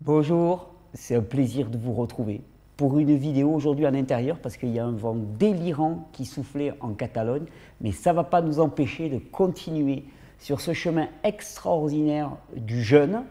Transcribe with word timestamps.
Bonjour, 0.00 0.68
c'est 0.94 1.16
un 1.16 1.22
plaisir 1.22 1.70
de 1.70 1.76
vous 1.76 1.92
retrouver 1.92 2.42
pour 2.76 3.00
une 3.00 3.16
vidéo 3.16 3.50
aujourd'hui 3.52 3.84
en 3.84 3.94
intérieur 3.94 4.38
parce 4.38 4.56
qu'il 4.56 4.68
y 4.68 4.78
a 4.78 4.86
un 4.86 4.92
vent 4.92 5.16
délirant 5.16 6.08
qui 6.12 6.24
soufflait 6.24 6.72
en 6.78 6.90
Catalogne, 6.90 7.46
mais 7.80 7.90
ça 7.90 8.12
ne 8.12 8.16
va 8.16 8.22
pas 8.22 8.40
nous 8.40 8.60
empêcher 8.60 9.08
de 9.08 9.18
continuer 9.18 10.04
sur 10.38 10.60
ce 10.60 10.72
chemin 10.72 11.08
extraordinaire 11.24 12.30
du 12.56 12.80
jeûne. 12.80 13.24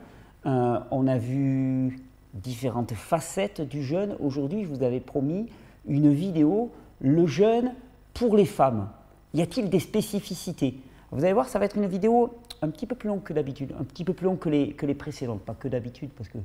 Euh, 0.45 0.79
on 0.91 1.07
a 1.07 1.17
vu 1.17 2.01
différentes 2.33 2.93
facettes 2.95 3.61
du 3.61 3.81
jeûne. 3.81 4.17
Aujourd'hui, 4.19 4.65
je 4.65 4.67
vous 4.67 4.83
avais 4.83 4.99
promis 4.99 5.45
une 5.87 6.11
vidéo, 6.11 6.73
le 6.99 7.27
jeûne 7.27 7.75
pour 8.13 8.35
les 8.35 8.45
femmes. 8.45 8.89
Y 9.33 9.41
a-t-il 9.41 9.69
des 9.69 9.79
spécificités? 9.79 10.81
Vous 11.11 11.23
allez 11.23 11.33
voir, 11.33 11.47
ça 11.47 11.57
va 11.59 11.65
être 11.65 11.77
une 11.77 11.87
vidéo 11.87 12.33
un 12.61 12.69
petit 12.69 12.85
peu 12.85 12.95
plus 12.95 13.07
longue 13.07 13.23
que 13.23 13.33
d'habitude, 13.33 13.73
un 13.79 13.83
petit 13.83 14.03
peu 14.03 14.13
plus 14.13 14.25
longue 14.25 14.39
que 14.39 14.49
les, 14.49 14.73
que 14.73 14.85
les 14.85 14.95
précédentes, 14.95 15.41
pas 15.41 15.53
que 15.53 15.67
d'habitude, 15.67 16.09
parce 16.15 16.29
que 16.29 16.37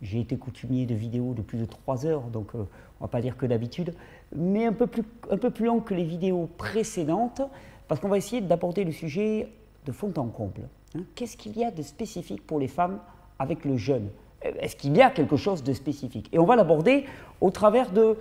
j'ai 0.00 0.20
été 0.20 0.36
coutumier 0.36 0.86
de 0.86 0.94
vidéos 0.94 1.34
de 1.34 1.42
plus 1.42 1.58
de 1.58 1.64
3 1.64 2.06
heures, 2.06 2.22
donc 2.22 2.54
euh, 2.54 2.64
on 3.00 3.04
va 3.04 3.08
pas 3.08 3.20
dire 3.20 3.36
que 3.36 3.44
d'habitude, 3.46 3.94
mais 4.34 4.64
un 4.64 4.72
peu, 4.72 4.86
plus, 4.86 5.02
un 5.30 5.36
peu 5.36 5.50
plus 5.50 5.66
long 5.66 5.80
que 5.80 5.94
les 5.94 6.04
vidéos 6.04 6.48
précédentes, 6.56 7.42
parce 7.86 8.00
qu'on 8.00 8.08
va 8.08 8.16
essayer 8.16 8.40
d'aborder 8.40 8.84
le 8.84 8.92
sujet 8.92 9.48
de 9.84 9.92
fond 9.92 10.12
en 10.16 10.28
comble. 10.28 10.68
Hein. 10.96 11.00
Qu'est-ce 11.14 11.36
qu'il 11.36 11.56
y 11.58 11.64
a 11.64 11.70
de 11.70 11.82
spécifique 11.82 12.46
pour 12.46 12.58
les 12.58 12.68
femmes 12.68 13.00
avec 13.38 13.64
le 13.64 13.76
jeûne 13.76 14.08
Est-ce 14.42 14.76
qu'il 14.76 14.96
y 14.96 15.02
a 15.02 15.10
quelque 15.10 15.36
chose 15.36 15.62
de 15.62 15.72
spécifique? 15.72 16.28
Et 16.32 16.38
on 16.38 16.44
va 16.46 16.56
l'aborder 16.56 17.04
au 17.40 17.50
travers 17.50 17.90
de 17.90 18.16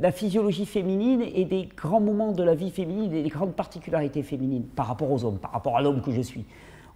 la 0.00 0.12
physiologie 0.12 0.66
féminine 0.66 1.22
et 1.22 1.44
des 1.44 1.68
grands 1.76 2.00
moments 2.00 2.32
de 2.32 2.42
la 2.42 2.54
vie 2.54 2.70
féminine 2.70 3.12
et 3.12 3.22
des 3.22 3.28
grandes 3.28 3.54
particularités 3.54 4.22
féminines 4.22 4.64
par 4.64 4.86
rapport 4.86 5.10
aux 5.10 5.24
hommes, 5.24 5.38
par 5.38 5.52
rapport 5.52 5.76
à 5.76 5.82
l'homme 5.82 6.02
que 6.02 6.10
je 6.10 6.20
suis. 6.20 6.44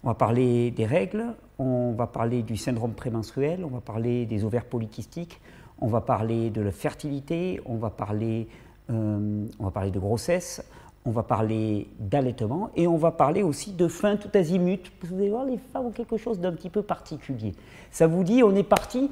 On 0.02 0.08
va 0.08 0.14
parler 0.14 0.70
des 0.70 0.86
règles, 0.86 1.34
on 1.58 1.92
va 1.92 2.06
parler 2.06 2.42
du 2.42 2.56
syndrome 2.56 2.92
prémenstruel, 2.92 3.64
on 3.64 3.68
va 3.68 3.80
parler 3.80 4.26
des 4.26 4.44
ovaires 4.44 4.64
polykystiques, 4.64 5.40
on 5.80 5.88
va 5.88 6.00
parler 6.00 6.50
de 6.50 6.60
la 6.60 6.70
fertilité, 6.70 7.60
on 7.66 7.76
va 7.76 7.90
parler, 7.90 8.48
euh, 8.90 9.46
on 9.58 9.64
va 9.64 9.70
parler 9.70 9.90
de 9.90 9.98
grossesse, 9.98 10.64
on 11.04 11.10
va 11.10 11.22
parler 11.22 11.88
d'allaitement 11.98 12.70
et 12.76 12.86
on 12.86 12.96
va 12.96 13.10
parler 13.10 13.42
aussi 13.42 13.72
de 13.72 13.88
faim 13.88 14.16
tout 14.16 14.30
azimut. 14.34 14.92
Vous 15.02 15.16
allez 15.16 15.30
voir, 15.30 15.44
les 15.44 15.58
femmes 15.58 15.86
ont 15.86 15.90
quelque 15.90 16.16
chose 16.16 16.38
d'un 16.40 16.52
petit 16.52 16.70
peu 16.70 16.82
particulier. 16.82 17.52
Ça 17.90 18.06
vous 18.06 18.24
dit, 18.24 18.42
on 18.42 18.54
est 18.54 18.64
parti 18.64 19.10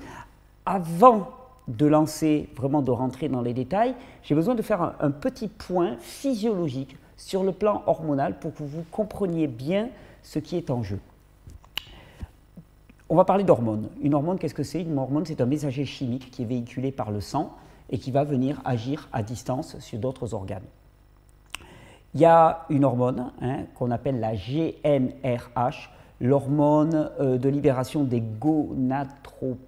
avant 0.65 1.31
de 1.69 1.86
lancer, 1.86 2.48
vraiment 2.56 2.83
de 2.83 2.91
rentrer 2.91 3.28
dans 3.28 3.42
les 3.42 3.53
détails, 3.53 3.95
j'ai 4.22 4.34
besoin 4.34 4.55
de 4.55 4.62
faire 4.62 4.95
un 5.00 5.11
petit 5.11 5.48
point 5.48 5.97
physiologique 5.98 6.97
sur 7.17 7.42
le 7.42 7.53
plan 7.53 7.83
hormonal 7.86 8.39
pour 8.39 8.55
que 8.55 8.62
vous 8.62 8.84
compreniez 8.91 9.47
bien 9.47 9.89
ce 10.22 10.39
qui 10.39 10.56
est 10.56 10.70
en 10.70 10.83
jeu. 10.83 11.00
On 13.09 13.17
va 13.17 13.25
parler 13.25 13.44
d'hormones. 13.44 13.89
Une 14.03 14.14
hormone, 14.14 14.39
qu'est-ce 14.39 14.55
que 14.55 14.64
c'est? 14.64 14.83
Une 14.83 14.98
hormone, 14.98 15.25
c'est 15.25 15.41
un 15.41 15.47
messager 15.47 15.84
chimique 15.84 16.31
qui 16.31 16.42
est 16.42 16.47
véhiculé 16.47 16.91
par 16.91 17.11
le 17.11 17.20
sang 17.20 17.55
et 17.89 17.98
qui 17.98 18.11
va 18.11 18.25
venir 18.25 18.61
agir 18.64 19.09
à 19.12 19.22
distance 19.22 19.78
sur 19.78 19.98
d'autres 19.98 20.34
organes. 20.34 20.64
Il 22.14 22.20
y 22.20 22.25
a 22.25 22.64
une 22.69 22.84
hormone 22.84 23.31
hein, 23.41 23.64
qu'on 23.75 23.91
appelle 23.91 24.19
la 24.19 24.34
GNRH, 24.34 25.91
l'hormone 26.20 27.11
euh, 27.20 27.39
de 27.39 27.48
libération 27.48 28.05
des 28.05 28.20
gonadotropines 28.20 29.66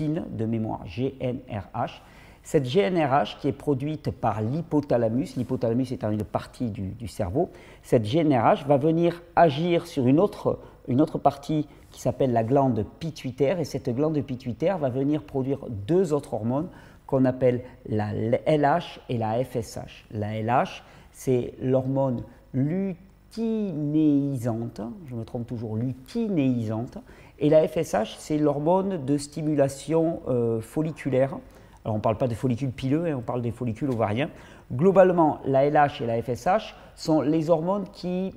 de 0.00 0.46
mémoire, 0.46 0.84
GNRH. 0.86 2.02
Cette 2.42 2.64
GNRH 2.64 3.36
qui 3.40 3.48
est 3.48 3.52
produite 3.52 4.10
par 4.10 4.40
l'hypothalamus, 4.42 5.36
l'hypothalamus 5.36 5.92
étant 5.92 6.10
une 6.10 6.24
partie 6.24 6.70
du, 6.70 7.06
cerveau, 7.06 7.50
cette 7.82 8.02
GNRH 8.02 8.66
va 8.66 8.78
venir 8.78 9.22
agir 9.36 9.86
sur 9.86 10.08
une 10.08 10.18
autre, 10.18 10.58
une 10.88 11.00
autre 11.00 11.18
partie 11.18 11.68
qui 11.92 12.00
s'appelle 12.00 12.32
la 12.32 12.42
glande 12.42 12.84
pituitaire 12.98 13.60
et 13.60 13.64
cette 13.64 13.94
glande 13.94 14.20
pituitaire 14.22 14.78
va 14.78 14.88
venir 14.88 15.22
produire 15.22 15.60
deux 15.68 16.12
autres 16.12 16.34
hormones 16.34 16.66
qu'on 17.06 17.24
appelle 17.26 17.62
la 17.86 18.12
LH 18.12 18.98
et 19.08 19.18
la 19.18 19.44
FSH. 19.44 20.06
La 20.10 20.40
LH, 20.40 20.82
c'est 21.12 21.54
l'hormone 21.60 22.24
lutinéisante, 22.54 24.80
je 25.06 25.14
me 25.14 25.24
trompe 25.24 25.46
toujours, 25.46 25.76
lutinéisante, 25.76 26.98
et 27.42 27.50
la 27.50 27.68
FSH, 27.68 28.16
c'est 28.16 28.38
l'hormone 28.38 29.04
de 29.04 29.18
stimulation 29.18 30.22
euh, 30.28 30.62
folliculaire 30.62 31.36
alors 31.84 31.94
on 31.94 31.98
ne 31.98 32.02
parle 32.02 32.16
pas 32.16 32.28
des 32.28 32.34
follicules 32.34 32.70
pileux, 32.70 33.06
hein, 33.06 33.16
on 33.18 33.22
parle 33.22 33.42
des 33.42 33.50
follicules 33.50 33.90
ovariens. 33.90 34.30
Globalement, 34.72 35.40
la 35.44 35.68
LH 35.68 36.00
et 36.02 36.06
la 36.06 36.22
FSH 36.22 36.74
sont 36.94 37.20
les 37.20 37.50
hormones 37.50 37.86
qui, 37.92 38.34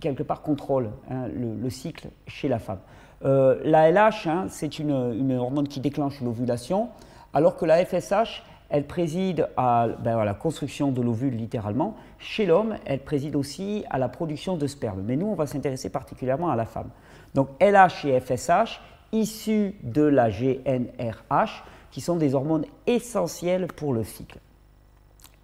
quelque 0.00 0.22
part, 0.22 0.42
contrôlent 0.42 0.90
hein, 1.10 1.26
le, 1.28 1.70
cycle 1.70 2.08
chez 2.26 2.48
la 2.48 2.58
femme. 2.58 2.78
Euh, 3.24 3.60
la 3.64 3.90
LH, 3.90 4.26
hein, 4.26 4.46
c'est 4.48 4.78
une, 4.78 5.32
hormone 5.32 5.68
qui 5.68 5.80
déclenche 5.80 6.20
l'ovulation, 6.20 6.88
alors 7.34 7.56
que 7.56 7.64
la 7.64 7.84
FSH, 7.84 8.44
elle 8.70 8.86
préside 8.86 9.48
ben, 9.56 10.18
à, 10.18 10.24
la 10.24 10.34
construction 10.34 10.92
de 10.92 11.02
l'ovule 11.02 11.34
littéralement. 11.34 11.96
Chez 12.18 12.46
l'homme, 12.46 12.76
elle 12.84 13.00
préside 13.00 13.34
aussi 13.34 13.84
à 13.90 13.98
la 13.98 14.08
production 14.08 14.56
de 14.56 14.66
sperme. 14.68 15.02
Mais 15.04 15.16
nous, 15.16 15.26
on 15.26 15.34
va 15.34 15.46
s'intéresser 15.46 15.90
particulièrement 15.90 16.50
à 16.50 16.56
la 16.56 16.66
femme. 16.66 16.90
Donc 17.34 17.48
LH 17.60 18.06
et 18.06 18.20
FSH, 18.20 18.80
issus 19.12 19.74
de 19.82 20.02
la 20.02 20.30
GNRH, 20.30 21.64
qui 21.90 22.00
sont 22.00 22.16
des 22.16 22.34
hormones 22.34 22.66
essentielles 22.86 23.66
pour 23.66 23.92
le 23.92 24.04
cycle. 24.04 24.38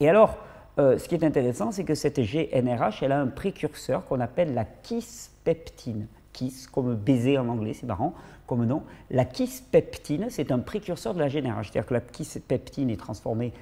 Et 0.00 0.08
alors, 0.08 0.38
euh, 0.78 0.98
ce 0.98 1.08
qui 1.08 1.14
est 1.14 1.24
intéressant, 1.24 1.72
c'est 1.72 1.84
que 1.84 1.94
cette 1.94 2.20
GNRH, 2.20 3.02
elle 3.02 3.12
a 3.12 3.20
un 3.20 3.28
précurseur 3.28 4.06
qu'on 4.06 4.20
appelle 4.20 4.54
la 4.54 4.64
kispeptine. 4.64 6.06
Kiss, 6.32 6.66
comme 6.66 6.94
baiser 6.94 7.38
en 7.38 7.48
anglais, 7.48 7.72
c'est 7.72 7.86
marrant 7.86 8.12
comme 8.46 8.64
nom. 8.64 8.82
La 9.10 9.24
kispeptine, 9.24 10.26
c'est 10.30 10.50
un 10.50 10.58
précurseur 10.58 11.14
de 11.14 11.20
la 11.20 11.28
GNRH, 11.28 11.70
c'est-à-dire 11.70 11.86
que 11.86 11.94
la 11.94 12.00
kispeptine 12.00 12.90
est 12.90 12.96
transformée. 12.96 13.52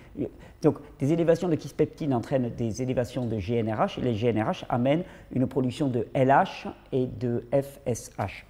Donc, 0.62 0.78
des 0.98 1.12
élévations 1.12 1.48
de 1.48 1.54
kispeptine 1.54 2.14
entraînent 2.14 2.50
des 2.50 2.82
élévations 2.82 3.26
de 3.26 3.36
GNRH, 3.36 3.98
et 3.98 4.02
les 4.02 4.14
GNRH 4.14 4.64
amènent 4.68 5.04
une 5.32 5.46
production 5.46 5.88
de 5.88 6.06
LH 6.14 6.68
et 6.92 7.06
de 7.06 7.44
FSH. 7.52 8.46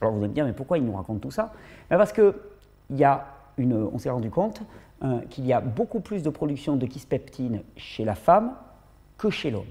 Alors, 0.00 0.12
vous 0.12 0.18
allez 0.18 0.28
me 0.28 0.34
dire, 0.34 0.44
mais 0.44 0.52
pourquoi 0.52 0.78
il 0.78 0.84
nous 0.84 0.94
raconte 0.94 1.20
tout 1.20 1.30
ça? 1.30 1.52
Parce 1.88 2.12
qu'il 2.12 2.34
y 2.90 3.04
a 3.04 3.26
on 3.58 3.98
s'est 3.98 4.10
rendu 4.10 4.30
compte 4.30 4.62
euh, 5.02 5.20
qu'il 5.30 5.46
y 5.46 5.52
a 5.52 5.60
beaucoup 5.60 6.00
plus 6.00 6.22
de 6.22 6.30
production 6.30 6.76
de 6.76 6.86
kispeptine 6.86 7.62
chez 7.76 8.04
la 8.04 8.14
femme 8.14 8.54
que 9.18 9.30
chez 9.30 9.50
l'homme. 9.50 9.64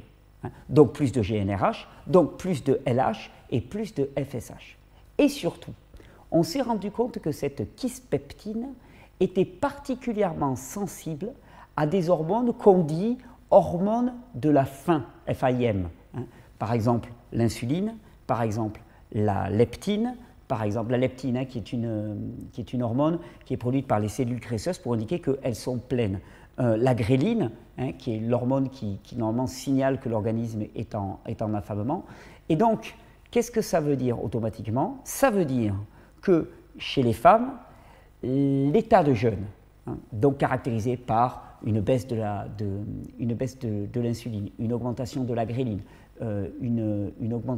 Hein. 0.43 0.49
Donc 0.69 0.93
plus 0.93 1.11
de 1.11 1.21
GNRH, 1.21 1.87
donc 2.07 2.37
plus 2.37 2.63
de 2.63 2.81
LH 2.85 3.31
et 3.51 3.61
plus 3.61 3.93
de 3.93 4.09
FSH. 4.17 4.77
Et 5.17 5.29
surtout, 5.29 5.71
on 6.31 6.43
s'est 6.43 6.61
rendu 6.61 6.91
compte 6.91 7.19
que 7.19 7.31
cette 7.31 7.75
kispeptine 7.75 8.67
était 9.19 9.45
particulièrement 9.45 10.55
sensible 10.55 11.31
à 11.77 11.87
des 11.87 12.09
hormones 12.09 12.53
qu'on 12.53 12.83
dit 12.83 13.17
hormones 13.51 14.13
de 14.33 14.49
la 14.49 14.65
faim, 14.65 15.05
FIM. 15.27 15.89
Hein. 16.15 16.23
Par 16.59 16.73
exemple, 16.73 17.11
l'insuline, 17.31 17.95
par 18.27 18.41
exemple, 18.41 18.81
la 19.11 19.49
leptine, 19.49 20.15
par 20.47 20.63
exemple 20.63 20.91
la 20.91 20.97
leptine, 20.97 21.37
hein, 21.37 21.45
qui, 21.45 21.57
est 21.57 21.73
une, 21.73 22.17
qui, 22.51 22.61
est 22.61 22.73
une, 22.73 22.83
hormone 22.83 23.19
qui 23.45 23.53
est 23.53 23.57
produite 23.57 23.87
par 23.87 23.99
les 23.99 24.09
cellules 24.09 24.39
graisseuses 24.39 24.77
pour 24.77 24.93
indiquer 24.93 25.19
qu'elles 25.19 25.55
sont 25.55 25.77
pleines. 25.77 26.19
Euh, 26.59 26.77
la 26.77 26.95
gréline, 26.95 27.51
hein, 27.77 27.91
qui 27.93 28.15
est 28.15 28.19
l'hormone 28.19 28.69
qui, 28.69 28.99
normalement 29.15 29.47
signale 29.47 29.99
que 29.99 30.09
l'organisme 30.09 30.63
est 30.75 30.95
en, 30.95 31.19
est 31.25 31.41
en 31.41 31.53
affamement. 31.53 32.05
Et 32.49 32.55
donc, 32.55 32.95
qu'est-ce 33.31 33.51
que 33.51 33.61
ça 33.61 33.79
veut 33.79 33.95
dire 33.95 34.23
automatiquement? 34.23 34.99
Ça 35.03 35.29
veut 35.29 35.45
dire 35.45 35.75
que 36.21 36.49
chez 36.77 37.03
les 37.03 37.13
femmes, 37.13 37.53
l'état 38.23 39.03
de 39.03 39.13
jeûne, 39.13 39.45
hein, 39.87 39.97
donc 40.11 40.37
caractérisé 40.37 40.97
par 40.97 41.57
une 41.63 41.79
baisse 41.79 42.07
de 42.07 43.99
l'insuline, 43.99 44.49
une, 44.59 44.73
augmentation 44.73 45.23
de 45.23 45.33
la 45.33 45.45
gréline, 45.45 45.81
euh, 46.21 46.49
une, 46.61 47.57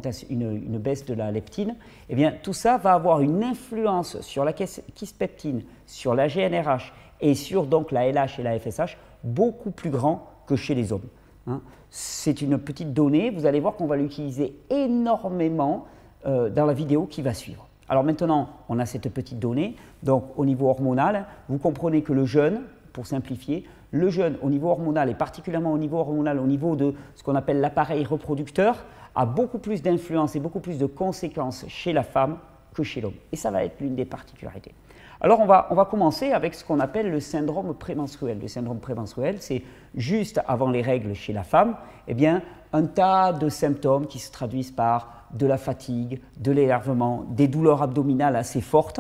baisse 0.79 1.05
de 1.05 1.13
la 1.13 1.31
leptine, 1.31 1.75
eh 2.09 2.16
tout 2.41 2.53
ça 2.53 2.78
va 2.78 2.94
avoir 2.94 3.22
une 3.22 3.44
influence 3.44 4.19
sur 4.22 4.44
la 4.45 4.53
kispeptine, 4.53 5.63
sur 5.85 6.16
la 6.16 6.28
GNRH 6.28 6.93
et 7.22 7.35
sur 7.35 7.67
la 7.91 8.11
LH 8.11 8.40
et 8.40 8.43
la 8.43 8.59
FSH 8.59 8.97
beaucoup 9.23 9.72
plus 9.72 9.90
grand 9.90 10.28
que 10.46 10.55
chez 10.55 10.75
les 10.75 10.91
hommes. 10.93 11.08
Hein. 11.47 11.61
C'est 11.90 12.41
une 12.41 12.58
petite 12.58 12.94
donnée, 12.94 13.29
vous 13.29 13.46
allez 13.46 13.59
voir 13.59 13.76
qu'on 13.76 13.88
va 13.88 13.96
l'utiliser 13.96 14.55
énormément 14.70 15.85
euh, 16.26 16.49
dans 16.49 16.66
la 16.66 16.73
vidéo 16.73 17.05
qui 17.05 17.22
va 17.22 17.34
suivre. 17.34 17.67
Alors 17.90 18.03
maintenant, 18.03 18.49
on 18.67 18.79
a 18.79 18.85
cette 18.85 19.09
petite 19.09 19.40
donnée, 19.40 19.76
donc 20.03 20.26
au 20.35 20.46
niveau 20.46 20.67
hormonal, 20.67 21.26
vous 21.47 21.58
comprenez 21.58 22.02
que 22.02 22.11
le 22.11 22.26
jeûne, 22.26 22.61
pour 22.91 23.08
simplifier, 23.08 23.66
le 23.91 24.09
jeûne 24.09 24.35
au 24.41 24.49
niveau 24.49 24.70
hormonal, 24.70 25.09
et 25.09 25.14
particulièrement 25.14 25.72
au 25.72 25.78
niveau 25.78 25.97
hormonal, 25.97 26.40
au 26.40 26.47
niveau 26.47 26.76
de 26.76 26.94
ce 27.16 27.23
qu'on 27.23 27.35
appelle 27.35 27.61
l'appareil 27.61 28.03
reproducteur, 28.03 28.85
a 29.16 29.26
beaucoup 29.26 29.59
plus 29.59 29.82
d'influence 29.82 30.35
et 30.35 30.40
beaucoup 30.40 30.59
plus 30.59 30.78
de 30.78 30.85
conséquences 30.85 31.66
chez 31.70 31.94
la 31.94 32.03
femme 32.03 32.38
que 32.73 32.84
chez 32.84 32.99
l'homme. 32.99 33.14
Et 33.32 33.38
ça 33.38 33.52
va 33.52 33.64
être 33.64 33.79
l'une 33.79 33.96
des 33.96 34.05
particularités. 34.05 34.73
Alors 35.19 35.40
on 35.40 35.46
va, 35.46 35.87
commencer 35.90 36.31
avec 36.31 36.53
ce 36.53 36.64
qu'on 36.64 36.79
appelle 36.79 37.09
le 37.09 37.19
syndrome 37.19 37.73
prémenstruel. 37.73 38.40
Le 38.40 38.47
syndrome 38.47 38.79
prémenstruel, 38.79 39.37
c'est 39.40 39.64
juste 39.96 40.40
avant 40.47 40.69
les 40.69 40.81
règles 40.81 41.16
chez 41.16 41.34
la 41.34 41.43
femme, 41.43 41.75
eh 42.08 42.14
bien, 42.14 42.43
un 42.73 42.84
tas 42.84 43.34
de 43.34 43.49
symptômes 43.49 44.08
qui 44.08 44.19
se 44.19 44.31
traduisent 44.31 44.72
par 44.72 45.25
de 45.34 45.47
la 45.47 45.58
fatigue, 45.58 46.22
de 46.37 46.52
l'énervement, 46.52 47.25
des 47.29 47.47
douleurs 47.47 47.81
abdominales 47.81 48.35
assez 48.35 48.61
fortes. 48.61 48.99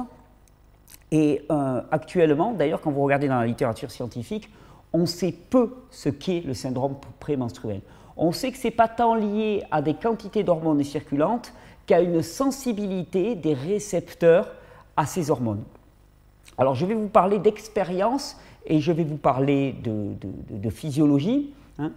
Et 1.11 1.45
euh, 1.51 1.81
actuellement, 1.91 2.53
d'ailleurs, 2.53 2.81
quand 2.81 2.91
vous 2.91 3.03
regardez 3.03 3.27
dans 3.27 3.39
la 3.39 3.45
littérature 3.45 3.91
scientifique, 3.91 4.49
on 4.93 5.05
sait 5.05 5.31
peu 5.31 5.75
ce 5.91 6.09
qu'est 6.09 6.41
le 6.41 6.53
syndrome 6.53 6.95
prémenstruel. 7.19 7.81
On 8.17 8.31
sait 8.31 8.51
que 8.51 8.57
ce 8.57 8.67
n'est 8.67 8.71
pas 8.71 8.87
tant 8.87 9.13
lié 9.13 9.63
à 9.69 9.81
des 9.81 9.93
quantités 9.93 10.43
d'hormones 10.43 10.83
circulantes 10.83 11.53
qu'à 11.85 12.01
une 12.01 12.21
sensibilité 12.23 13.35
des 13.35 13.53
récepteurs 13.53 14.49
à 14.97 15.05
ces 15.05 15.29
hormones. 15.29 15.63
Alors 16.57 16.75
je 16.75 16.85
vais 16.85 16.93
vous 16.93 17.09
parler 17.09 17.39
d'expérience 17.39 18.37
et 18.65 18.79
je 18.79 18.91
vais 18.91 19.03
vous 19.03 19.17
parler 19.17 19.75
de, 19.83 20.69
physiologie. 20.69 21.53
Hein. 21.79 21.91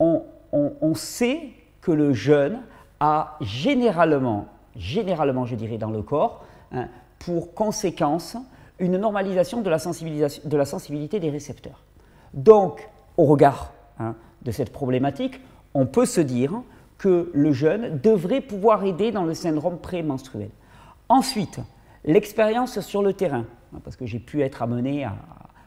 On, 0.00 0.94
sait 0.94 1.50
que 1.80 1.92
le 1.92 2.12
jeûne 2.12 2.60
a 3.00 3.36
généralement, 3.40 4.46
généralement 4.76 5.44
je 5.44 5.54
dirais 5.54 5.78
dans 5.78 5.90
le 5.90 6.02
corps, 6.02 6.44
hein, 6.72 6.88
pour 7.18 7.54
conséquence 7.54 8.36
une 8.78 8.96
normalisation 8.96 9.60
de 9.60 9.70
la, 9.70 9.78
sensibilité 9.78 11.20
des 11.20 11.30
récepteurs. 11.30 11.82
Donc, 12.32 12.88
au 13.16 13.24
regard 13.24 13.72
hein, 13.98 14.14
de 14.42 14.50
cette 14.50 14.72
problématique, 14.72 15.40
on 15.74 15.86
peut 15.86 16.06
se 16.06 16.20
dire 16.20 16.52
que 16.96 17.30
le 17.32 17.52
jeûne 17.52 17.98
devrait 18.02 18.40
pouvoir 18.40 18.84
aider 18.84 19.12
dans 19.12 19.24
le 19.24 19.34
syndrome 19.34 19.78
prémenstruel. 19.78 20.50
Ensuite, 21.08 21.60
l'expérience 22.04 22.80
sur 22.80 23.02
le 23.02 23.12
terrain, 23.12 23.44
parce 23.84 23.96
que 23.96 24.06
j'ai 24.06 24.18
pu 24.18 24.42
être 24.42 24.62
amené 24.62 25.04
à, 25.04 25.14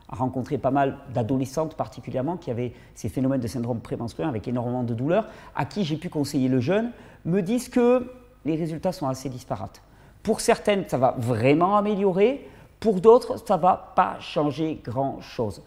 rencontrer 0.10 0.58
pas 0.58 0.72
mal 0.72 0.98
d'adolescentes 1.14 1.76
particulièrement 1.76 2.36
qui 2.36 2.52
avaient 2.52 2.74
ces 2.96 3.08
phénomènes 3.08 3.40
de 3.40 3.48
syndrome 3.48 3.80
prémenstruel 3.80 4.28
avec 4.28 4.46
énormément 4.46 4.84
de 4.84 4.94
douleurs, 4.94 5.30
à 5.56 5.64
qui 5.64 5.86
j'ai 5.86 5.96
pu 5.96 6.10
conseiller 6.10 6.50
le 6.50 6.60
jeûne, 6.60 6.92
me 7.24 7.42
disent 7.42 7.70
que 7.70 8.12
les 8.44 8.56
résultats 8.58 8.92
sont 8.92 9.08
assez 9.08 9.30
disparates. 9.30 9.82
Pour 10.22 10.42
certaines, 10.42 10.86
ça 10.90 10.98
va 10.98 11.16
vraiment 11.18 11.78
améliorer, 11.78 12.46
pour 12.82 13.00
d'autres, 13.00 13.38
ça 13.48 13.56
ne 13.56 13.62
va 13.62 13.94
pas 13.96 14.18
changer 14.20 14.82
grand-chose 14.84 15.62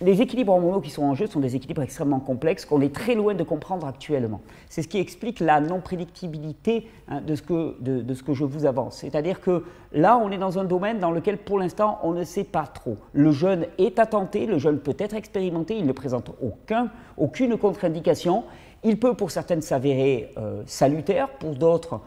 les 0.00 0.20
équilibres 0.20 0.52
hormonaux 0.52 0.80
qui 0.80 0.90
sont 0.90 1.04
en 1.04 1.14
jeu 1.14 1.26
sont 1.26 1.40
des 1.40 1.56
équilibres 1.56 1.82
extrêmement 1.82 2.20
complexes 2.20 2.64
qu'on 2.64 2.80
est 2.80 2.94
très 2.94 3.14
loin 3.14 3.34
de 3.34 3.42
comprendre 3.42 3.86
actuellement. 3.86 4.40
C'est 4.68 4.82
ce 4.82 4.88
qui 4.88 4.98
explique 4.98 5.40
la 5.40 5.60
non-prédictibilité 5.60 6.88
hein, 7.08 7.20
de, 7.20 7.34
ce 7.34 7.42
que, 7.42 7.76
de, 7.80 8.14
ce 8.14 8.22
que 8.22 8.34
je 8.34 8.44
vous 8.44 8.66
avance. 8.66 8.98
C'est-à-dire 8.98 9.40
que 9.40 9.64
là, 9.92 10.18
on 10.18 10.30
est 10.30 10.38
dans 10.38 10.58
un 10.58 10.64
domaine 10.64 10.98
dans 10.98 11.10
lequel, 11.10 11.38
pour 11.38 11.58
l'instant, 11.58 11.98
on 12.02 12.12
ne 12.12 12.24
sait 12.24 12.44
pas 12.44 12.66
trop. 12.66 12.96
Le 13.12 13.32
jeûne 13.32 13.66
est 13.78 13.96
tenter, 14.10 14.46
le 14.46 14.58
jeûne 14.58 14.78
peut 14.78 14.96
être 14.98 15.14
expérimenté, 15.14 15.76
il 15.76 15.86
ne 15.86 15.92
présente 15.92 16.30
aucun, 16.42 16.90
aucune 17.16 17.56
contre-indication. 17.56 18.44
Il 18.84 19.00
peut, 19.00 19.14
pour 19.14 19.30
certaines, 19.30 19.62
s'avérer 19.62 20.30
euh, 20.36 20.62
salutaire, 20.66 21.28
pour 21.30 21.54
d'autres, 21.54 22.00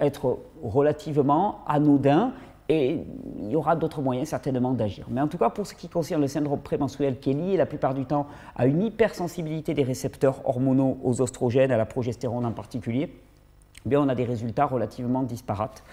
être 0.00 0.38
relativement 0.62 1.60
anodin 1.66 2.32
et 2.72 3.04
il 3.38 3.50
y 3.50 3.56
aura 3.56 3.76
d'autres 3.76 4.00
moyens 4.00 4.30
certainement 4.30 4.72
d'agir. 4.72 5.06
Mais 5.10 5.20
en 5.20 5.28
tout 5.28 5.36
cas, 5.36 5.50
pour 5.50 5.66
ce 5.66 5.74
qui 5.74 5.88
concerne 5.88 6.22
le 6.22 6.26
syndrome 6.26 6.60
prémenstruel 6.60 7.18
qui 7.18 7.30
est 7.30 7.34
lié 7.34 7.56
la 7.58 7.66
plupart 7.66 7.92
du 7.92 8.06
temps 8.06 8.26
à 8.56 8.64
une 8.64 8.82
hypersensibilité 8.82 9.74
des 9.74 9.82
récepteurs 9.82 10.40
hormonaux 10.48 10.96
aux 11.04 11.20
oestrogènes, 11.20 11.70
à 11.70 11.76
la 11.76 11.84
progestérone 11.84 12.46
en 12.46 12.52
particulier, 12.52 13.10
eh 13.84 13.88
bien 13.88 14.00
on 14.00 14.08
a 14.08 14.14
des 14.14 14.24
résultats 14.24 14.64
relativement 14.64 15.22
disparates. 15.22 15.84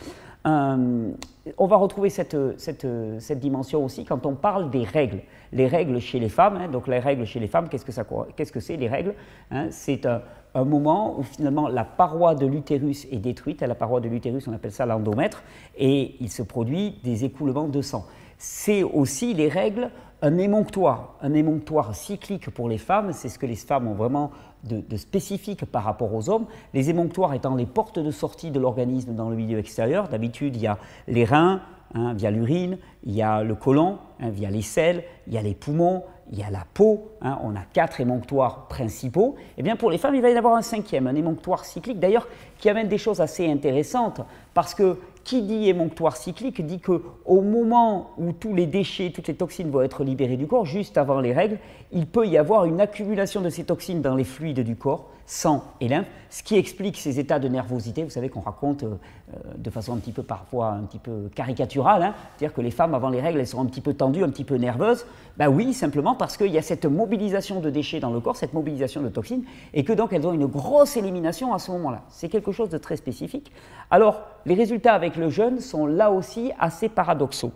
Euh, 0.48 1.12
on 1.58 1.68
va 1.68 1.76
retrouver 1.76 2.10
cette, 2.10 2.38
cette, 2.58 2.88
cette, 3.20 3.40
dimension 3.40 3.84
aussi 3.84 4.06
quand 4.06 4.26
on 4.26 4.36
parle 4.36 4.70
des 4.70 4.86
règles. 4.86 5.20
Les 5.52 5.68
règles 5.68 6.00
chez 6.00 6.18
les 6.18 6.30
femmes, 6.30 6.56
hein, 6.56 6.70
donc 6.70 6.88
les 6.88 7.00
règles 7.00 7.26
chez 7.26 7.42
les 7.42 7.48
femmes, 7.48 7.68
qu'est-ce 7.68 7.84
que, 7.84 8.32
qu'est-ce 8.38 8.54
que 8.54 8.62
c'est 8.62 8.78
les 8.78 8.88
règles 8.88 9.16
hein? 9.52 9.68
C'est 9.70 10.06
un, 10.06 10.22
un 10.56 10.64
moment 10.64 11.20
où 11.20 11.24
finalement 11.24 11.68
la 11.68 11.84
paroi 11.84 12.36
de 12.36 12.46
l'utérus 12.46 13.08
est 13.12 13.20
détruite. 13.20 13.62
À 13.64 13.68
la 13.68 13.76
paroi 13.76 14.02
de 14.02 14.10
l'utérus, 14.10 14.48
on 14.48 14.54
appelle 14.54 14.72
ça 14.72 14.86
l'endomètre, 14.86 15.44
et 15.78 16.16
il 16.20 16.30
se 16.30 16.42
produit 16.42 16.96
des 17.04 17.26
écoulements 17.26 17.68
de 17.68 17.82
sang. 17.82 18.06
C'est 18.40 18.84
aussi 18.84 19.34
les 19.34 19.50
règles, 19.50 19.92
un 20.22 20.38
émonctoire, 20.38 21.16
un 21.22 21.34
émonctoire 21.34 21.94
cyclique 21.94 22.50
pour 22.50 22.70
les 22.70 22.78
femmes, 22.78 23.12
c'est 23.12 23.28
ce 23.28 23.38
que 23.38 23.46
les 23.46 23.56
femmes 23.56 23.88
ont 23.88 23.94
vraiment 23.94 24.32
de, 24.64 24.98
spécifique 24.98 25.66
par 25.66 25.84
rapport 25.84 26.14
aux 26.14 26.30
hommes. 26.30 26.46
Les 26.74 26.90
émonctoires 26.90 27.34
étant 27.34 27.56
les 27.56 27.66
portes 27.66 28.00
de 28.00 28.12
sortie 28.12 28.50
de 28.50 28.60
l'organisme 28.60 29.14
dans 29.14 29.30
le 29.30 29.36
milieu 29.36 29.60
extérieur. 29.60 30.08
D'habitude, 30.08 30.56
il 30.56 30.62
y 30.62 30.68
a 30.68 30.78
les 31.08 31.26
reins, 31.26 31.62
Hein, 31.96 32.14
via 32.14 32.30
l'urine, 32.30 32.78
il 33.04 33.16
y 33.16 33.24
a 33.24 33.42
le 33.42 33.56
côlon, 33.56 33.98
hein, 34.20 34.30
via 34.30 34.52
les 34.52 34.62
selles, 34.62 35.04
il 35.26 35.34
y 35.34 35.40
a 35.40 35.42
les 35.42 35.56
poumons, 35.56 36.04
il 36.32 36.38
y 36.38 36.44
a 36.44 36.52
la 36.52 36.64
peau, 36.72 37.10
hein, 37.24 37.40
on 37.42 37.56
a 37.56 37.64
quatre 37.74 38.00
émonctoires 38.00 38.68
principaux. 38.68 39.36
Et 39.40 39.54
eh 39.58 39.64
bien 39.64 39.76
pour 39.76 39.90
les 39.90 39.98
femmes, 39.98 40.14
il 40.14 40.22
va 40.22 40.30
y 40.30 40.36
en 40.36 40.38
avoir 40.38 40.56
un 40.56 40.62
cinquième, 40.62 41.08
un 41.08 41.16
émonctoire 41.16 41.66
cyclique, 41.66 42.00
d'ailleurs, 42.00 42.28
qui 42.60 42.70
amène 42.70 42.90
des 42.90 43.00
choses 43.00 43.22
assez 43.22 43.50
intéressantes, 43.50 44.22
parce 44.54 44.76
que 44.76 45.00
qui 45.30 45.44
dit 45.44 45.70
émonctoire 45.70 46.18
cyclique 46.18 46.66
dit 46.66 46.80
que 46.80 47.04
au 47.24 47.42
moment 47.42 48.16
où 48.18 48.32
tous 48.32 48.56
les 48.56 48.66
déchets, 48.66 49.12
toutes 49.12 49.28
les 49.28 49.36
toxines 49.36 49.70
vont 49.70 49.84
être 49.84 50.04
libérées 50.04 50.38
du 50.38 50.48
corps, 50.48 50.66
juste 50.66 50.98
avant 50.98 51.20
les 51.20 51.34
règles, 51.34 51.60
il 51.92 52.08
peut 52.08 52.26
y 52.26 52.36
avoir 52.36 52.66
une 52.66 52.82
accumulation 52.82 53.40
de 53.40 53.52
ces 53.52 53.64
toxines 53.64 54.02
dans 54.02 54.16
les 54.16 54.24
fluides 54.24 54.62
du 54.62 54.76
corps, 54.76 55.08
sang 55.30 55.64
et 55.80 55.88
lymphe, 55.88 56.08
ce 56.32 56.42
qui 56.42 56.56
explique 56.58 56.98
ces 56.98 57.20
états 57.20 57.38
de 57.38 57.48
nervosité. 57.48 58.04
Vous 58.04 58.10
savez 58.10 58.30
qu'on 58.30 58.40
raconte 58.40 58.82
euh, 58.84 58.96
de 59.56 59.70
façon 59.70 59.94
un 59.94 59.98
petit 59.98 60.12
peu 60.12 60.24
parfois 60.24 60.72
un 60.72 60.82
petit 60.82 60.98
peu 60.98 61.30
caricaturale, 61.36 62.02
hein, 62.02 62.16
c'est-à-dire 62.36 62.52
que 62.52 62.62
les 62.62 62.72
femmes 62.72 62.96
avant 62.96 63.10
les 63.10 63.22
règles 63.22 63.40
elles 63.40 63.48
sont 63.48 63.62
un 63.62 63.68
petit 63.68 63.80
peu 63.80 63.94
tendues, 63.94 64.24
un 64.24 64.30
petit 64.30 64.44
peu 64.44 64.56
nerveuses. 64.56 65.06
Ben 65.38 65.48
oui, 65.48 65.76
simplement 65.76 66.16
parce 66.16 66.36
qu'il 66.36 66.52
y 66.52 66.58
a 66.58 66.64
cette 66.64 66.86
mobilisation 66.86 67.60
de 67.60 67.70
déchets 67.70 68.00
dans 68.00 68.10
le 68.10 68.20
corps, 68.20 68.38
cette 68.38 68.54
mobilisation 68.54 69.04
de 69.04 69.10
toxines, 69.10 69.44
et 69.76 69.84
que 69.84 69.94
donc 69.94 70.14
elles 70.14 70.26
ont 70.26 70.34
une 70.34 70.48
grosse 70.48 70.98
élimination 70.98 71.54
à 71.54 71.60
ce 71.60 71.70
moment-là. 71.74 72.02
C'est 72.10 72.30
quelque 72.30 72.52
chose 72.52 72.70
de 72.70 72.80
très 72.80 72.98
spécifique. 72.98 73.52
Alors 73.92 74.22
les 74.48 74.56
résultats 74.56 74.96
avec 74.96 75.16
le 75.16 75.30
jeûne 75.30 75.60
sont 75.60 75.86
là 75.86 76.10
aussi 76.10 76.52
assez 76.58 76.90
paradoxaux. 76.90 77.52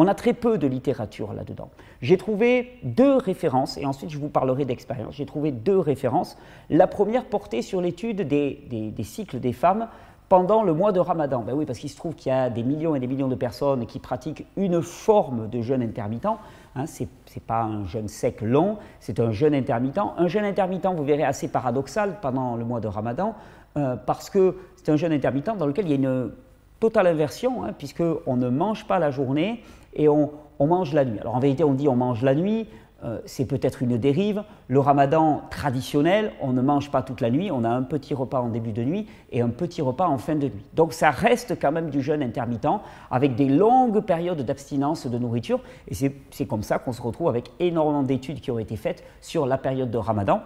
On 0.00 0.06
a 0.06 0.14
très 0.14 0.32
peu 0.32 0.58
de 0.58 0.68
littérature 0.68 1.32
là-dedans. 1.32 1.70
J'ai 2.02 2.16
trouvé 2.16 2.78
deux 2.84 3.16
références, 3.16 3.76
et 3.78 3.84
ensuite 3.84 4.10
je 4.10 4.18
vous 4.18 4.28
parlerai 4.28 4.64
d'expérience. 4.64 5.16
J'ai 5.16 5.26
trouvé 5.26 5.50
deux 5.50 5.80
références. 5.80 6.38
La 6.70 6.86
première 6.86 7.24
portait 7.24 7.62
sur 7.62 7.80
l'étude 7.80 8.22
des, 8.28 8.94
cycles 9.02 9.40
des 9.40 9.52
femmes 9.52 9.88
pendant 10.28 10.62
le 10.62 10.72
mois 10.72 10.92
de 10.92 11.00
Ramadan. 11.00 11.42
Ben 11.42 11.52
oui, 11.52 11.66
parce 11.66 11.80
qu'il 11.80 11.90
se 11.90 11.96
trouve 11.96 12.14
qu'il 12.14 12.30
y 12.30 12.32
a 12.32 12.48
des 12.48 12.62
millions 12.62 12.94
et 12.94 13.00
des 13.00 13.08
millions 13.08 13.26
de 13.26 13.34
personnes 13.34 13.86
qui 13.86 13.98
pratiquent 13.98 14.46
une 14.56 14.82
forme 14.82 15.48
de 15.48 15.62
jeûne 15.62 15.82
intermittent. 15.82 16.28
Hein, 16.76 16.86
ce 16.86 17.02
n'est 17.02 17.08
pas 17.44 17.62
un 17.62 17.84
jeûne 17.84 18.06
sec 18.06 18.40
long, 18.40 18.76
c'est 19.00 19.18
un 19.18 19.32
jeûne 19.32 19.56
intermittent. 19.56 19.98
Un 20.16 20.28
jeûne 20.28 20.44
intermittent, 20.44 20.86
vous 20.86 21.02
verrez, 21.02 21.24
assez 21.24 21.48
paradoxal 21.48 22.20
pendant 22.22 22.54
le 22.54 22.64
mois 22.64 22.78
de 22.78 22.86
Ramadan, 22.86 23.34
euh, 23.76 23.96
parce 23.96 24.30
que 24.30 24.58
c'est 24.76 24.92
un 24.92 24.96
jeûne 24.96 25.12
intermittent 25.12 25.56
dans 25.58 25.66
lequel 25.66 25.86
il 25.86 25.90
y 25.90 25.94
a 25.94 25.96
une 25.96 26.30
totale 26.78 27.08
inversion, 27.08 27.64
hein, 27.64 27.72
puisqu'on 27.76 28.36
ne 28.36 28.48
mange 28.48 28.86
pas 28.86 29.00
la 29.00 29.10
journée 29.10 29.64
et 29.94 30.08
on, 30.08 30.30
mange 30.60 30.92
la 30.92 31.04
nuit. 31.04 31.18
Alors 31.20 31.36
en 31.36 31.40
vérité, 31.40 31.64
on 31.64 31.74
dit 31.74 31.88
on 31.88 31.96
mange 31.96 32.22
la 32.22 32.34
nuit, 32.34 32.66
euh, 33.04 33.20
c'est 33.26 33.46
peut-être 33.46 33.82
une 33.82 33.96
dérive. 33.96 34.42
Le 34.66 34.80
ramadan 34.80 35.42
traditionnel, 35.50 36.32
on 36.40 36.52
ne 36.52 36.60
mange 36.60 36.90
pas 36.90 37.02
toute 37.02 37.20
la 37.20 37.30
nuit, 37.30 37.50
on 37.52 37.62
a 37.62 37.68
un 37.68 37.82
petit 37.82 38.12
repas 38.12 38.40
en 38.40 38.48
début 38.48 38.72
de 38.72 38.82
nuit 38.82 39.06
et 39.30 39.40
un 39.40 39.50
petit 39.50 39.82
repas 39.82 40.08
en 40.08 40.18
fin 40.18 40.34
de 40.34 40.46
nuit. 40.48 40.64
Donc 40.74 40.92
ça 40.92 41.10
reste 41.10 41.60
quand 41.60 41.70
même 41.70 41.90
du 41.90 42.02
jeûne 42.02 42.22
intermittent 42.22 42.66
avec 43.10 43.36
des 43.36 43.48
longues 43.48 44.00
périodes 44.00 44.42
d'abstinence 44.42 45.06
de 45.06 45.18
nourriture. 45.18 45.60
Et 45.86 45.94
c'est 45.94 46.46
comme 46.46 46.62
ça 46.62 46.78
qu'on 46.78 46.92
se 46.92 47.02
retrouve 47.02 47.28
avec 47.28 47.50
énormément 47.60 48.02
d'études 48.02 48.40
qui 48.40 48.50
ont 48.50 48.58
été 48.58 48.76
faites 48.76 49.04
sur 49.20 49.46
la 49.46 49.58
période 49.58 49.90
de 49.90 49.98
ramadan. 49.98 50.42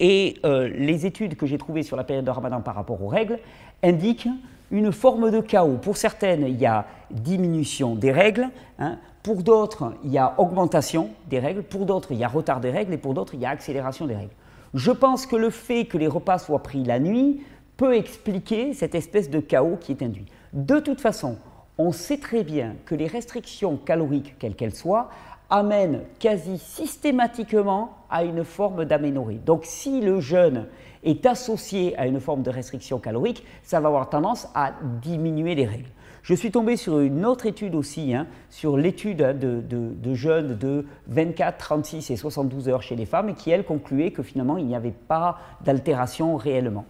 Et 0.00 0.38
euh, 0.46 0.66
les 0.66 1.04
études 1.04 1.36
que 1.36 1.44
j'ai 1.44 1.58
trouvées 1.58 1.82
sur 1.82 1.96
la 1.96 2.04
période 2.04 2.24
de 2.24 2.30
ramadan 2.30 2.62
par 2.62 2.74
rapport 2.74 3.02
aux 3.02 3.08
règles 3.08 3.38
indiquent 3.82 4.28
une 4.70 4.92
forme 4.92 5.30
de 5.30 5.40
chaos. 5.40 5.78
Pour 5.82 5.96
certaines, 5.96 6.42
il 6.42 6.58
y 6.58 6.66
a 6.66 6.86
diminution 7.10 7.94
des 7.94 8.12
règles, 8.12 8.48
hein. 8.78 8.98
pour 9.22 9.42
d'autres, 9.42 9.94
il 10.04 10.10
y 10.10 10.18
a 10.18 10.34
augmentation 10.38 11.10
des 11.28 11.38
règles, 11.38 11.62
pour 11.62 11.86
d'autres, 11.86 12.12
il 12.12 12.18
y 12.18 12.24
a 12.24 12.28
retard 12.28 12.60
des 12.60 12.70
règles, 12.70 12.92
et 12.92 12.98
pour 12.98 13.14
d'autres, 13.14 13.34
il 13.34 13.40
y 13.40 13.46
a 13.46 13.50
accélération 13.50 14.06
des 14.06 14.14
règles. 14.14 14.34
Je 14.74 14.92
pense 14.92 15.26
que 15.26 15.36
le 15.36 15.50
fait 15.50 15.86
que 15.86 15.98
les 15.98 16.06
repas 16.06 16.38
soient 16.38 16.62
pris 16.62 16.84
la 16.84 17.00
nuit 17.00 17.42
peut 17.76 17.96
expliquer 17.96 18.72
cette 18.74 18.94
espèce 18.94 19.30
de 19.30 19.40
chaos 19.40 19.76
qui 19.80 19.92
est 19.92 20.02
induit. 20.02 20.26
De 20.52 20.78
toute 20.78 21.00
façon, 21.00 21.36
on 21.78 21.92
sait 21.92 22.18
très 22.18 22.44
bien 22.44 22.74
que 22.84 22.94
les 22.94 23.06
restrictions 23.06 23.76
caloriques, 23.76 24.36
quelles 24.38 24.54
qu'elles 24.54 24.74
soient, 24.74 25.10
amènent 25.48 26.02
quasi 26.18 26.58
systématiquement 26.58 27.96
à 28.08 28.22
une 28.22 28.44
forme 28.44 28.84
d'aménorrhée. 28.84 29.40
Donc 29.44 29.62
si 29.64 30.00
le 30.00 30.20
jeûne 30.20 30.66
est 31.02 31.24
associé 31.26 31.96
à 31.98 32.06
une 32.06 32.20
forme 32.20 32.42
de 32.42 32.50
restriction 32.50 32.98
calorique, 32.98 33.44
ça 33.62 33.80
va 33.80 33.88
avoir 33.88 34.08
tendance 34.08 34.48
à 34.54 34.72
diminuer 35.02 35.54
les 35.54 35.66
règles. 35.66 35.88
Je 36.22 36.34
suis 36.34 36.50
tombé 36.50 36.76
sur 36.76 37.00
une 37.00 37.24
autre 37.24 37.46
étude 37.46 37.74
aussi, 37.74 38.14
hein, 38.14 38.26
sur 38.50 38.76
l'étude 38.76 39.18
de, 39.18 39.62
de, 39.62 40.14
jeunes 40.14 40.56
de 40.58 40.86
24, 41.08 41.56
36 41.56 42.10
et 42.10 42.16
72 42.16 42.68
heures 42.68 42.82
chez 42.82 42.94
les 42.96 43.06
femmes, 43.06 43.34
qui, 43.34 43.50
elle, 43.50 43.64
concluait 43.64 44.10
que 44.10 44.22
finalement, 44.22 44.58
il 44.58 44.66
n'y 44.66 44.76
avait 44.76 44.90
pas 44.90 45.38
d'altération 45.64 46.36
réellement. 46.36 46.84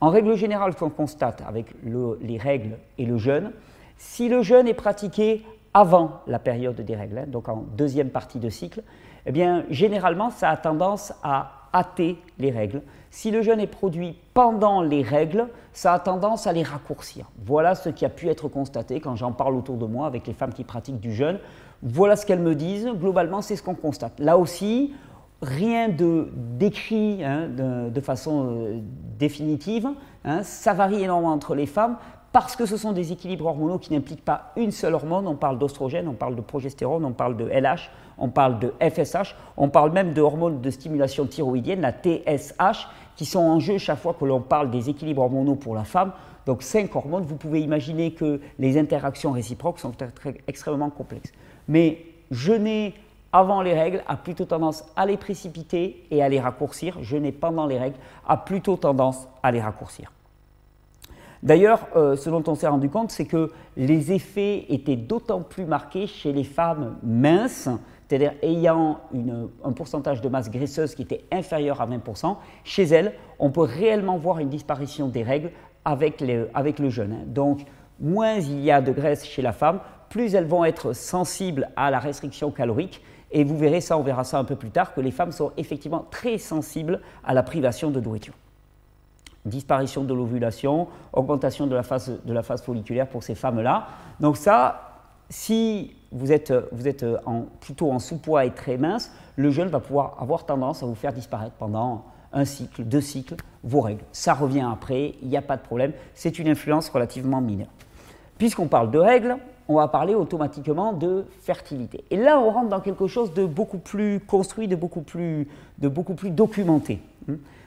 En 0.00 0.10
règle 0.10 0.34
générale, 0.34 0.72
ce 0.72 0.78
qu'on 0.78 0.90
constate 0.90 1.42
avec 1.46 1.66
les 2.20 2.38
règles 2.38 2.76
et 2.98 3.06
le 3.06 3.18
jeûne, 3.18 3.52
si 3.96 4.28
le 4.28 4.42
jeûne 4.42 4.66
est 4.68 4.74
pratiqué 4.74 5.44
avant 5.72 6.20
la 6.26 6.38
période 6.38 6.80
des 6.80 6.96
règles, 6.96 7.18
hein, 7.18 7.24
donc 7.28 7.48
en 7.48 7.64
deuxième 7.76 8.10
partie 8.10 8.40
de 8.40 8.50
cycle, 8.50 8.82
eh 9.26 9.32
bien, 9.32 9.64
généralement, 9.70 10.30
ça 10.30 10.50
a 10.50 10.56
tendance 10.56 11.12
à 11.22 11.55
hâter 11.72 12.18
les 12.38 12.50
règles. 12.50 12.82
Si 13.10 13.30
le 13.30 13.42
jeûne 13.42 13.60
est 13.60 13.66
produit 13.66 14.16
pendant 14.34 14.82
les 14.82 15.02
règles, 15.02 15.48
ça 15.72 15.94
a 15.94 15.98
tendance 15.98 16.46
à 16.46 16.52
les 16.52 16.62
raccourcir. 16.62 17.26
Voilà 17.44 17.74
ce 17.74 17.88
qui 17.88 18.04
a 18.04 18.08
pu 18.08 18.28
être 18.28 18.48
constaté 18.48 19.00
quand 19.00 19.16
j'en 19.16 19.32
parle 19.32 19.56
autour 19.56 19.76
de 19.76 19.86
moi 19.86 20.06
avec 20.06 20.26
les 20.26 20.32
femmes 20.32 20.52
qui 20.52 20.64
pratiquent 20.64 21.00
du 21.00 21.14
jeûne. 21.14 21.38
Voilà 21.82 22.16
ce 22.16 22.26
qu'elles 22.26 22.40
me 22.40 22.54
disent. 22.54 22.88
Globalement, 22.94 23.42
c'est 23.42 23.56
ce 23.56 23.62
qu'on 23.62 23.74
constate. 23.74 24.18
Là 24.18 24.36
aussi, 24.38 24.94
rien 25.42 25.88
de 25.88 26.28
décrit 26.34 27.24
hein, 27.24 27.48
de, 27.48 28.00
façon 28.00 28.48
euh, 28.48 28.80
définitive. 29.18 29.88
Hein. 30.24 30.42
ça 30.42 30.74
varie 30.74 31.02
énormément 31.02 31.32
entre 31.32 31.54
les 31.54 31.66
femmes 31.66 31.96
parce 32.36 32.54
que 32.54 32.66
ce 32.66 32.76
sont 32.76 32.92
des 32.92 33.12
équilibres 33.12 33.46
hormonaux 33.46 33.78
qui 33.78 33.94
n'impliquent 33.94 34.22
pas 34.22 34.52
une 34.56 34.70
seule 34.70 34.92
hormone. 34.92 35.26
On 35.26 35.36
parle 35.36 35.58
d'ostrogène, 35.58 36.06
on 36.06 36.12
parle 36.12 36.36
de 36.36 36.42
progestérone, 36.42 37.02
on 37.06 37.12
parle 37.12 37.34
de 37.34 37.46
LH, 37.46 37.88
on 38.18 38.28
parle 38.28 38.58
de 38.58 38.74
FSH, 38.78 39.34
on 39.56 39.70
parle 39.70 39.90
même 39.92 40.12
de 40.12 40.20
hormones 40.20 40.60
de 40.60 40.70
stimulation 40.70 41.24
thyroïdienne, 41.24 41.80
la 41.80 41.92
TSH, 41.92 42.88
qui 43.16 43.24
sont 43.24 43.38
en 43.38 43.58
jeu 43.58 43.78
chaque 43.78 44.00
fois 44.00 44.12
que 44.12 44.26
l'on 44.26 44.42
parle 44.42 44.70
des 44.70 44.90
équilibres 44.90 45.22
hormonaux 45.22 45.54
pour 45.54 45.74
la 45.74 45.84
femme. 45.84 46.12
Donc 46.44 46.62
cinq 46.62 46.94
hormones, 46.94 47.24
vous 47.24 47.36
pouvez 47.36 47.62
imaginer 47.62 48.12
que 48.12 48.38
les 48.58 48.76
interactions 48.76 49.32
réciproques 49.32 49.78
sont 49.78 49.94
extrêmement 50.46 50.90
complexes. 50.90 51.32
Mais 51.68 52.04
jeûner 52.30 52.92
avant 53.32 53.62
les 53.62 53.72
règles 53.72 54.04
a 54.06 54.18
plutôt 54.18 54.44
tendance 54.44 54.84
à 54.94 55.06
les 55.06 55.16
précipiter 55.16 56.06
et 56.10 56.22
à 56.22 56.28
les 56.28 56.38
raccourcir. 56.38 57.02
Jeûner 57.02 57.32
pendant 57.32 57.64
les 57.64 57.78
règles 57.78 57.96
a 58.28 58.36
plutôt 58.36 58.76
tendance 58.76 59.26
à 59.42 59.50
les 59.52 59.62
raccourcir. 59.62 60.12
D'ailleurs, 61.42 61.86
euh, 61.96 62.16
ce 62.16 62.30
dont 62.30 62.42
on 62.46 62.54
s'est 62.54 62.66
rendu 62.66 62.88
compte, 62.88 63.10
c'est 63.10 63.26
que 63.26 63.50
les 63.76 64.12
effets 64.12 64.66
étaient 64.68 64.96
d'autant 64.96 65.42
plus 65.42 65.64
marqués 65.64 66.06
chez 66.06 66.32
les 66.32 66.44
femmes 66.44 66.96
minces, 67.02 67.68
c'est-à-dire 68.08 68.32
ayant 68.42 69.00
un 69.64 69.72
pourcentage 69.72 70.20
de 70.20 70.28
masse 70.28 70.50
graisseuse 70.50 70.94
qui 70.94 71.02
était 71.02 71.24
inférieur 71.32 71.80
à 71.80 71.86
20%. 71.86 72.36
Chez 72.64 72.84
elles, 72.84 73.12
on 73.38 73.50
peut 73.50 73.62
réellement 73.62 74.16
voir 74.16 74.38
une 74.38 74.48
disparition 74.48 75.08
des 75.08 75.22
règles 75.22 75.50
avec, 75.84 76.20
le 76.20 76.88
jeûne. 76.88 77.12
Hein. 77.12 77.24
Donc, 77.26 77.60
moins 78.00 78.34
il 78.34 78.60
y 78.60 78.70
a 78.70 78.80
de 78.80 78.92
graisse 78.92 79.24
chez 79.24 79.42
la 79.42 79.52
femme, 79.52 79.80
plus 80.08 80.34
elles 80.34 80.46
vont 80.46 80.64
être 80.64 80.92
sensibles 80.92 81.68
à 81.76 81.90
la 81.90 81.98
restriction 81.98 82.50
calorique. 82.50 83.02
Et 83.32 83.44
vous 83.44 83.58
verrez 83.58 83.80
ça, 83.80 83.98
on 83.98 84.02
verra 84.02 84.24
ça 84.24 84.38
un 84.38 84.44
peu 84.44 84.56
plus 84.56 84.70
tard, 84.70 84.94
que 84.94 85.00
les 85.00 85.10
femmes 85.10 85.32
sont 85.32 85.52
effectivement 85.56 86.06
très 86.10 86.38
sensibles 86.38 87.00
à 87.24 87.34
la 87.34 87.42
privation 87.42 87.90
de 87.90 88.00
nourriture 88.00 88.34
disparition 89.46 90.04
de 90.04 90.14
l'ovulation, 90.14 90.88
augmentation 91.12 91.66
de 91.66 91.74
la, 91.74 91.82
phase, 91.82 92.20
de 92.24 92.32
la 92.32 92.42
phase 92.42 92.62
folliculaire 92.62 93.08
pour 93.08 93.22
ces 93.22 93.34
femmes-là. 93.34 93.86
Donc 94.20 94.36
ça, 94.36 94.86
si 95.28 95.94
vous 96.12 96.32
êtes, 96.32 96.52
vous 96.72 96.88
êtes 96.88 97.04
plutôt 97.60 97.90
en 97.90 97.98
sous-poids 97.98 98.44
et 98.44 98.50
très 98.50 98.76
mince, 98.76 99.12
le 99.36 99.50
jeûne 99.50 99.68
va 99.68 99.80
pouvoir 99.80 100.16
avoir 100.20 100.46
tendance 100.46 100.82
à 100.82 100.86
vous 100.86 100.94
faire 100.94 101.12
disparaître 101.12 101.54
pendant 101.58 102.04
un 102.32 102.44
cycle, 102.44 102.84
deux 102.84 103.00
cycles, 103.00 103.36
vos 103.64 103.80
règles. 103.80 104.04
Ça 104.12 104.34
revient 104.34 104.66
après, 104.70 105.14
il 105.22 105.28
n'y 105.28 105.36
a 105.36 105.42
pas 105.42 105.56
de 105.56 105.62
problème, 105.62 105.92
c'est 106.14 106.38
une 106.38 106.48
influence 106.48 106.88
relativement 106.88 107.40
mineure. 107.40 107.68
Puisqu'on 108.38 108.68
parle 108.68 108.90
de 108.90 108.98
règles, 108.98 109.36
on 109.68 109.76
va 109.76 109.88
parler 109.88 110.14
automatiquement 110.14 110.92
de 110.92 111.24
fertilité. 111.40 112.04
Et 112.10 112.16
là, 112.16 112.38
on 112.38 112.50
rentre 112.50 112.68
dans 112.68 112.80
quelque 112.80 113.06
chose 113.06 113.34
de 113.34 113.44
beaucoup 113.44 113.78
plus 113.78 114.20
construit, 114.20 114.68
de 114.68 114.76
beaucoup 114.76 115.00
plus, 115.00 115.48
de 115.78 115.88
beaucoup 115.88 116.14
plus 116.14 116.30
documenté. 116.30 117.00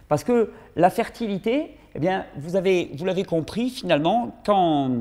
Parce 0.10 0.24
que 0.24 0.52
la 0.76 0.90
fertilité, 0.90 1.78
eh 1.96 2.00
bien, 2.00 2.26
vous, 2.36 2.56
avez, 2.56 2.92
vous 2.98 3.06
l'avez 3.06 3.24
compris 3.24 3.70
finalement, 3.70 4.36
quand, 4.44 4.92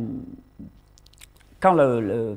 quand, 1.60 1.72
le, 1.72 2.36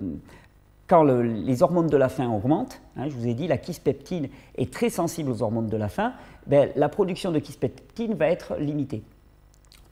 quand 0.88 1.04
les 1.04 1.62
hormones 1.62 1.88
de 1.88 1.98
la 1.98 2.10
faim 2.10 2.32
augmentent, 2.32 2.82
hein, 2.98 3.10
je 3.10 3.14
vous 3.14 3.28
ai 3.28 3.34
dit, 3.34 3.48
la 3.48 3.58
kispeptine 3.58 4.30
est 4.56 4.74
très 4.74 4.90
sensible 4.90 5.30
aux 5.30 5.44
hormones 5.44 5.68
de 5.68 5.78
la 5.78 5.90
faim, 5.90 6.14
ben, 6.48 6.70
la 6.76 6.90
production 6.90 7.32
de 7.32 7.40
kispeptine 7.40 8.16
va 8.16 8.28
être 8.28 8.56
limitée. 8.58 9.04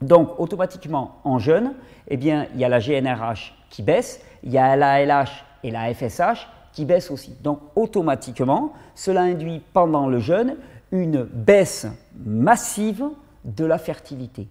Donc, 0.00 0.40
automatiquement, 0.40 1.18
en 1.24 1.38
jeûne, 1.38 1.74
eh 2.08 2.16
bien, 2.16 2.46
il 2.54 2.60
y 2.60 2.64
a 2.64 2.70
la 2.70 2.80
GNRH 2.80 3.54
qui 3.68 3.82
baisse, 3.82 4.24
il 4.42 4.50
y 4.50 4.56
a 4.56 4.74
la 4.74 5.04
LH 5.04 5.44
et 5.62 5.70
la 5.70 5.92
FSH 5.92 6.48
qui 6.72 6.86
baissent 6.86 7.10
aussi. 7.10 7.36
Donc, 7.42 7.60
automatiquement, 7.76 8.72
cela 8.94 9.20
induit 9.20 9.60
pendant 9.74 10.08
le 10.08 10.18
jeûne 10.18 10.56
une 10.92 11.22
baisse 11.24 11.86
massive 12.24 13.04
de 13.44 13.64
la 13.64 13.78
fertilité. 13.78 14.48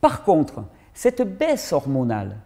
Par 0.00 0.24
contre, 0.24 0.64
cette 0.92 1.22
baisse 1.38 1.72
hormonale 1.72 2.36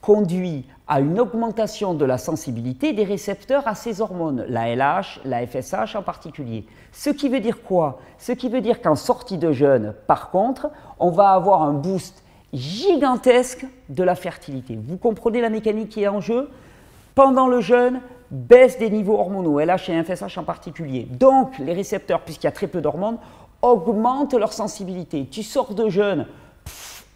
conduit 0.00 0.66
à 0.86 1.00
une 1.00 1.18
augmentation 1.18 1.94
de 1.94 2.04
la 2.04 2.18
sensibilité 2.18 2.92
des 2.92 3.04
récepteurs 3.04 3.66
à 3.66 3.74
ces 3.74 4.02
hormones, 4.02 4.44
la 4.48 4.74
LH, 4.74 5.20
la 5.24 5.46
FSH 5.46 5.96
en 5.96 6.02
particulier. 6.02 6.66
Ce 6.92 7.08
qui 7.08 7.30
veut 7.30 7.40
dire 7.40 7.62
quoi? 7.62 8.00
Ce 8.18 8.32
qui 8.32 8.50
veut 8.50 8.60
dire 8.60 8.82
qu'en 8.82 8.96
sortie 8.96 9.38
de 9.38 9.52
jeûne, 9.52 9.94
par 10.06 10.30
contre, 10.30 10.70
on 10.98 11.10
va 11.10 11.30
avoir 11.30 11.62
un 11.62 11.72
boost 11.72 12.22
gigantesque 12.52 13.66
de 13.88 14.02
la 14.02 14.14
fertilité. 14.14 14.78
Vous 14.80 14.98
comprenez 14.98 15.40
la 15.40 15.48
mécanique 15.48 15.88
qui 15.88 16.02
est 16.02 16.08
en 16.08 16.20
jeu? 16.20 16.50
Pendant 17.14 17.48
le 17.48 17.60
jeûne, 17.60 18.00
baisse 18.34 18.78
des 18.78 18.90
niveaux 18.90 19.18
hormonaux, 19.18 19.60
LH 19.60 19.90
et 19.90 20.02
FSH 20.02 20.38
en 20.38 20.44
particulier. 20.44 21.06
Donc, 21.08 21.58
les 21.58 21.72
récepteurs, 21.72 22.20
puisqu'il 22.22 22.46
y 22.46 22.48
a 22.48 22.52
très 22.52 22.66
peu 22.66 22.80
d'hormones, 22.80 23.18
augmentent 23.62 24.34
leur 24.34 24.52
sensibilité. 24.52 25.26
Tu 25.30 25.42
sors 25.42 25.72
de 25.72 25.88
jeûne, 25.88 26.26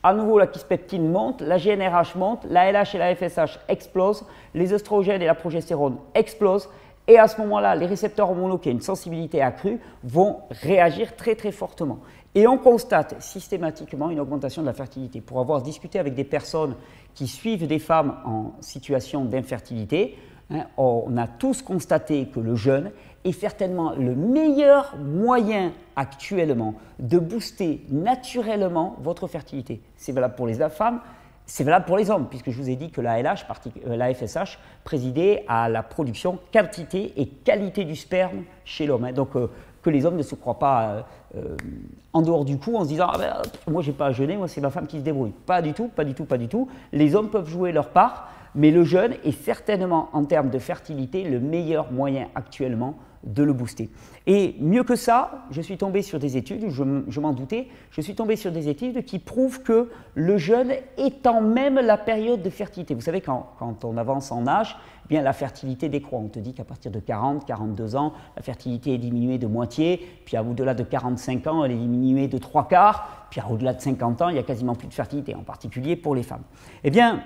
à 0.02 0.14
nouveau 0.14 0.38
la 0.38 0.46
kispeptine 0.46 1.10
monte, 1.10 1.42
la 1.42 1.58
GNRH 1.58 2.14
monte, 2.14 2.44
la 2.48 2.70
LH 2.72 2.94
et 2.94 2.98
la 2.98 3.14
FSH 3.14 3.58
explosent, 3.68 4.24
les 4.54 4.72
oestrogènes 4.72 5.20
et 5.20 5.26
la 5.26 5.34
progestérone 5.34 5.96
explosent, 6.14 6.68
et 7.08 7.18
à 7.18 7.26
ce 7.26 7.40
moment-là, 7.40 7.74
les 7.74 7.86
récepteurs 7.86 8.30
hormonaux 8.30 8.58
qui 8.58 8.68
ont 8.68 8.72
une 8.72 8.80
sensibilité 8.82 9.40
accrue 9.42 9.80
vont 10.04 10.40
réagir 10.50 11.16
très 11.16 11.34
très 11.34 11.52
fortement. 11.52 11.98
Et 12.34 12.46
on 12.46 12.58
constate 12.58 13.20
systématiquement 13.20 14.10
une 14.10 14.20
augmentation 14.20 14.62
de 14.62 14.66
la 14.66 14.74
fertilité. 14.74 15.22
Pour 15.22 15.40
avoir 15.40 15.62
discuté 15.62 15.98
avec 15.98 16.14
des 16.14 16.24
personnes 16.24 16.76
qui 17.14 17.26
suivent 17.26 17.66
des 17.66 17.78
femmes 17.78 18.14
en 18.26 18.52
situation 18.60 19.24
d'infertilité, 19.24 20.16
Hein, 20.50 20.64
on 20.78 21.16
a 21.18 21.26
tous 21.26 21.60
constaté 21.60 22.26
que 22.26 22.40
le 22.40 22.54
jeûne 22.54 22.90
est 23.24 23.32
certainement 23.32 23.94
le 23.94 24.14
meilleur 24.14 24.96
moyen 24.96 25.72
actuellement 25.94 26.74
de 26.98 27.18
booster 27.18 27.84
naturellement 27.90 28.96
votre 29.00 29.26
fertilité. 29.26 29.82
C'est 29.96 30.12
valable 30.12 30.36
pour 30.36 30.46
les 30.46 30.54
femmes, 30.70 31.00
c'est 31.44 31.64
valable 31.64 31.84
pour 31.84 31.98
les 31.98 32.10
hommes, 32.10 32.28
puisque 32.28 32.50
je 32.50 32.56
vous 32.56 32.70
ai 32.70 32.76
dit 32.76 32.90
que 32.90 33.00
la 33.02 33.20
LH, 33.22 33.44
euh, 33.86 34.14
FSH, 34.14 34.58
présidait 34.84 35.44
à 35.48 35.68
la 35.68 35.82
production 35.82 36.38
quantité 36.52 37.12
et 37.20 37.26
qualité 37.26 37.84
du 37.84 37.96
sperme 37.96 38.44
chez 38.64 38.86
l'homme. 38.86 39.04
Hein. 39.04 39.12
Donc 39.12 39.36
euh, 39.36 39.50
que 39.82 39.90
les 39.90 40.06
hommes 40.06 40.16
ne 40.16 40.22
se 40.22 40.34
croient 40.34 40.58
pas 40.58 41.06
euh, 41.34 41.56
en 42.12 42.22
dehors 42.22 42.44
du 42.44 42.58
coup 42.58 42.76
en 42.76 42.84
se 42.84 42.88
disant 42.88 43.08
ah 43.12 43.18
ben, 43.18 43.42
moi 43.70 43.82
j'ai 43.82 43.92
pas 43.92 44.06
à 44.06 44.12
jeûner, 44.12 44.36
moi 44.36 44.48
c'est 44.48 44.60
ma 44.60 44.70
femme 44.70 44.86
qui 44.86 44.98
se 44.98 45.02
débrouille. 45.02 45.32
Pas 45.44 45.60
du 45.60 45.74
tout, 45.74 45.88
pas 45.88 46.04
du 46.04 46.14
tout, 46.14 46.24
pas 46.24 46.38
du 46.38 46.48
tout. 46.48 46.68
Les 46.92 47.14
hommes 47.14 47.28
peuvent 47.28 47.48
jouer 47.48 47.72
leur 47.72 47.90
part 47.90 48.30
mais 48.54 48.70
le 48.70 48.84
jeûne 48.84 49.14
est 49.24 49.32
certainement 49.32 50.08
en 50.12 50.24
termes 50.24 50.50
de 50.50 50.58
fertilité 50.58 51.24
le 51.24 51.40
meilleur 51.40 51.92
moyen 51.92 52.28
actuellement 52.34 52.98
de 53.24 53.42
le 53.42 53.52
booster. 53.52 53.90
Et 54.26 54.54
mieux 54.60 54.84
que 54.84 54.96
ça, 54.96 55.46
je 55.50 55.60
suis 55.60 55.76
tombé 55.76 56.02
sur 56.02 56.18
des 56.18 56.36
études, 56.36 56.68
je, 56.68 57.20
m'en 57.20 57.32
doutais, 57.32 57.68
je 57.90 58.00
suis 58.00 58.14
tombé 58.14 58.36
sur 58.36 58.52
des 58.52 58.68
études 58.68 59.04
qui 59.04 59.18
prouvent 59.18 59.62
que 59.62 59.90
le 60.14 60.38
jeûne 60.38 60.72
étant 60.96 61.40
même 61.40 61.76
la 61.76 61.96
période 61.96 62.42
de 62.42 62.50
fertilité. 62.50 62.94
Vous 62.94 63.00
savez, 63.00 63.20
quand, 63.20 63.56
on 63.84 63.96
avance 63.96 64.30
en 64.30 64.46
âge, 64.46 64.76
eh 65.04 65.08
bien 65.08 65.22
la 65.22 65.32
fertilité 65.32 65.88
décroît. 65.88 66.20
On 66.20 66.28
te 66.28 66.38
dit 66.38 66.54
qu'à 66.54 66.64
partir 66.64 66.90
de 66.90 67.00
40, 67.00 67.44
42 67.44 67.96
ans, 67.96 68.12
la 68.36 68.42
fertilité 68.42 68.94
est 68.94 68.98
diminuée 68.98 69.38
de 69.38 69.46
moitié, 69.46 70.06
puis 70.24 70.38
au-delà 70.38 70.74
de 70.74 70.84
45 70.84 71.46
ans, 71.46 71.64
elle 71.64 71.72
est 71.72 71.76
diminuée 71.76 72.28
de 72.28 72.38
trois 72.38 72.68
quarts, 72.68 73.26
puis 73.30 73.40
au-delà 73.50 73.74
de 73.74 73.80
50 73.80 74.22
ans, 74.22 74.28
il 74.28 74.34
n'y 74.34 74.38
a 74.40 74.44
quasiment 74.44 74.74
plus 74.74 74.88
de 74.88 74.94
fertilité, 74.94 75.34
en 75.34 75.42
particulier 75.42 75.96
pour 75.96 76.14
les 76.14 76.22
femmes. 76.22 76.44
Eh 76.84 76.90
bien, 76.90 77.22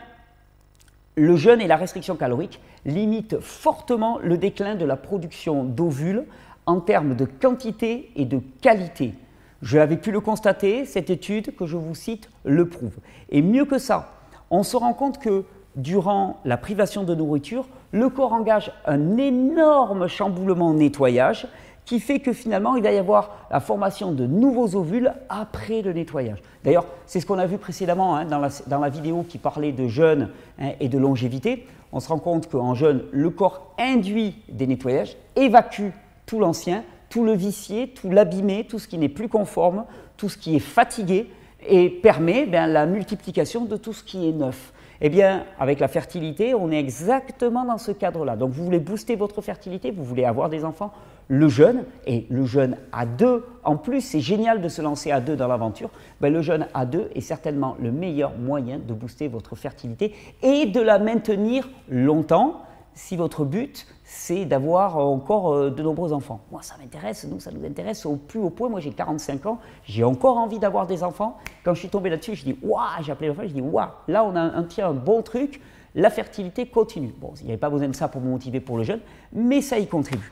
le 1.15 1.37
jeûne 1.37 1.61
et 1.61 1.67
la 1.67 1.77
restriction 1.77 2.17
calorique 2.17 2.61
limitent 2.85 3.41
fortement 3.41 4.19
le 4.23 4.39
déclin 4.39 4.75
de 4.75 4.85
la 4.85 4.97
production 4.97 5.65
d'ovules 5.65 6.25
en 6.67 6.81
termes 6.81 7.15
de 7.15 7.25
quantité 7.25 8.11
et 8.17 8.25
de 8.25 8.41
qualité. 8.61 9.15
Je 9.61 9.79
l'avais 9.79 9.97
pu 9.97 10.11
le 10.11 10.21
constater, 10.21 10.85
cette 10.85 11.11
étude 11.11 11.55
que 11.55 11.67
je 11.67 11.77
vous 11.77 11.95
cite 11.95 12.29
le 12.45 12.69
prouve. 12.69 12.97
Et 13.31 13.43
mieux 13.43 13.65
que 13.65 13.79
ça, 13.79 14.15
on 14.51 14.63
se 14.63 14.77
rend 14.77 14.93
compte 14.93 15.19
que 15.19 15.45
durant 15.77 16.41
la 16.45 16.57
privation 16.57 17.05
de 17.05 17.15
nourriture, 17.15 17.69
le 17.93 18.09
corps 18.09 18.33
engage 18.33 18.73
un 18.87 19.17
énorme 19.17 20.09
chamboulement 20.09 20.75
nettoyage 20.75 21.47
qui 21.85 22.01
fait 22.01 22.21
que 22.21 22.33
finalement, 22.33 22.77
il 22.77 22.83
va 22.83 22.93
y 22.93 22.99
avoir 22.99 23.47
la 23.51 23.61
formation 23.61 24.13
de 24.13 24.27
nouveaux 24.27 24.77
ovules 24.77 25.13
après 25.29 25.83
le 25.83 25.93
nettoyage. 25.93 26.39
D'ailleurs, 26.65 26.87
c'est 27.07 27.21
ce 27.21 27.27
qu'on 27.27 27.39
a 27.39 27.47
vu 27.47 27.59
précédemment 27.59 28.17
hein, 28.17 28.25
dans, 28.25 28.81
la, 28.81 28.89
vidéo 28.89 29.25
qui 29.29 29.39
parlait 29.39 29.73
de 29.73 29.89
jeûne 29.89 30.31
hein, 30.61 30.71
et 30.81 30.89
de 30.89 30.99
longévité. 30.99 31.67
On 31.93 32.01
se 32.01 32.09
rend 32.09 32.19
compte 32.19 32.49
qu'en 32.49 32.75
jeûne, 32.75 33.03
le 33.11 33.31
corps 33.31 33.75
induit 33.79 34.37
des 34.49 34.67
nettoyages, 34.67 35.17
évacue 35.37 35.91
tout 36.25 36.39
l'ancien, 36.39 36.85
tout 37.11 37.25
le 37.25 37.33
vicié, 37.33 37.89
tout 37.89 38.11
l'abîmé, 38.11 38.65
tout 38.69 38.79
ce 38.79 38.89
qui 38.89 38.97
n'est 38.97 39.09
plus 39.09 39.29
conforme, 39.29 39.85
tout 40.17 40.29
ce 40.29 40.39
qui 40.39 40.57
est 40.57 40.61
fatigué, 40.61 41.29
et 41.69 41.91
permet 41.91 42.47
ben, 42.47 42.67
la 42.67 42.87
multiplication 42.87 43.65
de 43.65 43.77
tout 43.77 43.93
ce 43.93 44.03
qui 44.03 44.29
est 44.29 44.33
neuf. 44.33 44.73
Eh 45.01 45.09
bien, 45.09 45.45
avec 45.59 45.81
la 45.81 45.89
fertilité, 45.89 46.55
on 46.55 46.71
est 46.71 46.79
exactement 46.79 47.65
dans 47.65 47.79
ce 47.79 47.91
cadre-là. 47.91 48.37
Donc, 48.37 48.53
vous 48.53 48.65
voulez 48.65 48.79
booster 48.79 49.17
votre 49.17 49.43
fertilité, 49.43 49.91
vous 49.91 50.05
voulez 50.05 50.25
avoir 50.25 50.49
des 50.49 50.65
enfants, 50.65 50.93
le 51.29 51.49
jeûne, 51.49 51.85
et 52.07 52.27
le 52.31 52.45
jeûne 52.45 52.77
à 52.93 53.07
deux, 53.07 53.45
en 53.65 53.77
plus, 53.77 54.01
c'est 54.01 54.21
génial 54.21 54.61
de 54.61 54.69
se 54.69 54.83
lancer 54.83 55.11
à 55.11 55.21
deux 55.21 55.37
dans 55.37 55.49
l'aventure, 55.49 55.91
ben, 56.21 56.33
le 56.33 56.43
jeûne 56.43 56.67
à 56.75 56.85
deux 56.85 57.11
est 57.15 57.21
certainement 57.21 57.77
le 57.81 57.93
meilleur 57.93 58.37
moyen 58.37 58.79
de 58.79 58.93
booster 58.93 59.29
votre 59.29 59.57
fertilité 59.57 60.15
et 60.43 60.67
de 60.67 60.81
la 60.81 60.99
maintenir 60.99 61.69
longtemps 61.89 62.63
si 62.95 63.17
votre 63.17 63.45
but 63.45 63.87
c'est 64.05 64.45
d'avoir 64.45 64.99
encore 64.99 65.55
euh, 65.55 65.71
de 65.71 65.83
nombreux 65.83 66.13
enfants. 66.13 66.41
Moi, 66.51 66.61
ça 66.63 66.75
m'intéresse, 66.79 67.25
nous, 67.25 67.41
ça 67.41 67.51
nous 67.51 67.65
intéresse 67.65 68.05
au 68.05 68.17
plus 68.17 68.39
haut 68.39 68.51
point. 68.51 68.69
Moi, 68.69 68.81
j'ai 68.81 68.91
45 68.91 69.47
ans, 69.47 69.59
j'ai 69.85 70.05
encore 70.05 70.37
envie 70.37 70.59
d'avoir 70.59 70.87
des 70.87 71.03
enfants. 71.03 71.39
Quand 71.65 71.73
je 71.73 71.81
suis 71.81 71.89
tombé 71.89 72.11
là-dessus, 72.11 72.35
je 72.35 72.45
dis 72.45 72.59
waouh, 72.63 72.83
j'ai 73.01 73.13
appelé 73.13 73.29
l'enfant, 73.29 73.43
je 73.45 73.55
dis 73.55 73.63
waouh, 73.63 73.89
là, 74.09 74.25
on 74.25 74.37
a 74.37 74.41
un, 74.41 74.55
un, 74.59 74.67
un 74.85 74.93
bon 74.93 75.23
truc, 75.23 75.63
la 75.95 76.11
fertilité 76.11 76.67
continue. 76.67 77.15
Bon, 77.19 77.33
il 77.41 77.47
n'y 77.47 77.53
avait 77.53 77.59
pas 77.59 77.71
besoin 77.71 77.89
de 77.89 77.95
ça 77.95 78.09
pour 78.09 78.21
me 78.21 78.31
motiver 78.31 78.61
pour 78.61 78.77
le 78.77 78.85
jeûne, 78.85 79.01
mais 79.33 79.63
ça 79.63 79.79
y 79.79 79.87
contribue. 79.87 80.31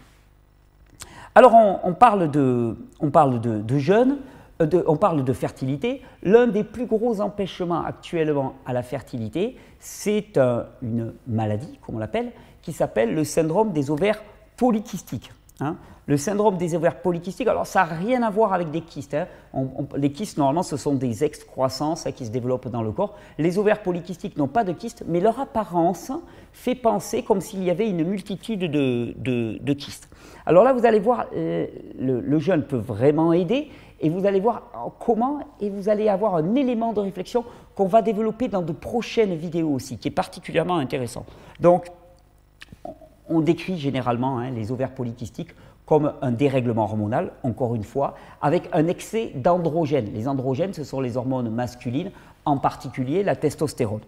Alors, 1.35 1.55
on, 1.85 1.95
parle 1.95 2.31
de, 2.31 2.77
on 3.01 3.11
jeûne, 3.79 4.19
euh, 4.61 4.83
on 4.87 4.97
parle 4.97 5.25
de 5.25 5.33
fertilité. 5.33 6.03
L'un 6.23 6.47
des 6.47 6.65
plus 6.65 6.87
gros 6.87 7.21
empêchements 7.21 7.85
actuellement 7.85 8.55
à 8.67 8.73
la 8.73 8.83
fertilité, 8.83 9.57
c'est 9.79 10.39
une 10.83 11.13
maladie, 11.27 11.79
comme 11.85 11.97
on 11.97 11.99
l'appelle, 11.99 12.33
qui 12.63 12.73
s'appelle 12.73 13.15
le 13.15 13.25
syndrome 13.25 13.73
des 13.73 13.91
ovaires 13.91 14.23
polykystiques. 14.57 15.33
Hein. 15.61 15.77
Le 16.11 16.17
syndrome 16.17 16.57
des 16.57 16.75
ovaires 16.75 17.03
polykystiques, 17.03 17.47
alors 17.47 17.69
ça 17.69 17.85
n'a 17.85 17.95
rien 17.95 18.25
à 18.25 18.31
voir 18.31 18.53
avec 18.53 18.73
des 18.73 18.81
kystes. 18.81 19.15
Hein. 19.15 19.29
les 19.95 20.11
kystes, 20.11 20.39
normalement, 20.39 20.65
ce 20.65 20.77
sont 20.77 20.95
des 20.95 21.23
excroissances 21.23 22.05
hein, 22.05 22.11
qui 22.11 22.27
se 22.27 22.33
développent 22.33 22.67
dans 22.67 22.83
le 22.83 22.91
corps. 22.91 23.17
Les 23.39 23.59
ovaires 23.59 23.81
polykystiques 23.81 24.37
n'ont 24.37 24.49
pas 24.49 24.65
de 24.65 24.73
kystes, 24.73 25.05
mais 25.07 25.21
leur 25.21 25.39
apparence 25.39 26.11
fait 26.53 26.75
penser 26.75 27.23
comme 27.23 27.41
s'il 27.41 27.63
y 27.63 27.71
avait 27.71 27.89
une 27.89 28.03
multitude 28.03 28.59
de, 28.59 29.73
kystes. 29.75 30.09
Alors 30.47 30.65
là, 30.65 30.73
vous 30.73 30.85
allez 30.85 30.99
voir, 30.99 31.27
euh, 31.37 31.69
le, 31.97 32.19
le 32.19 32.39
jeûne 32.41 32.65
peut 32.65 32.77
vraiment 32.77 33.33
aider, 33.33 33.69
et 34.01 34.09
vous 34.09 34.27
allez 34.27 34.41
voir 34.41 34.93
comment, 34.99 35.39
et 35.61 35.71
vous 35.71 35.89
allez 35.89 36.09
avoir 36.09 36.35
un 36.35 36.57
élément 36.57 36.93
de 36.93 36.99
réflexion 36.99 37.45
qu'on 37.77 37.87
va 37.87 38.03
développer 38.03 38.49
dans 38.49 38.63
de 38.63 38.73
prochaines 38.73 39.37
vidéos 39.37 39.71
aussi, 39.71 39.97
qui 39.97 40.09
est 40.09 40.11
particulièrement 40.11 40.79
intéressant. 40.79 41.25
Donc, 41.61 41.87
on 43.29 43.41
décrit 43.41 43.79
généralement 43.79 44.41
hein, 44.41 44.51
les 44.51 44.73
ovaires 44.73 44.93
polykystiques 44.93 45.55
comme 45.91 46.13
un 46.23 46.31
dérèglement 46.31 46.85
hormonal, 46.85 47.33
encore 47.43 47.75
une 47.75 47.83
fois, 47.83 48.15
avec 48.41 48.69
un 48.73 48.87
excès 48.87 49.33
d'androgènes. 49.35 50.13
Les 50.15 50.29
androgènes, 50.29 50.73
ce 50.73 50.85
sont 50.85 51.01
les 51.01 51.17
hormones 51.17 51.51
masculines, 51.51 52.13
en 52.45 52.59
particulier 52.59 53.25
la 53.25 53.35
testostérone. 53.35 54.03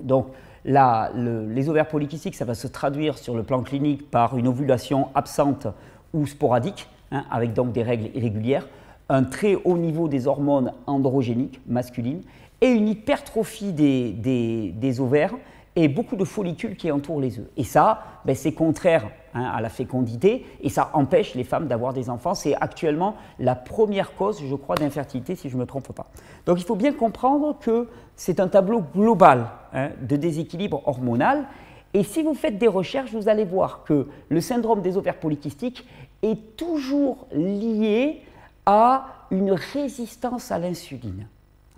Donc, 0.00 0.26
les 0.64 1.68
ovaires 1.68 1.86
polykystiques, 1.86 2.34
ça 2.34 2.44
va 2.44 2.56
se 2.56 2.66
traduire 2.66 3.16
sur 3.16 3.36
le 3.36 3.44
plan 3.44 3.62
clinique 3.62 4.10
par 4.10 4.36
une 4.36 4.48
ovulation 4.48 5.10
absente 5.14 5.68
ou 6.12 6.26
sporadique, 6.26 6.88
hein, 7.12 7.26
avec 7.30 7.52
donc 7.52 7.70
des 7.70 7.84
règles 7.84 8.10
irrégulières, 8.16 8.66
un 9.08 9.22
très 9.22 9.54
haut 9.54 9.78
niveau 9.78 10.08
des 10.08 10.26
hormones 10.26 10.72
androgéniques 10.88 11.60
masculines 11.68 12.22
et 12.60 12.70
une 12.72 12.88
hypertrophie 12.88 13.72
des 13.72 15.00
ovaires 15.00 15.34
et 15.76 15.88
beaucoup 15.88 16.16
de 16.16 16.24
follicules 16.24 16.76
qui 16.76 16.90
entourent 16.90 17.20
les 17.20 17.38
œufs. 17.38 17.48
Et 17.56 17.64
ça, 17.64 18.02
ben, 18.24 18.34
c'est 18.34 18.52
contraire 18.52 19.08
hein, 19.34 19.50
à 19.54 19.60
la 19.60 19.68
fécondité 19.68 20.44
et 20.60 20.68
ça 20.68 20.90
empêche 20.92 21.34
les 21.34 21.44
femmes 21.44 21.66
d'avoir 21.66 21.92
des 21.92 22.10
enfants. 22.10 22.34
C'est 22.34 22.54
actuellement 22.54 23.16
la 23.38 23.54
première 23.54 24.14
cause, 24.14 24.42
je 24.44 24.54
crois, 24.54 24.76
d'infertilité, 24.76 25.34
si 25.34 25.48
je 25.48 25.56
ne 25.56 25.60
me 25.60 25.66
trompe 25.66 25.92
pas. 25.92 26.06
Donc 26.46 26.60
il 26.60 26.64
faut 26.64 26.76
bien 26.76 26.92
comprendre 26.92 27.58
que 27.58 27.88
c'est 28.16 28.40
un 28.40 28.48
tableau 28.48 28.82
global 28.94 29.46
hein, 29.72 29.90
de 30.02 30.16
déséquilibre 30.16 30.82
hormonal. 30.86 31.46
Et 31.94 32.04
si 32.04 32.22
vous 32.22 32.34
faites 32.34 32.58
des 32.58 32.68
recherches, 32.68 33.12
vous 33.12 33.28
allez 33.28 33.44
voir 33.44 33.84
que 33.84 34.08
le 34.28 34.40
syndrome 34.40 34.82
des 34.82 34.96
ovaires 34.96 35.18
polykystiques 35.18 35.86
est 36.22 36.56
toujours 36.56 37.26
lié 37.32 38.22
à 38.66 39.06
une 39.30 39.52
résistance 39.52 40.52
à 40.52 40.58
l'insuline. 40.58 41.26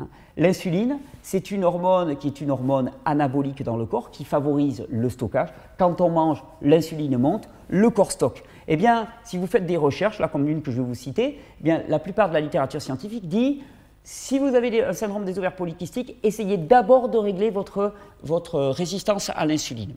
Hein. 0.00 0.08
L'insuline, 0.36 0.98
c'est 1.22 1.50
une 1.50 1.64
hormone 1.64 2.16
qui 2.16 2.26
est 2.26 2.40
une 2.40 2.50
hormone 2.50 2.90
anabolique 3.04 3.62
dans 3.62 3.76
le 3.76 3.86
corps 3.86 4.10
qui 4.10 4.24
favorise 4.24 4.86
le 4.90 5.08
stockage. 5.08 5.50
Quand 5.78 6.00
on 6.00 6.10
mange, 6.10 6.42
l'insuline 6.62 7.16
monte, 7.18 7.48
le 7.68 7.90
corps 7.90 8.12
stocke. 8.12 8.42
Eh 8.66 8.76
bien, 8.76 9.06
si 9.22 9.38
vous 9.38 9.46
faites 9.46 9.66
des 9.66 9.76
recherches, 9.76 10.18
là 10.18 10.28
comme 10.28 10.46
l'une 10.46 10.62
que 10.62 10.70
je 10.70 10.80
vais 10.80 10.86
vous 10.86 10.94
citer, 10.94 11.38
eh 11.60 11.62
bien, 11.62 11.82
la 11.88 11.98
plupart 11.98 12.28
de 12.28 12.34
la 12.34 12.40
littérature 12.40 12.82
scientifique 12.82 13.28
dit 13.28 13.62
si 14.02 14.38
vous 14.38 14.54
avez 14.54 14.84
un 14.84 14.92
syndrome 14.92 15.24
des 15.24 15.38
ovaires 15.38 15.56
polykystiques, 15.56 16.16
essayez 16.22 16.58
d'abord 16.58 17.08
de 17.08 17.16
régler 17.16 17.50
votre, 17.50 17.94
votre 18.22 18.60
résistance 18.60 19.30
à 19.34 19.46
l'insuline. 19.46 19.94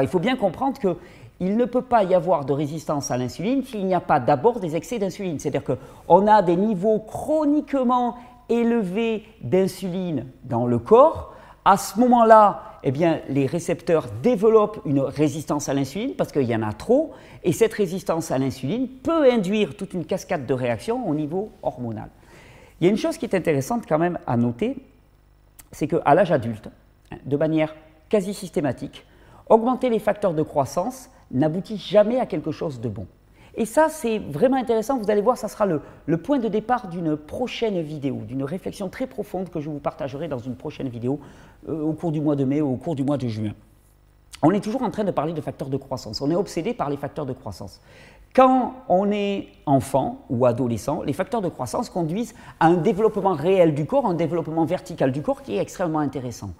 il 0.00 0.08
faut 0.08 0.18
bien 0.18 0.36
comprendre 0.36 0.78
que 0.80 0.96
il 1.42 1.56
ne 1.56 1.64
peut 1.64 1.82
pas 1.82 2.04
y 2.04 2.14
avoir 2.14 2.44
de 2.44 2.52
résistance 2.52 3.10
à 3.10 3.16
l'insuline 3.16 3.64
s'il 3.64 3.84
n'y 3.84 3.94
a 3.94 4.00
pas 4.00 4.20
d'abord 4.20 4.60
des 4.60 4.76
excès 4.76 5.00
d'insuline. 5.00 5.40
C'est-à-dire 5.40 5.64
qu'on 5.64 6.26
a 6.28 6.40
des 6.40 6.54
niveaux 6.54 7.00
chroniquement 7.00 8.14
élevé 8.48 9.24
d'insuline 9.40 10.26
dans 10.44 10.66
le 10.66 10.78
corps, 10.78 11.34
à 11.64 11.76
ce 11.76 11.98
moment-là, 12.00 12.78
eh 12.82 12.90
bien, 12.90 13.20
les 13.28 13.46
récepteurs 13.46 14.06
développent 14.22 14.80
une 14.84 15.00
résistance 15.00 15.68
à 15.68 15.74
l'insuline 15.74 16.14
parce 16.14 16.32
qu'il 16.32 16.42
y 16.42 16.54
en 16.54 16.62
a 16.62 16.72
trop, 16.72 17.12
et 17.44 17.52
cette 17.52 17.72
résistance 17.72 18.30
à 18.30 18.38
l'insuline 18.38 18.88
peut 18.88 19.30
induire 19.30 19.76
toute 19.76 19.94
une 19.94 20.04
cascade 20.04 20.46
de 20.46 20.54
réactions 20.54 21.08
au 21.08 21.14
niveau 21.14 21.52
hormonal. 21.62 22.10
Il 22.80 22.84
y 22.84 22.88
a 22.88 22.90
une 22.90 22.96
chose 22.96 23.16
qui 23.16 23.26
est 23.26 23.34
intéressante 23.34 23.84
quand 23.88 23.98
même 23.98 24.18
à 24.26 24.36
noter, 24.36 24.76
c'est 25.70 25.86
qu'à 25.86 26.14
l'âge 26.14 26.32
adulte, 26.32 26.68
de 27.24 27.36
manière 27.36 27.74
quasi 28.08 28.34
systématique, 28.34 29.06
augmenter 29.48 29.88
les 29.88 30.00
facteurs 30.00 30.34
de 30.34 30.42
croissance 30.42 31.08
n'aboutit 31.30 31.78
jamais 31.78 32.18
à 32.18 32.26
quelque 32.26 32.50
chose 32.50 32.80
de 32.80 32.88
bon. 32.88 33.06
Et 33.54 33.66
ça, 33.66 33.88
c'est 33.88 34.18
vraiment 34.18 34.56
intéressant. 34.56 34.98
Vous 34.98 35.10
allez 35.10 35.20
voir, 35.20 35.36
ça 35.36 35.48
sera 35.48 35.66
le, 35.66 36.16
point 36.16 36.38
de 36.38 36.48
départ 36.48 36.88
d'une 36.88 37.16
prochaine 37.16 37.80
vidéo, 37.82 38.22
d'une 38.26 38.44
réflexion 38.44 38.88
très 38.88 39.06
profonde 39.06 39.50
que 39.50 39.60
je 39.60 39.68
vous 39.68 39.78
partagerai 39.78 40.28
dans 40.28 40.38
une 40.38 40.56
prochaine 40.56 40.88
vidéo 40.88 41.20
euh, 41.68 41.82
au 41.82 41.92
cours 41.92 42.12
du 42.12 42.20
mois 42.20 42.36
de 42.36 42.44
mai 42.44 42.60
ou 42.60 42.72
au 42.72 42.76
cours 42.76 42.94
du 42.94 43.04
mois 43.04 43.18
de 43.18 43.28
juin. 43.28 43.52
On 44.42 44.50
est 44.50 44.60
toujours 44.60 44.82
en 44.82 44.90
train 44.90 45.04
de 45.04 45.10
parler 45.10 45.34
de 45.34 45.40
facteurs 45.40 45.68
de 45.68 45.76
croissance. 45.76 46.20
On 46.20 46.30
est 46.30 46.34
obsédé 46.34 46.74
par 46.74 46.90
les 46.90 46.96
facteurs 46.96 47.26
de 47.26 47.32
croissance. 47.32 47.80
Quand 48.34 48.74
on 48.88 49.10
est 49.12 49.48
enfant 49.66 50.22
ou 50.30 50.46
adolescent, 50.46 51.02
les 51.02 51.12
facteurs 51.12 51.42
de 51.42 51.50
croissance 51.50 51.90
conduisent 51.90 52.34
à 52.58 52.66
un 52.66 52.78
développement 52.78 53.34
réel 53.34 53.74
du 53.74 53.84
corps, 53.84 54.06
un 54.06 54.14
développement 54.14 54.64
vertical 54.64 55.12
du 55.12 55.20
corps 55.20 55.42
qui 55.42 55.56
est 55.56 55.60
extrêmement 55.60 55.98
intéressant. 55.98 56.50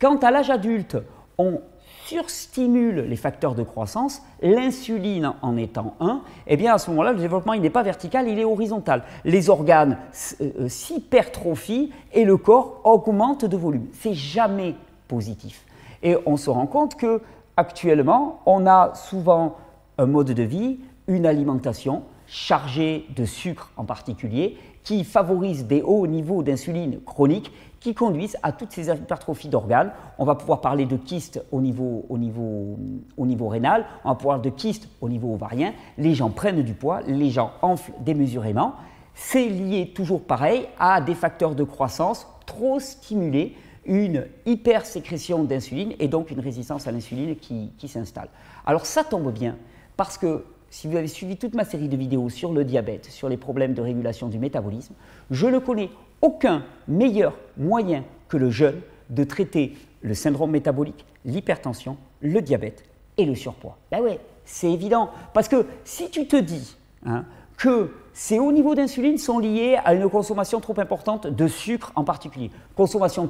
Quand 0.00 0.22
à 0.22 0.30
l'âge 0.30 0.50
adulte, 0.50 0.96
on 1.36 1.60
surstimule 2.06 3.00
les 3.00 3.16
facteurs 3.16 3.54
de 3.54 3.62
croissance, 3.62 4.22
l'insuline 4.40 5.32
en 5.42 5.56
étant 5.56 5.94
un, 6.00 6.22
eh 6.46 6.56
bien 6.56 6.74
à 6.74 6.78
ce 6.78 6.90
moment-là, 6.90 7.12
le 7.12 7.18
développement 7.18 7.56
n'est 7.56 7.70
pas 7.70 7.82
vertical, 7.82 8.28
il 8.28 8.38
est 8.38 8.44
horizontal. 8.44 9.02
Les 9.24 9.50
organes 9.50 9.98
euh, 10.40 10.50
euh, 10.60 10.68
s'hypertrophient 10.68 11.90
et 12.12 12.24
le 12.24 12.36
corps 12.36 12.80
augmente 12.84 13.44
de 13.44 13.56
volume. 13.56 13.86
C'est 13.92 14.14
jamais 14.14 14.74
positif. 15.08 15.64
Et 16.02 16.16
on 16.26 16.36
se 16.36 16.50
rend 16.50 16.66
compte 16.66 16.96
que 16.96 17.20
actuellement, 17.56 18.40
on 18.46 18.66
a 18.66 18.94
souvent 18.94 19.56
un 19.98 20.06
mode 20.06 20.30
de 20.30 20.42
vie, 20.42 20.78
une 21.08 21.26
alimentation 21.26 22.02
chargée 22.26 23.06
de 23.16 23.24
sucre 23.24 23.70
en 23.76 23.84
particulier, 23.84 24.58
qui 24.86 25.02
favorise 25.02 25.66
des 25.66 25.82
hauts 25.82 26.06
niveaux 26.06 26.44
d'insuline 26.44 27.00
chronique 27.04 27.50
qui 27.80 27.92
conduisent 27.92 28.36
à 28.44 28.52
toutes 28.52 28.70
ces 28.70 28.88
hypertrophies 28.88 29.48
d'organes. 29.48 29.90
On 30.16 30.24
va 30.24 30.36
pouvoir 30.36 30.60
parler 30.60 30.86
de 30.86 30.96
kystes 30.96 31.44
au 31.50 31.60
niveau, 31.60 32.06
au, 32.08 32.16
niveau, 32.16 32.78
au 33.16 33.26
niveau 33.26 33.48
rénal, 33.48 33.84
on 34.04 34.10
va 34.10 34.14
pouvoir 34.14 34.40
de 34.40 34.48
kystes 34.48 34.88
au 35.00 35.08
niveau 35.08 35.34
ovarien. 35.34 35.72
Les 35.98 36.14
gens 36.14 36.30
prennent 36.30 36.62
du 36.62 36.72
poids, 36.72 37.00
les 37.08 37.30
gens 37.30 37.50
enflent 37.62 37.94
démesurément. 37.98 38.74
C'est 39.12 39.48
lié 39.48 39.92
toujours 39.92 40.22
pareil 40.22 40.68
à 40.78 41.00
des 41.00 41.16
facteurs 41.16 41.56
de 41.56 41.64
croissance 41.64 42.24
trop 42.46 42.78
stimulés, 42.78 43.56
une 43.86 44.26
hypersécrétion 44.46 45.42
d'insuline 45.42 45.94
et 45.98 46.06
donc 46.06 46.30
une 46.30 46.40
résistance 46.40 46.86
à 46.86 46.92
l'insuline 46.92 47.34
qui, 47.34 47.72
qui 47.76 47.88
s'installe. 47.88 48.28
Alors 48.64 48.86
ça 48.86 49.02
tombe 49.02 49.32
bien 49.32 49.56
parce 49.96 50.16
que 50.16 50.44
si 50.70 50.88
vous 50.88 50.96
avez 50.96 51.08
suivi 51.08 51.36
toute 51.36 51.54
ma 51.54 51.64
série 51.64 51.88
de 51.88 51.96
vidéos 51.96 52.28
sur 52.28 52.52
le 52.52 52.64
diabète, 52.64 53.06
sur 53.06 53.28
les 53.28 53.36
problèmes 53.36 53.74
de 53.74 53.82
régulation 53.82 54.28
du 54.28 54.38
métabolisme, 54.38 54.94
je 55.30 55.46
ne 55.46 55.58
connais 55.58 55.90
aucun 56.22 56.64
meilleur 56.88 57.34
moyen 57.56 58.04
que 58.28 58.36
le 58.36 58.50
jeûne 58.50 58.80
de 59.10 59.24
traiter 59.24 59.74
le 60.02 60.14
syndrome 60.14 60.50
métabolique, 60.50 61.04
l'hypertension, 61.24 61.96
le 62.20 62.40
diabète 62.42 62.84
et 63.16 63.24
le 63.24 63.34
surpoids. 63.34 63.76
Ben 63.90 64.00
ouais, 64.00 64.20
c'est 64.44 64.70
évident. 64.70 65.10
Parce 65.32 65.48
que 65.48 65.66
si 65.84 66.10
tu 66.10 66.26
te 66.26 66.36
dis 66.36 66.76
hein, 67.04 67.24
que 67.56 67.92
ces 68.12 68.38
hauts 68.38 68.52
niveaux 68.52 68.74
d'insuline 68.74 69.18
sont 69.18 69.38
liés 69.38 69.78
à 69.84 69.94
une 69.94 70.08
consommation 70.08 70.60
trop 70.60 70.78
importante 70.78 71.26
de 71.26 71.48
sucre 71.48 71.92
en 71.94 72.04
particulier, 72.04 72.50
consommation 72.74 73.28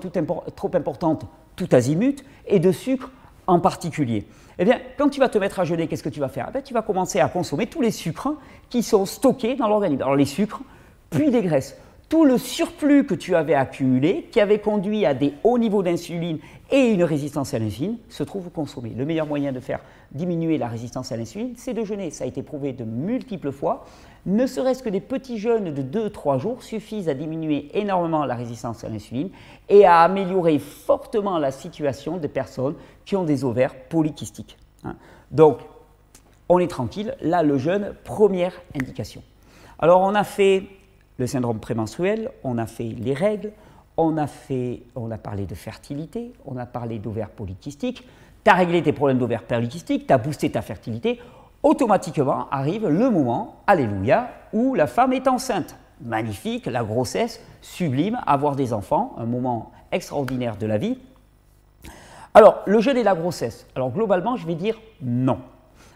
trop 0.55 0.71
importante 0.75 1.27
tout 1.57 1.69
azimut, 1.73 2.23
et 2.47 2.61
de 2.61 2.71
sucre 2.71 3.11
en 3.47 3.61
particulier. 3.61 4.27
Eh 4.59 4.65
bien, 4.65 4.81
quand 4.97 5.09
tu 5.11 5.21
vas 5.21 5.29
te 5.29 5.39
mettre 5.39 5.61
à 5.61 5.65
jeûner, 5.65 5.87
qu'est-ce 5.87 6.03
que 6.03 6.09
tu 6.09 6.21
vas 6.21 6.29
faire? 6.29 6.51
Eh 6.55 6.63
Tu 6.63 6.73
vas 6.73 6.83
commencer 6.83 7.21
à 7.21 7.29
consommer 7.29 7.67
tous 7.67 7.83
les 7.83 7.91
sucres 7.91 8.35
qui 8.71 8.83
sont 8.83 9.05
stockés 9.05 9.55
dans 9.55 9.69
l'organisme. 9.69 10.03
Alors 10.03 10.17
les 10.17 10.25
sucres, 10.25 10.63
puis 11.11 11.31
des 11.31 11.43
graisses 11.43 11.77
tout 12.09 12.25
le 12.25 12.39
surplus 12.39 13.05
que 13.05 13.15
tu 13.15 13.35
avais 13.35 13.55
accumulé, 13.55 14.29
qui 14.31 14.41
avait 14.41 14.61
conduit 14.61 15.05
à 15.05 15.15
des 15.15 15.35
hauts 15.43 15.59
niveaux 15.59 15.83
d'insuline 15.83 16.39
et 16.71 16.89
une 16.89 17.05
résistance 17.05 17.55
à 17.55 17.59
l'insuline, 17.59 17.99
se 18.09 18.25
trouve 18.25 18.51
consommé. 18.51 18.91
Le 18.91 19.05
meilleur 19.05 19.27
moyen 19.27 19.53
de 19.53 19.61
faire 19.61 19.81
diminuer 20.13 20.59
la 20.59 20.69
résistance 20.69 21.13
à 21.13 21.17
l'insuline, 21.17 21.55
c'est 21.57 21.75
de 21.75 21.85
jeûner. 21.85 22.11
Ça 22.11 22.25
a 22.25 22.27
été 22.27 22.43
prouvé 22.43 22.73
de 22.73 22.85
multiples 22.85 23.53
fois. 23.53 23.85
Ne 24.27 24.47
serait-ce 24.47 24.83
que 24.83 24.89
des 24.89 25.01
petits 25.01 25.39
jeûnes 25.39 25.73
de 25.73 26.09
2-3 26.09 26.41
jours 26.41 26.63
suffisent 26.63 27.09
à 27.09 27.15
diminuer 27.15 27.69
énormément 27.75 28.25
la 28.25 28.35
résistance 28.35 28.83
à 28.83 28.89
l'insuline 28.89 29.31
et 29.69 29.85
à 29.85 30.01
améliorer 30.01 30.59
fortement 30.59 31.39
la 31.39 31.53
situation 31.53 32.17
des 32.17 32.29
personnes 32.29 32.75
qui 33.05 33.15
ont 33.15 33.25
des 33.25 33.45
ovaires 33.45 33.75
polykystiques. 33.89 34.59
Hein. 34.83 34.97
Donc, 35.31 35.59
on 36.49 36.59
est 36.59 36.67
tranquille. 36.67 37.15
Là, 37.21 37.43
le 37.43 37.59
jeûne, 37.59 37.95
première 38.05 38.53
indication. 38.75 39.23
Alors, 39.79 40.01
on 40.01 40.15
a 40.15 40.25
fait 40.25 40.65
le 41.19 41.27
syndrome 41.27 41.61
prémenstruel, 41.61 42.31
on 42.45 42.59
a 42.59 42.67
fait 42.67 42.85
les 42.99 43.15
règles, 43.15 43.53
on 43.97 44.17
a, 44.17 44.27
fait, 44.27 44.83
on 44.95 45.11
a 45.11 45.19
parlé 45.19 45.47
de 45.47 45.55
fertilité, 45.55 46.33
on 46.45 46.57
a 46.57 46.67
parlé 46.67 46.99
d'ovaires 46.99 47.31
polykystiques, 47.31 48.07
tu 48.45 48.51
as 48.51 48.55
réglé 48.55 48.83
tes 48.83 48.93
problèmes 48.93 49.19
d'ovaires 49.19 49.45
polykystiques, 49.45 50.07
tu 50.07 50.13
as 50.13 50.19
boosté 50.19 50.51
ta 50.51 50.63
fertilité, 50.63 51.21
automatiquement 51.63 52.49
arrive 52.51 52.87
le 52.87 53.11
moment, 53.11 53.57
alléluia, 53.67 54.31
où 54.53 54.75
la 54.75 54.87
femme 54.87 55.13
est 55.13 55.27
enceinte. 55.29 55.77
Magnifique, 56.01 56.67
la 56.67 56.85
grossesse, 56.85 57.41
sublime, 57.63 58.21
avoir 58.27 58.55
des 58.55 58.73
enfants, 58.73 59.15
un 59.19 59.25
moment 59.25 59.73
extraordinaire 59.91 60.57
de 60.57 60.67
la 60.67 60.79
vie. 60.79 60.99
Alors, 62.35 62.63
le 62.67 62.81
jeûne 62.81 62.99
et 62.99 63.03
la 63.03 63.15
grossesse. 63.15 63.67
Alors, 63.75 63.91
globalement, 63.91 64.37
je 64.37 64.47
vais 64.47 64.55
dire 64.55 64.79
non. 65.01 65.39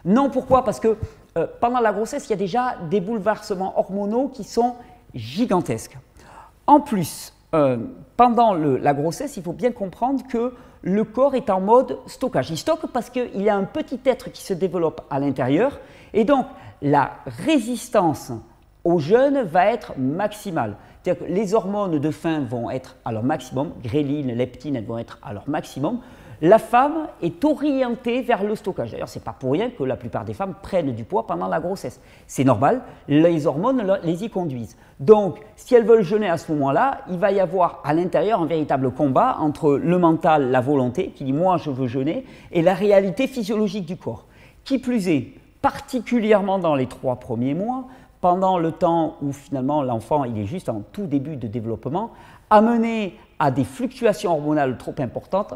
Non, 0.03 0.31
pourquoi? 0.31 0.63
Parce 0.63 0.79
que 0.79 0.97
euh, 1.37 1.45
pendant 1.59 1.79
la 1.79 1.93
grossesse, 1.93 2.25
il 2.27 2.31
y 2.31 2.33
a 2.33 2.37
déjà 2.37 2.77
des 2.89 2.99
bouleversements 2.99 3.77
hormonaux 3.77 4.27
qui 4.29 4.43
sont 4.43 4.75
gigantesque. 5.13 5.97
En 6.65 6.79
plus, 6.79 7.33
euh, 7.53 7.77
pendant 8.17 8.53
la 8.53 8.93
grossesse, 8.93 9.37
il 9.37 9.43
faut 9.43 9.53
bien 9.53 9.71
comprendre 9.71 10.23
que 10.27 10.53
le 10.83 11.03
corps 11.03 11.35
est 11.35 11.49
en 11.49 11.59
mode 11.59 11.97
stockage. 12.07 12.49
Il 12.49 12.57
stocke 12.57 12.87
parce 12.91 13.09
qu'il 13.09 13.41
y 13.41 13.49
a 13.49 13.55
un 13.55 13.63
petit 13.63 13.99
être 14.05 14.31
qui 14.31 14.43
se 14.43 14.53
développe 14.53 15.01
à 15.09 15.19
l'intérieur 15.19 15.79
et 16.13 16.23
donc 16.23 16.45
la 16.81 17.11
résistance 17.25 18.31
au 18.83 18.99
jeûne 18.99 19.43
va 19.43 19.67
être 19.67 19.93
maximale. 19.97 20.75
C'est-à-dire 21.03 21.25
que 21.25 21.31
les 21.31 21.53
hormones 21.53 21.99
de 21.99 22.11
faim 22.11 22.45
vont 22.47 22.69
être 22.69 22.95
à 23.05 23.11
leur 23.11 23.23
maximum, 23.23 23.71
gréline, 23.83 24.33
leptine, 24.33 24.75
elles 24.75 24.85
vont 24.85 24.97
être 24.97 25.19
à 25.21 25.33
leur 25.33 25.47
maximum 25.47 25.99
la 26.41 26.57
femme 26.57 27.07
est 27.21 27.45
orientée 27.45 28.23
vers 28.23 28.43
le 28.43 28.55
stockage. 28.55 28.91
D'ailleurs, 28.91 29.09
ce 29.09 29.19
n'est 29.19 29.23
pas 29.23 29.35
pour 29.37 29.51
rien 29.51 29.69
que 29.69 29.83
la 29.83 29.95
plupart 29.95 30.25
des 30.25 30.33
femmes 30.33 30.55
prennent 30.59 30.93
du 30.93 31.03
poids 31.03 31.27
pendant 31.27 31.47
la 31.47 31.59
grossesse. 31.59 32.01
C'est 32.25 32.43
normal, 32.43 32.81
les 33.07 33.45
hormones 33.45 33.99
les 34.03 34.23
y 34.23 34.29
conduisent. 34.29 34.75
Donc, 34.99 35.39
si 35.55 35.75
elles 35.75 35.85
veulent 35.85 36.01
jeûner 36.01 36.29
à 36.29 36.37
ce 36.37 36.51
moment-là, 36.51 37.01
il 37.11 37.19
va 37.19 37.31
y 37.31 37.39
avoir 37.39 37.79
à 37.83 37.93
l'intérieur 37.93 38.41
un 38.41 38.47
véritable 38.47 38.91
combat 38.91 39.37
entre 39.39 39.73
le 39.73 39.97
mental, 39.99 40.49
la 40.49 40.61
volonté, 40.61 41.11
qui 41.11 41.25
dit 41.25 41.33
moi 41.33 41.57
je 41.57 41.69
veux 41.69 41.87
jeûner, 41.87 42.25
et 42.51 42.63
la 42.63 42.73
réalité 42.73 43.27
physiologique 43.27 43.85
du 43.85 43.97
corps. 43.97 44.25
Qui 44.63 44.79
plus 44.79 45.09
est, 45.09 45.33
particulièrement 45.61 46.57
dans 46.57 46.73
les 46.73 46.87
trois 46.87 47.17
premiers 47.17 47.53
mois, 47.53 47.85
pendant 48.19 48.57
le 48.57 48.71
temps 48.71 49.17
où 49.21 49.31
finalement 49.31 49.83
l'enfant 49.83 50.23
il 50.23 50.37
est 50.39 50.45
juste 50.45 50.69
en 50.69 50.81
tout 50.91 51.05
début 51.05 51.35
de 51.35 51.47
développement, 51.47 52.11
amené 52.49 53.15
à 53.37 53.51
des 53.51 53.63
fluctuations 53.63 54.31
hormonales 54.31 54.77
trop 54.77 54.95
importantes, 54.99 55.53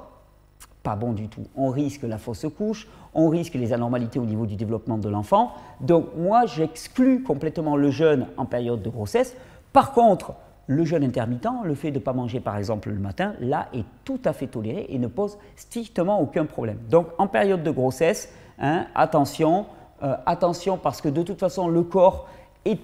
pas 0.86 0.95
bon 0.95 1.13
du 1.13 1.28
tout. 1.28 1.48
On 1.58 1.69
risque 1.69 2.04
la 2.04 2.19
fausse 2.19 2.45
couche, 2.56 2.88
on 3.15 3.28
risque 3.28 3.56
les 3.56 3.74
anormalités 3.74 4.19
au 4.19 4.26
niveau 4.26 4.45
du 4.45 4.56
développement 4.56 5.00
de 5.00 5.10
l'enfant. 5.10 5.54
Donc 5.82 6.10
moi, 6.15 6.45
j'exclus 6.45 7.24
complètement 7.24 7.76
le 7.76 7.89
jeûne 7.89 8.28
en 8.38 8.45
période 8.45 8.84
de 8.84 8.89
grossesse. 8.89 9.36
Par 9.74 9.93
contre, 9.93 10.36
le 10.67 10.86
jeûne 10.86 11.04
intermittent, 11.04 11.48
le 11.63 11.74
fait 11.74 11.89
de 11.89 11.98
ne 11.98 12.04
pas 12.04 12.13
manger 12.13 12.39
par 12.39 12.56
exemple 12.58 12.89
le 12.89 13.00
matin, 13.00 13.34
là 13.39 13.67
est 13.74 13.84
tout 14.04 14.19
à 14.26 14.34
fait 14.34 14.45
toléré 14.45 14.86
et 14.89 15.00
ne 15.00 15.08
pose 15.08 15.38
strictement 15.56 16.21
aucun 16.21 16.45
problème. 16.45 16.78
Donc 16.88 17.08
en 17.17 17.26
période 17.28 17.63
de 17.63 17.71
grossesse, 17.71 18.32
hein, 18.60 18.86
attention, 18.93 19.65
euh, 20.04 20.15
attention 20.28 20.78
parce 20.78 21.02
que 21.02 21.10
de 21.10 21.24
toute 21.24 21.39
façon 21.39 21.67
le 21.67 21.82
corps 21.82 22.28
est, 22.63 22.80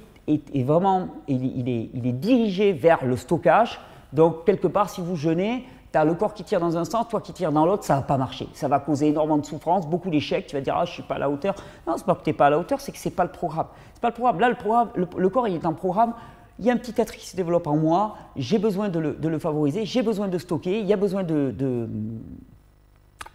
vraiment, 0.63 1.07
il, 1.27 1.69
est, 1.69 1.89
il 1.93 2.07
est 2.07 2.13
dirigé 2.13 2.73
vers 2.73 3.05
le 3.05 3.15
stockage. 3.15 3.79
Donc 4.11 4.45
quelque 4.45 4.67
part, 4.67 4.89
si 4.89 5.01
vous 5.01 5.15
jeûnez, 5.15 5.65
tu 5.91 5.97
as 5.97 6.05
le 6.05 6.13
corps 6.13 6.33
qui 6.33 6.43
tire 6.43 6.59
dans 6.59 6.77
un 6.77 6.85
sens, 6.85 7.07
toi 7.09 7.19
qui 7.19 7.33
tires 7.33 7.51
dans 7.51 7.65
l'autre, 7.65 7.83
ça 7.83 7.95
va 7.95 8.01
pas 8.01 8.17
marcher. 8.17 8.47
Ça 8.53 8.67
va 8.67 8.79
causer 8.79 9.09
énormément 9.09 9.37
de 9.37 9.45
souffrance, 9.45 9.87
beaucoup 9.87 10.09
d'échecs. 10.09 10.47
Tu 10.47 10.55
vas 10.55 10.61
dire, 10.61 10.75
ah, 10.77 10.85
je 10.85 10.93
suis 10.93 11.03
pas 11.03 11.15
à 11.15 11.19
la 11.19 11.29
hauteur. 11.29 11.55
Non, 11.85 11.97
ce 11.97 11.99
n'est 11.99 12.05
pas 12.05 12.15
que 12.15 12.23
tu 12.23 12.29
n'es 12.29 12.33
pas 12.33 12.47
à 12.47 12.49
la 12.49 12.59
hauteur, 12.59 12.79
c'est 12.79 12.91
que 12.91 12.97
ce 12.97 13.09
n'est 13.09 13.15
pas 13.15 13.23
le 13.23 13.31
programme. 13.31 13.67
C'est 13.93 14.01
pas 14.01 14.09
le 14.09 14.13
programme. 14.13 14.39
Là, 14.39 14.49
le, 14.49 14.55
programme, 14.55 14.89
le, 14.95 15.29
corps, 15.29 15.47
il 15.47 15.55
est 15.55 15.65
en 15.65 15.73
programme. 15.73 16.13
Il 16.59 16.65
y 16.65 16.69
a 16.69 16.73
un 16.73 16.77
petit 16.77 16.93
être 16.97 17.15
qui 17.15 17.27
se 17.27 17.35
développe 17.35 17.67
en 17.67 17.75
moi. 17.75 18.15
J'ai 18.37 18.59
besoin 18.59 18.87
de 18.89 18.99
le, 18.99 19.39
favoriser. 19.39 19.85
J'ai 19.85 20.01
besoin 20.01 20.27
de 20.27 20.37
stocker. 20.37 20.79
Il 20.79 20.85
y 20.85 20.93
a 20.93 20.97
besoin 20.97 21.23
de, 21.23 21.53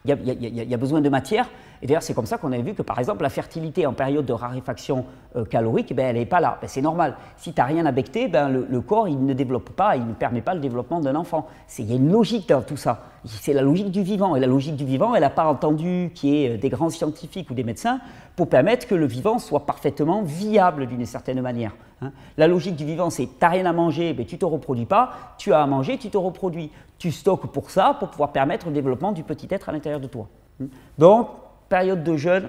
il 0.05 0.11
y, 0.11 0.75
a, 0.75 0.77
besoin 0.77 1.01
de 1.01 1.09
matière. 1.09 1.49
Et 1.83 1.87
d'ailleurs, 1.87 2.03
c'est 2.03 2.15
comme 2.15 2.27
ça 2.27 2.39
qu'on 2.39 2.53
a 2.53 2.59
vu 2.59 2.75
que, 2.75 2.83
par 2.83 2.99
exemple, 2.99 3.23
la 3.23 3.29
fertilité 3.29 3.87
en 3.87 3.93
période 3.93 4.25
de 4.25 4.33
raréfaction 4.33 5.05
euh, 5.37 5.45
calorique, 5.45 5.95
ben, 5.95 6.07
elle 6.07 6.17
n'est 6.17 6.27
pas 6.27 6.41
là. 6.41 6.59
Ben, 6.61 6.69
c'est 6.69 6.81
normal. 6.81 7.17
Si 7.37 7.53
tu 7.53 7.61
n'as 7.61 7.67
rien 7.67 7.85
à 7.87 7.93
becter, 7.93 8.29
ben, 8.29 8.49
le, 8.49 8.81
corps, 8.81 9.09
il 9.09 9.25
ne 9.25 9.35
développe 9.35 9.71
pas, 9.71 9.97
il 9.97 10.07
ne 10.07 10.15
permet 10.15 10.41
pas 10.41 10.55
le 10.55 10.61
développement 10.61 11.01
d'un 11.01 11.15
enfant. 11.15 11.47
Il 11.79 11.91
y 11.91 11.93
a 11.93 11.97
une 11.97 12.11
logique 12.11 12.49
dans 12.49 12.63
tout 12.63 12.77
ça. 12.77 13.03
C'est 13.25 13.53
la 13.53 13.63
logique 13.63 13.91
du 13.91 14.03
vivant. 14.03 14.37
Et 14.37 14.41
la 14.41 14.47
logique 14.47 14.77
du 14.77 14.85
vivant, 14.85 15.15
elle 15.15 15.23
n'a 15.23 15.31
pas 15.31 15.47
entendu 15.47 16.13
qu'il 16.15 16.31
y 16.31 16.45
ait 16.45 16.55
euh, 16.55 16.59
des 16.59 16.69
grands 16.69 16.91
scientifiques 16.91 17.51
ou 17.51 17.55
des 17.55 17.65
médecins 17.65 18.01
pour 18.37 18.49
permettre 18.49 18.87
que 18.87 18.95
le 18.95 19.07
vivant 19.07 19.39
soit 19.39 19.67
parfaitement 19.67 20.23
viable 20.23 20.87
d'une 20.87 21.05
certaine 21.07 21.41
manière. 21.41 21.73
Hein. 22.03 22.13
La 22.37 22.47
logique 22.47 22.77
du 22.77 22.85
vivant, 22.85 23.11
c'est 23.11 23.25
tu 23.25 23.33
n'as 23.41 23.49
rien 23.49 23.67
à 23.67 23.73
manger, 23.73 24.13
ben, 24.13 24.27
tu 24.27 24.35
ne 24.35 24.41
te 24.41 24.45
reproduis 24.45 24.87
pas, 24.87 25.13
tu 25.39 25.53
as 25.53 25.63
à 25.63 25.67
manger, 25.67 25.99
tu 25.99 26.11
te 26.11 26.19
reproduis. 26.19 26.71
Tu 26.99 27.13
stockes 27.13 27.53
pour 27.53 27.71
ça, 27.71 27.97
pour 27.99 28.09
pouvoir 28.09 28.33
permettre 28.33 28.67
le 28.67 28.73
développement 28.73 29.13
du 29.13 29.23
petit 29.23 29.49
être 29.51 29.69
à 29.69 29.73
l'intérieur 29.73 30.01
de 30.01 30.07
toi. 30.07 30.29
Hein. 30.63 30.67
Donc, 30.99 31.29
période 31.69 32.03
de 32.03 32.17
jeûne 32.17 32.49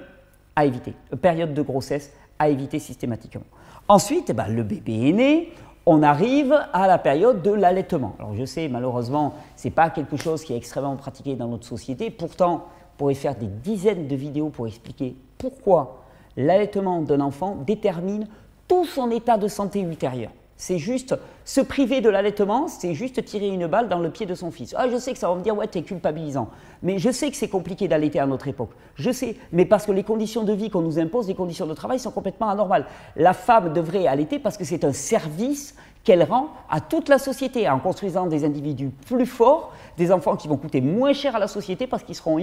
à 0.56 0.66
éviter, 0.66 0.94
euh, 1.14 1.16
période 1.16 1.54
de 1.54 1.62
grossesse 1.62 2.12
à 2.40 2.50
éviter 2.50 2.80
systématiquement. 2.80 3.46
Ensuite, 3.88 4.30
eh 4.30 4.34
ben, 4.34 4.48
le 4.48 4.64
bébé 4.64 5.10
est 5.10 5.14
né, 5.14 5.54
on 5.86 6.04
arrive 6.04 6.54
à 6.74 6.86
la 6.86 6.98
période 6.98 7.42
de 7.42 7.52
l'allaitement. 7.52 8.16
Alors 8.20 8.36
je 8.36 8.44
sais, 8.44 8.68
malheureusement, 8.68 9.36
ce 9.56 9.68
n'est 9.68 9.74
pas 9.74 9.90
quelque 9.90 10.18
chose 10.18 10.44
qui 10.44 10.54
est 10.54 10.58
extrêmement 10.58 10.98
pratiqué 10.98 11.36
dans 11.36 11.48
notre 11.48 11.66
société. 11.66 12.10
Pourtant, 12.10 12.66
on 12.66 12.98
pourrait 12.98 13.14
faire 13.14 13.36
des 13.36 13.48
dizaines 13.48 14.08
de 14.08 14.16
vidéos 14.16 14.50
pour 14.50 14.68
expliquer 14.68 15.16
pourquoi 15.38 16.04
l'allaitement 16.36 17.02
d'un 17.02 17.22
enfant 17.22 17.56
détermine 17.66 18.28
tout 18.68 18.84
son 18.84 19.10
état 19.12 19.38
de 19.38 19.48
santé 19.48 19.80
ultérieur. 19.80 20.32
C'est 20.60 20.80
juste 20.80 21.16
se 21.46 21.62
priver 21.62 22.02
de 22.02 22.10
l'allaitement, 22.10 22.68
c'est 22.68 22.96
juste 22.96 23.24
tirer 23.24 23.48
une 23.48 23.68
balle 23.68 23.90
dans 23.90 24.00
le 24.00 24.10
pied 24.10 24.26
de 24.26 24.34
son 24.34 24.50
fils. 24.50 24.74
Ah, 24.76 24.90
je 24.90 24.98
sais 24.98 25.14
que 25.14 25.20
ça 25.20 25.30
va 25.30 25.36
me 25.36 25.42
dire, 25.42 25.56
ouais, 25.56 25.68
t'es 25.68 25.84
culpabilisant. 25.84 26.50
Mais 26.82 26.98
je 26.98 27.12
sais 27.12 27.30
que 27.30 27.38
c'est 27.38 27.48
compliqué 27.48 27.88
d'allaiter 27.88 28.20
à 28.20 28.26
notre 28.26 28.48
époque. 28.48 28.72
Je 28.96 29.12
sais. 29.12 29.36
Mais 29.52 29.66
parce 29.66 29.86
que 29.86 29.92
les 29.92 30.04
conditions 30.04 30.44
de 30.44 30.54
vie 30.54 30.72
qu'on 30.72 30.82
nous 30.82 30.98
impose, 30.98 31.28
les 31.28 31.36
conditions 31.36 31.68
de 31.68 31.76
travail 31.76 32.00
sont 32.00 32.10
complètement 32.10 32.50
anormales. 32.50 32.88
La 33.16 33.34
femme 33.34 33.72
devrait 33.72 34.08
allaiter 34.08 34.40
parce 34.40 34.58
que 34.58 34.64
c'est 34.64 34.84
un 34.84 34.94
service 34.94 35.76
qu'elle 36.04 36.24
rend 36.24 36.48
à 36.72 36.82
toute 36.82 37.08
la 37.08 37.20
société 37.20 37.70
en 37.70 37.80
construisant 37.80 38.26
des 38.26 38.44
individus 38.44 38.90
plus 39.06 39.26
forts, 39.28 39.74
des 39.98 40.12
enfants 40.12 40.38
qui 40.38 40.48
vont 40.48 40.58
coûter 40.58 40.82
moins 40.82 41.14
cher 41.14 41.36
à 41.36 41.40
la 41.40 41.48
société 41.48 41.86
parce 41.86 42.02
qu'ils 42.02 42.16
seront 42.16 42.36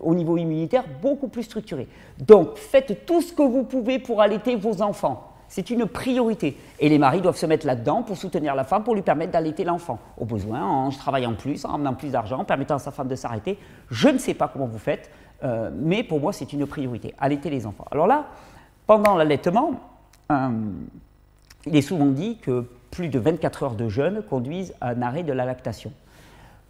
au 0.00 0.14
niveau 0.14 0.36
immunitaire 0.36 0.84
beaucoup 1.00 1.28
plus 1.28 1.44
structurés. 1.44 1.88
Donc 2.18 2.56
faites 2.56 3.06
tout 3.06 3.22
ce 3.22 3.32
que 3.32 3.42
vous 3.42 3.64
pouvez 3.64 3.98
pour 3.98 4.20
allaiter 4.20 4.54
vos 4.54 4.82
enfants. 4.82 5.32
C'est 5.48 5.70
une 5.70 5.86
priorité. 5.86 6.56
Et 6.78 6.88
les 6.88 6.98
maris 6.98 7.20
doivent 7.20 7.36
se 7.36 7.46
mettre 7.46 7.66
là-dedans 7.66 8.02
pour 8.02 8.16
soutenir 8.16 8.54
la 8.54 8.64
femme, 8.64 8.84
pour 8.84 8.94
lui 8.94 9.02
permettre 9.02 9.32
d'allaiter 9.32 9.64
l'enfant. 9.64 9.98
Au 10.18 10.24
besoin, 10.24 10.62
en 10.62 10.90
travaillant 10.90 11.34
plus, 11.34 11.64
en 11.64 11.74
amenant 11.74 11.94
plus 11.94 12.10
d'argent, 12.10 12.40
en 12.40 12.44
permettant 12.44 12.76
à 12.76 12.78
sa 12.78 12.90
femme 12.90 13.08
de 13.08 13.14
s'arrêter. 13.14 13.58
Je 13.90 14.08
ne 14.08 14.18
sais 14.18 14.34
pas 14.34 14.48
comment 14.48 14.66
vous 14.66 14.78
faites, 14.78 15.10
euh, 15.42 15.70
mais 15.74 16.02
pour 16.02 16.20
moi, 16.20 16.32
c'est 16.32 16.52
une 16.52 16.66
priorité. 16.66 17.14
Allaiter 17.18 17.50
les 17.50 17.66
enfants. 17.66 17.86
Alors 17.90 18.06
là, 18.06 18.26
pendant 18.86 19.16
l'allaitement, 19.16 19.80
euh, 20.30 20.48
il 21.66 21.76
est 21.76 21.82
souvent 21.82 22.06
dit 22.06 22.38
que 22.38 22.66
plus 22.90 23.08
de 23.08 23.18
24 23.18 23.62
heures 23.62 23.74
de 23.74 23.88
jeûne 23.88 24.22
conduisent 24.22 24.74
à 24.80 24.90
un 24.90 25.02
arrêt 25.02 25.22
de 25.22 25.32
la 25.32 25.44
lactation. 25.44 25.92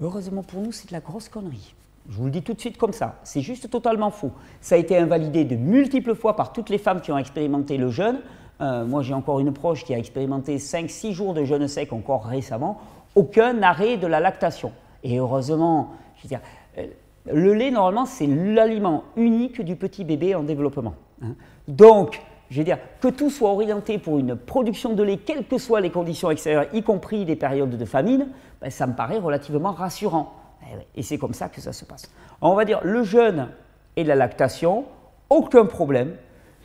Heureusement 0.00 0.42
pour 0.42 0.60
nous, 0.60 0.72
c'est 0.72 0.88
de 0.88 0.92
la 0.92 1.00
grosse 1.00 1.28
connerie. 1.28 1.74
Je 2.08 2.16
vous 2.16 2.24
le 2.24 2.30
dis 2.30 2.42
tout 2.42 2.54
de 2.54 2.60
suite 2.60 2.78
comme 2.78 2.92
ça, 2.92 3.16
c'est 3.22 3.42
juste 3.42 3.68
totalement 3.68 4.10
faux. 4.10 4.32
Ça 4.60 4.76
a 4.76 4.78
été 4.78 4.96
invalidé 4.96 5.44
de 5.44 5.56
multiples 5.56 6.14
fois 6.14 6.36
par 6.36 6.52
toutes 6.52 6.70
les 6.70 6.78
femmes 6.78 7.00
qui 7.00 7.12
ont 7.12 7.18
expérimenté 7.18 7.76
le 7.76 7.90
jeûne. 7.90 8.20
Euh, 8.60 8.84
moi, 8.84 9.02
j'ai 9.02 9.14
encore 9.14 9.40
une 9.40 9.52
proche 9.52 9.84
qui 9.84 9.94
a 9.94 9.98
expérimenté 9.98 10.58
5-6 10.58 11.12
jours 11.12 11.34
de 11.34 11.44
jeûne 11.44 11.68
sec 11.68 11.92
encore 11.92 12.24
récemment. 12.24 12.78
Aucun 13.14 13.62
arrêt 13.62 13.96
de 13.96 14.06
la 14.06 14.20
lactation. 14.20 14.72
Et 15.04 15.18
heureusement, 15.18 15.90
euh, 16.32 16.86
le 17.32 17.54
lait, 17.54 17.70
normalement, 17.70 18.06
c'est 18.06 18.26
l'aliment 18.26 19.04
unique 19.16 19.62
du 19.62 19.76
petit 19.76 20.04
bébé 20.04 20.34
en 20.34 20.42
développement. 20.42 20.94
Hein. 21.22 21.34
Donc, 21.68 22.20
je 22.50 22.58
veux 22.58 22.64
dire, 22.64 22.78
que 23.00 23.08
tout 23.08 23.30
soit 23.30 23.50
orienté 23.50 23.98
pour 23.98 24.18
une 24.18 24.34
production 24.34 24.94
de 24.94 25.02
lait, 25.02 25.18
quelles 25.18 25.46
que 25.46 25.58
soient 25.58 25.80
les 25.80 25.90
conditions 25.90 26.30
extérieures, 26.30 26.66
y 26.72 26.82
compris 26.82 27.24
les 27.24 27.36
périodes 27.36 27.76
de 27.76 27.84
famine, 27.84 28.28
ben, 28.60 28.70
ça 28.70 28.86
me 28.86 28.94
paraît 28.94 29.18
relativement 29.18 29.72
rassurant. 29.72 30.32
Eh 30.62 31.00
et 31.00 31.02
c'est 31.02 31.18
comme 31.18 31.34
ça 31.34 31.48
que 31.48 31.60
ça 31.60 31.72
se 31.72 31.84
passe. 31.84 32.10
On 32.40 32.54
va 32.54 32.64
dire 32.64 32.80
le 32.82 33.02
jeûne 33.02 33.48
et 33.96 34.04
la 34.04 34.14
lactation, 34.14 34.84
aucun 35.30 35.66
problème 35.66 36.14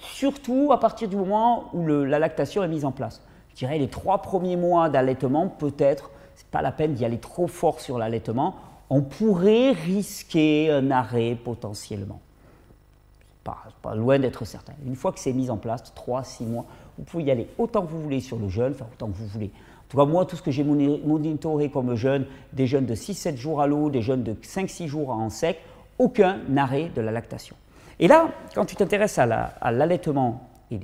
surtout 0.04 0.72
à 0.72 0.80
partir 0.80 1.08
du 1.08 1.16
moment 1.16 1.70
où 1.74 1.86
la 1.88 2.20
lactation 2.20 2.64
est 2.64 2.68
mise 2.68 2.86
en 2.86 2.92
place. 2.92 3.22
je 3.52 3.56
dirais 3.56 3.78
les 3.78 3.88
trois 3.88 4.22
premiers 4.22 4.56
mois 4.56 4.90
d'allaitement, 4.90 5.48
peut-être, 5.48 6.12
c'est 6.36 6.48
pas 6.48 6.62
la 6.62 6.72
peine 6.72 6.94
d'y 6.94 7.06
aller 7.06 7.20
trop 7.20 7.48
fort 7.48 7.80
sur 7.80 7.98
l'allaitement. 7.98 8.56
On 8.90 9.02
pourrait 9.02 9.72
risquer 9.72 10.72
un 10.72 10.92
arrêt 10.92 11.36
potentiellement. 11.36 12.20
Pas, 13.44 13.58
pas 13.82 13.96
loin 13.96 14.20
d'être 14.20 14.46
certain. 14.46 14.74
Une 14.86 14.96
fois 14.96 15.12
que 15.12 15.20
c'est 15.20 15.34
mis 15.34 15.50
en 15.50 15.58
place, 15.58 15.94
3-6 15.96 16.46
mois, 16.46 16.66
vous 16.98 17.04
pouvez 17.04 17.24
y 17.24 17.32
aller 17.32 17.48
autant 17.58 17.82
que 17.82 17.92
vous 17.92 18.02
voulez 18.02 18.20
sur 18.20 18.38
le 18.38 18.48
jeûne, 18.48 18.74
enfin 18.74 18.86
autant 18.92 19.08
que 19.08 19.18
vous 19.18 19.28
voulez. 19.28 19.52
En 19.54 19.90
tout 19.90 19.98
cas, 19.98 20.06
moi, 20.06 20.26
tout 20.26 20.36
ce 20.36 20.42
que 20.42 20.52
j'ai 20.52 20.64
monitoré 20.64 21.70
comme 21.70 21.96
jeûne, 21.96 22.26
des 22.54 22.68
jeûnes 22.68 22.86
de 22.86 22.96
6-7 22.96 23.36
jours 23.36 23.62
à 23.62 23.68
l'eau, 23.68 23.90
des 23.90 24.02
jeûnes 24.02 24.24
de 24.24 24.34
5-6 24.34 24.88
jours 24.88 25.10
en 25.10 25.30
sec, 25.30 25.60
aucun 26.00 26.40
arrêt 26.58 26.90
de 26.96 27.02
la 27.02 27.12
lactation. 27.12 27.56
Et 28.04 28.08
là, 28.10 28.32
quand 28.54 28.66
tu 28.66 28.76
t'intéresses 28.76 29.18
à 29.18 29.72
l'allaitement 29.72 30.50
et, 30.72 30.78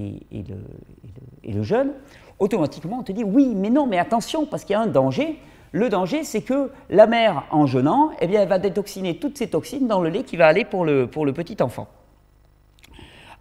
le, 1.43 1.63
jeûne, 1.63 1.91
automatiquement 2.39 2.99
on 3.01 3.03
te 3.03 3.11
dit 3.11 3.25
oui, 3.25 3.55
mais 3.57 3.69
non, 3.69 3.87
mais 3.87 3.99
attention, 3.99 4.45
parce 4.45 4.63
qu'il 4.63 4.71
y 4.71 4.77
a 4.77 4.79
un 4.79 4.87
danger. 4.87 5.37
Le 5.73 5.89
danger, 5.89 6.23
c'est 6.23 6.43
que 6.43 6.71
la 6.89 7.07
mère, 7.07 7.43
en 7.51 7.65
jeûnant, 7.65 8.11
eh 8.21 8.27
bien, 8.27 8.41
elle 8.41 8.47
va 8.47 8.57
détoxiner 8.57 9.17
toutes 9.17 9.37
ces 9.37 9.49
toxines 9.49 9.85
dans 9.85 9.99
le 9.99 10.07
lait 10.07 10.23
qui 10.23 10.37
va 10.37 10.47
aller 10.47 10.63
pour 10.63 10.85
le, 10.85 11.07
petit 11.07 11.61
enfant. 11.61 11.89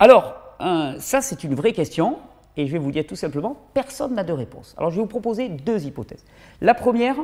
Alors, 0.01 0.35
ça, 0.99 1.21
c'est 1.21 1.45
une 1.45 1.55
vraie 1.55 1.73
question, 1.73 2.17
et 2.57 2.67
je 2.67 2.73
vais 2.73 2.79
vous 2.79 2.91
dire 2.91 3.07
tout 3.07 3.15
simplement, 3.15 3.57
personne 3.75 4.17
n'a 4.17 4.25
de 4.25 4.33
réponse. 4.33 4.75
Alors, 4.77 4.91
je 4.91 4.97
vais 4.97 5.03
vous 5.03 5.09
proposer 5.09 5.49
deux 5.51 5.87
hypothèses. 5.87 6.25
La 6.61 6.75
première, 6.75 7.15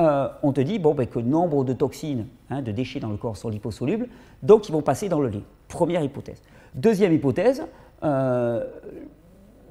euh, 0.00 0.28
on 0.42 0.52
te 0.52 0.60
dit 0.60 0.80
bon, 0.80 0.94
ben, 0.94 1.06
que 1.06 1.20
nombre 1.20 1.62
de 1.62 1.74
toxines, 1.74 2.26
hein, 2.50 2.60
de 2.60 2.72
déchets 2.72 2.98
dans 2.98 3.10
le 3.10 3.16
corps 3.16 3.36
sont 3.36 3.50
liposolubles, 3.50 4.08
donc 4.42 4.68
ils 4.68 4.72
vont 4.72 4.82
passer 4.82 5.08
dans 5.08 5.20
le 5.20 5.28
lait. 5.28 5.44
Première 5.68 6.02
hypothèse. 6.02 6.42
Deuxième 6.74 7.12
hypothèse, 7.12 7.66
euh, 8.02 8.64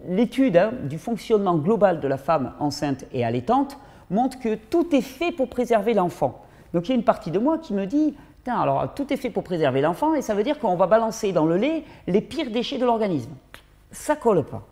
l'étude 0.07 0.57
hein, 0.57 0.73
du 0.83 0.97
fonctionnement 0.97 1.55
global 1.55 1.99
de 1.99 2.07
la 2.07 2.17
femme 2.17 2.53
enceinte 2.59 3.05
et 3.13 3.23
allaitante 3.23 3.77
montre 4.09 4.39
que 4.39 4.55
tout 4.55 4.95
est 4.95 5.01
fait 5.01 5.31
pour 5.31 5.49
préserver 5.49 5.93
l'enfant. 5.93 6.43
Donc 6.73 6.87
il 6.87 6.89
y 6.89 6.91
a 6.93 6.95
une 6.95 7.03
partie 7.03 7.31
de 7.31 7.39
moi 7.39 7.57
qui 7.57 7.73
me 7.73 7.85
dit, 7.85 8.15
alors 8.47 8.93
tout 8.93 9.11
est 9.11 9.17
fait 9.17 9.29
pour 9.29 9.43
préserver 9.43 9.81
l'enfant 9.81 10.13
et 10.13 10.21
ça 10.21 10.33
veut 10.35 10.43
dire 10.43 10.59
qu'on 10.59 10.75
va 10.75 10.87
balancer 10.87 11.31
dans 11.31 11.45
le 11.45 11.57
lait 11.57 11.83
les 12.07 12.21
pires 12.21 12.51
déchets 12.51 12.77
de 12.77 12.85
l'organisme. 12.85 13.31
Ça 13.91 14.15
colle 14.15 14.43
pas. 14.43 14.67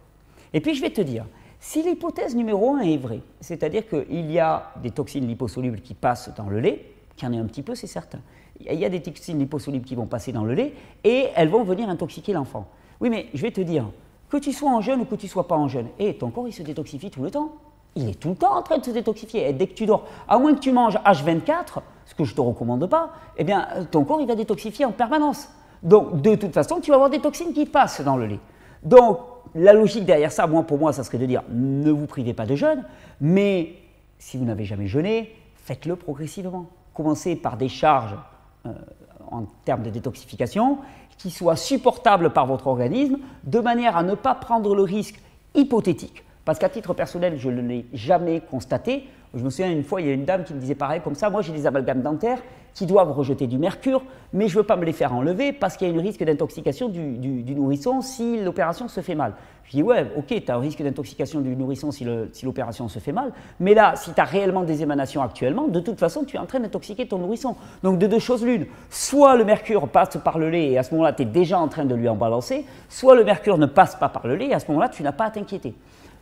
Et 0.54 0.62
puis 0.62 0.76
je 0.76 0.82
vais 0.82 0.92
te 0.92 1.02
dire, 1.02 1.26
si 1.60 1.82
l'hypothèse 1.82 2.36
numéro 2.36 2.76
1 2.76 2.82
est 2.82 2.98
vraie, 2.98 3.22
c'est-à-dire 3.40 3.88
qu'il 3.88 4.32
y 4.32 4.40
a 4.40 4.72
des 4.82 4.92
toxines 4.92 5.28
liposolubles 5.28 5.80
qui 5.80 5.94
passent 5.94 6.32
dans 6.36 6.50
le 6.50 6.60
lait, 6.60 6.93
qu'il 7.16 7.28
y 7.28 7.32
en 7.32 7.34
ait 7.34 7.42
un 7.42 7.46
petit 7.46 7.62
peu, 7.62 7.76
c'est 7.76 7.88
certain. 7.88 8.20
Il 8.60 8.80
y 8.80 8.86
a 8.86 8.90
des 8.90 9.02
toxines 9.02 9.40
liposolubles 9.40 9.86
qui 9.86 9.96
vont 9.96 10.06
passer 10.06 10.32
dans 10.32 10.44
le 10.44 10.54
lait 10.54 10.74
et 11.04 11.28
elles 11.36 11.50
vont 11.50 11.64
venir 11.64 11.90
intoxiquer 11.90 12.34
l'enfant. 12.34 12.68
Oui, 13.00 13.10
mais 13.10 13.28
je 13.34 13.42
vais 13.42 13.52
te 13.52 13.62
dire, 13.62 13.86
que 14.34 14.38
tu 14.38 14.52
sois 14.52 14.72
en 14.72 14.82
jeûne 14.82 15.02
ou 15.02 15.06
que 15.06 15.16
tu 15.16 15.28
sois 15.28 15.48
pas 15.48 15.56
en 15.56 15.68
jeûne, 15.68 15.88
et 16.00 16.18
ton 16.18 16.32
corps 16.32 16.48
il 16.48 16.54
se 16.54 16.64
détoxifie 16.64 17.12
tout 17.12 17.22
le 17.22 17.30
temps. 17.30 17.52
Il 17.96 18.10
est 18.10 18.20
tout 18.20 18.30
le 18.30 18.36
temps 18.36 18.56
en 18.56 18.64
train 18.64 18.80
de 18.80 18.84
se 18.84 18.90
détoxifier. 18.90 19.48
Et 19.48 19.54
dès 19.54 19.68
que 19.68 19.74
tu 19.74 19.86
dors, 19.86 20.08
à 20.28 20.40
moins 20.40 20.56
que 20.56 20.60
tu 20.60 20.72
manges 20.72 20.96
H24, 21.06 21.82
ce 22.06 22.16
que 22.16 22.24
je 22.24 22.32
ne 22.32 22.36
te 22.36 22.42
recommande 22.42 22.90
pas, 22.90 23.12
eh 23.38 23.44
bien, 23.44 23.68
ton 23.92 24.04
corps 24.04 24.20
il 24.20 24.28
va 24.28 24.34
détoxifier 24.34 24.86
en 24.86 24.92
permanence. 24.92 25.50
Donc, 25.84 26.22
de 26.22 26.34
toute 26.34 26.54
façon, 26.54 26.80
tu 26.80 26.90
vas 26.90 26.96
avoir 26.96 27.12
des 27.12 27.20
toxines 27.20 27.54
qui 27.54 27.68
passent 27.68 28.02
dans 28.02 28.18
le 28.18 28.26
lait. 28.26 28.40
Donc, 28.82 29.20
la 29.54 29.74
logique 29.74 30.06
derrière 30.06 30.32
ça, 30.32 30.48
moi, 30.48 30.64
pour 30.64 30.80
moi, 30.80 30.94
ça 30.94 31.04
serait 31.04 31.20
de 31.20 31.28
dire 31.28 31.44
ne 31.50 31.92
vous 31.92 32.08
privez 32.08 32.34
pas 32.34 32.48
de 32.48 32.56
jeûne, 32.56 32.84
mais 33.22 33.76
si 34.18 34.38
vous 34.38 34.46
n'avez 34.46 34.66
jamais 34.66 34.88
jeûné, 34.88 35.36
faites-le 35.56 35.96
progressivement. 35.96 36.66
Commencez 36.94 37.36
par 37.36 37.58
des 37.58 37.70
charges 37.70 38.16
euh, 38.66 38.72
en 39.32 39.44
termes 39.66 39.84
de 39.84 39.90
détoxification 39.90 40.80
qui 41.18 41.32
soient 41.32 41.56
supportables 41.56 42.32
par 42.32 42.46
votre 42.46 42.68
organisme, 42.68 43.18
de 43.44 43.60
manière 43.60 43.98
à 43.98 44.04
ne 44.04 44.16
pas 44.16 44.36
prendre 44.36 44.76
le 44.76 44.84
risque 44.84 45.20
hypothétique. 45.56 46.24
Parce 46.46 46.60
qu'à 46.60 46.70
titre 46.70 46.94
personnel, 46.94 47.38
je 47.38 47.50
ne 47.50 47.62
l'ai 47.62 47.86
jamais 47.94 48.42
constaté. 48.42 49.08
Je 49.36 49.44
me 49.44 49.50
souviens 49.50 49.72
une 49.72 49.84
fois, 49.84 50.00
il 50.00 50.08
y 50.08 50.10
a 50.12 50.14
une 50.14 50.26
dame 50.26 50.44
qui 50.44 50.54
me 50.54 50.60
disait 50.60 50.76
pareil 50.76 51.02
comme 51.04 51.16
ça, 51.16 51.32
moi 51.32 51.42
j'ai 51.42 51.54
des 51.54 51.66
amalgames 51.66 52.04
dentaires 52.04 52.38
qui 52.76 52.86
doivent 52.86 53.12
rejeter 53.12 53.48
du 53.48 53.58
mercure, 53.58 54.04
mais 54.32 54.48
je 54.48 54.56
ne 54.56 54.62
veux 54.62 54.66
pas 54.66 54.76
me 54.76 54.86
les 54.86 54.94
faire 54.94 55.14
enlever 55.14 55.54
parce 55.54 55.76
qu'il 55.76 55.88
y 55.88 55.92
a 55.92 56.00
un 56.00 56.02
risque 56.02 56.24
d'intoxication 56.24 56.88
du, 56.88 57.02
nourrisson 57.56 58.02
si 58.02 58.40
l'opération 58.42 58.88
se 58.88 59.02
fait 59.02 59.16
mal. 59.16 59.34
Je 59.66 59.78
dis 59.78 59.82
ouais, 59.82 60.06
ok, 60.18 60.28
tu 60.28 60.52
as 60.52 60.56
un 60.56 60.60
risque 60.60 60.84
d'intoxication 60.84 61.42
du 61.42 61.56
nourrisson 61.56 61.90
si 61.90 62.06
l'opération 62.44 62.88
se 62.88 63.00
fait 63.00 63.12
mal, 63.12 63.32
mais 63.60 63.74
là, 63.74 63.96
si 63.96 64.14
tu 64.14 64.22
as 64.22 64.24
réellement 64.24 64.64
des 64.64 64.84
émanations 64.84 65.24
actuellement, 65.24 65.68
de 65.68 65.80
toute 65.80 66.00
façon, 66.00 66.26
tu 66.26 66.36
es 66.36 66.40
en 66.40 66.46
train 66.46 66.60
d'intoxiquer 66.60 67.08
ton 67.08 67.18
nourrisson. 67.18 67.56
Donc 67.82 67.98
de 67.98 68.06
deux 68.06 68.20
choses 68.20 68.46
l'une, 68.46 68.68
soit 68.92 69.36
le 69.36 69.46
mercure 69.46 69.88
passe 69.88 70.18
par 70.24 70.38
le 70.38 70.52
lait 70.52 70.72
et 70.72 70.78
à 70.78 70.84
ce 70.84 70.92
moment-là, 70.94 71.14
tu 71.14 71.24
es 71.24 71.26
déjà 71.26 71.60
en 71.60 71.70
train 71.70 71.86
de 71.86 71.96
lui 71.96 72.08
en 72.08 72.16
balancer, 72.16 72.66
soit 72.88 73.16
le 73.16 73.24
mercure 73.24 73.58
ne 73.58 73.66
passe 73.66 73.96
pas 73.96 74.10
par 74.10 74.28
le 74.28 74.36
lait 74.36 74.50
et 74.50 74.54
à 74.54 74.60
ce 74.60 74.68
moment-là, 74.68 74.90
tu 74.90 75.02
n'as 75.02 75.12
pas 75.12 75.26
à 75.26 75.32
t'inquiéter. 75.32 75.74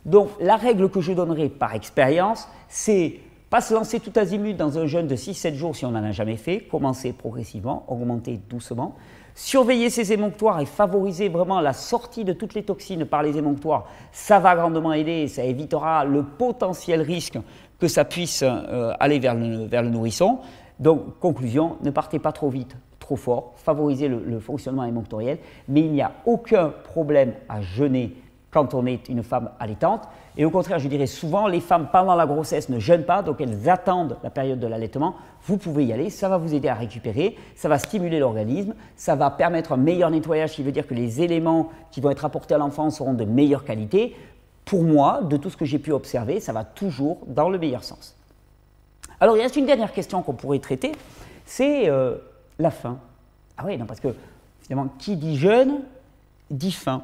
Donc 0.04 0.30
la 0.40 0.56
règle 0.56 0.88
que 0.88 1.00
je 1.00 1.12
donnerai 1.12 1.48
par 1.48 1.74
expérience, 1.74 2.48
c'est 2.68 3.20
pas 3.50 3.60
se 3.60 3.74
lancer 3.74 4.00
tout 4.00 4.12
azimut 4.16 4.56
dans 4.56 4.78
un 4.78 4.86
jeûne 4.86 5.06
de 5.06 5.14
6-7 5.14 5.54
jours 5.54 5.76
si 5.76 5.84
on 5.84 5.90
n'en 5.90 6.02
a 6.02 6.12
jamais 6.12 6.36
fait, 6.36 6.60
commencer 6.60 7.12
progressivement, 7.12 7.84
augmenter 7.86 8.40
doucement, 8.48 8.96
surveiller 9.34 9.90
ses 9.90 10.12
émonctoires 10.12 10.60
et 10.60 10.66
favoriser 10.66 11.28
vraiment 11.28 11.60
la 11.60 11.72
sortie 11.72 12.24
de 12.24 12.32
toutes 12.32 12.54
les 12.54 12.62
toxines 12.62 13.04
par 13.04 13.22
les 13.22 13.36
émonctoires, 13.36 13.86
ça 14.10 14.38
va 14.38 14.56
grandement 14.56 14.92
aider, 14.92 15.28
ça 15.28 15.44
évitera 15.44 16.04
le 16.04 16.22
potentiel 16.22 17.02
risque 17.02 17.38
que 17.78 17.88
ça 17.88 18.04
puisse 18.04 18.42
euh, 18.42 18.92
aller 18.98 19.18
vers 19.18 19.34
le, 19.34 19.88
nourrisson. 19.90 20.38
Donc, 20.80 21.18
conclusion, 21.18 21.76
ne 21.82 21.90
partez 21.90 22.18
pas 22.18 22.32
trop 22.32 22.48
vite, 22.48 22.76
trop 22.98 23.16
fort, 23.16 23.52
favorisez 23.56 24.08
le, 24.08 24.22
le 24.24 24.40
fonctionnement 24.40 24.84
émonctoriel, 24.84 25.38
mais 25.68 25.80
il 25.80 25.92
n'y 25.92 26.02
a 26.02 26.12
aucun 26.24 26.72
problème 26.84 27.34
à 27.48 27.60
jeûner 27.60 28.16
quand 28.52 28.74
on 28.74 28.86
est 28.86 29.08
une 29.08 29.22
femme 29.22 29.50
allaitante. 29.58 30.02
Et 30.36 30.44
au 30.44 30.50
contraire, 30.50 30.78
je 30.78 30.88
dirais 30.88 31.06
souvent, 31.06 31.46
les 31.46 31.60
femmes 31.60 31.88
pendant 31.90 32.14
la 32.14 32.26
grossesse 32.26 32.68
ne 32.68 32.78
jeûnent 32.78 33.04
pas, 33.04 33.22
donc 33.22 33.40
elles 33.40 33.68
attendent 33.68 34.18
la 34.22 34.30
période 34.30 34.60
de 34.60 34.66
l'allaitement. 34.66 35.16
Vous 35.44 35.56
pouvez 35.56 35.86
y 35.86 35.92
aller, 35.92 36.10
ça 36.10 36.28
va 36.28 36.36
vous 36.36 36.54
aider 36.54 36.68
à 36.68 36.74
récupérer, 36.74 37.36
ça 37.56 37.68
va 37.68 37.78
stimuler 37.78 38.18
l'organisme, 38.18 38.74
ça 38.94 39.16
va 39.16 39.30
permettre 39.30 39.72
un 39.72 39.78
meilleur 39.78 40.10
nettoyage, 40.10 40.50
ce 40.50 40.56
qui 40.56 40.62
veut 40.62 40.72
dire 40.72 40.86
que 40.86 40.94
les 40.94 41.22
éléments 41.22 41.70
qui 41.90 42.00
vont 42.00 42.10
être 42.10 42.24
apportés 42.24 42.54
à 42.54 42.58
l'enfant 42.58 42.90
seront 42.90 43.14
de 43.14 43.24
meilleure 43.24 43.64
qualité. 43.64 44.14
Pour 44.64 44.82
moi, 44.82 45.22
de 45.22 45.36
tout 45.36 45.50
ce 45.50 45.56
que 45.56 45.64
j'ai 45.64 45.78
pu 45.78 45.92
observer, 45.92 46.38
ça 46.38 46.52
va 46.52 46.64
toujours 46.64 47.18
dans 47.26 47.48
le 47.48 47.58
meilleur 47.58 47.84
sens. 47.84 48.14
Alors, 49.18 49.36
il 49.36 49.42
reste 49.42 49.56
une 49.56 49.66
dernière 49.66 49.92
question 49.92 50.22
qu'on 50.22 50.34
pourrait 50.34 50.58
traiter, 50.58 50.92
c'est 51.46 51.88
euh, 51.88 52.16
la 52.58 52.70
faim. 52.70 52.98
Ah 53.56 53.64
oui, 53.66 53.76
non, 53.78 53.86
parce 53.86 54.00
que 54.00 54.14
finalement, 54.60 54.88
qui 54.98 55.16
dit 55.16 55.36
jeûne 55.36 55.80
dit 56.50 56.72
faim. 56.72 57.02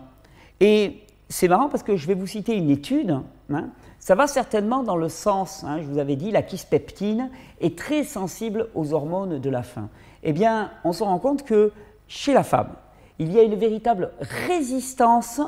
Et 0.60 1.02
c'est 1.28 1.48
marrant 1.48 1.68
parce 1.68 1.82
que 1.82 1.96
je 1.96 2.06
vais 2.06 2.14
vous 2.14 2.26
citer 2.26 2.56
une 2.56 2.70
étude. 2.70 3.18
Hein. 3.52 3.70
ça 3.98 4.14
va 4.14 4.26
certainement 4.26 4.82
dans 4.82 4.96
le 4.96 5.08
sens, 5.08 5.64
hein, 5.64 5.78
je 5.80 5.86
vous 5.86 5.98
avais 5.98 6.16
dit, 6.16 6.30
la 6.30 6.42
kispeptine 6.42 7.30
est 7.60 7.76
très 7.76 8.04
sensible 8.04 8.68
aux 8.74 8.92
hormones 8.92 9.38
de 9.38 9.50
la 9.50 9.62
faim. 9.62 9.88
Eh 10.22 10.32
bien, 10.32 10.70
on 10.84 10.92
se 10.92 11.02
rend 11.02 11.18
compte 11.18 11.44
que 11.44 11.72
chez 12.06 12.32
la 12.32 12.42
femme, 12.42 12.70
il 13.18 13.32
y 13.32 13.38
a 13.38 13.42
une 13.42 13.56
véritable 13.56 14.12
résistance 14.48 15.40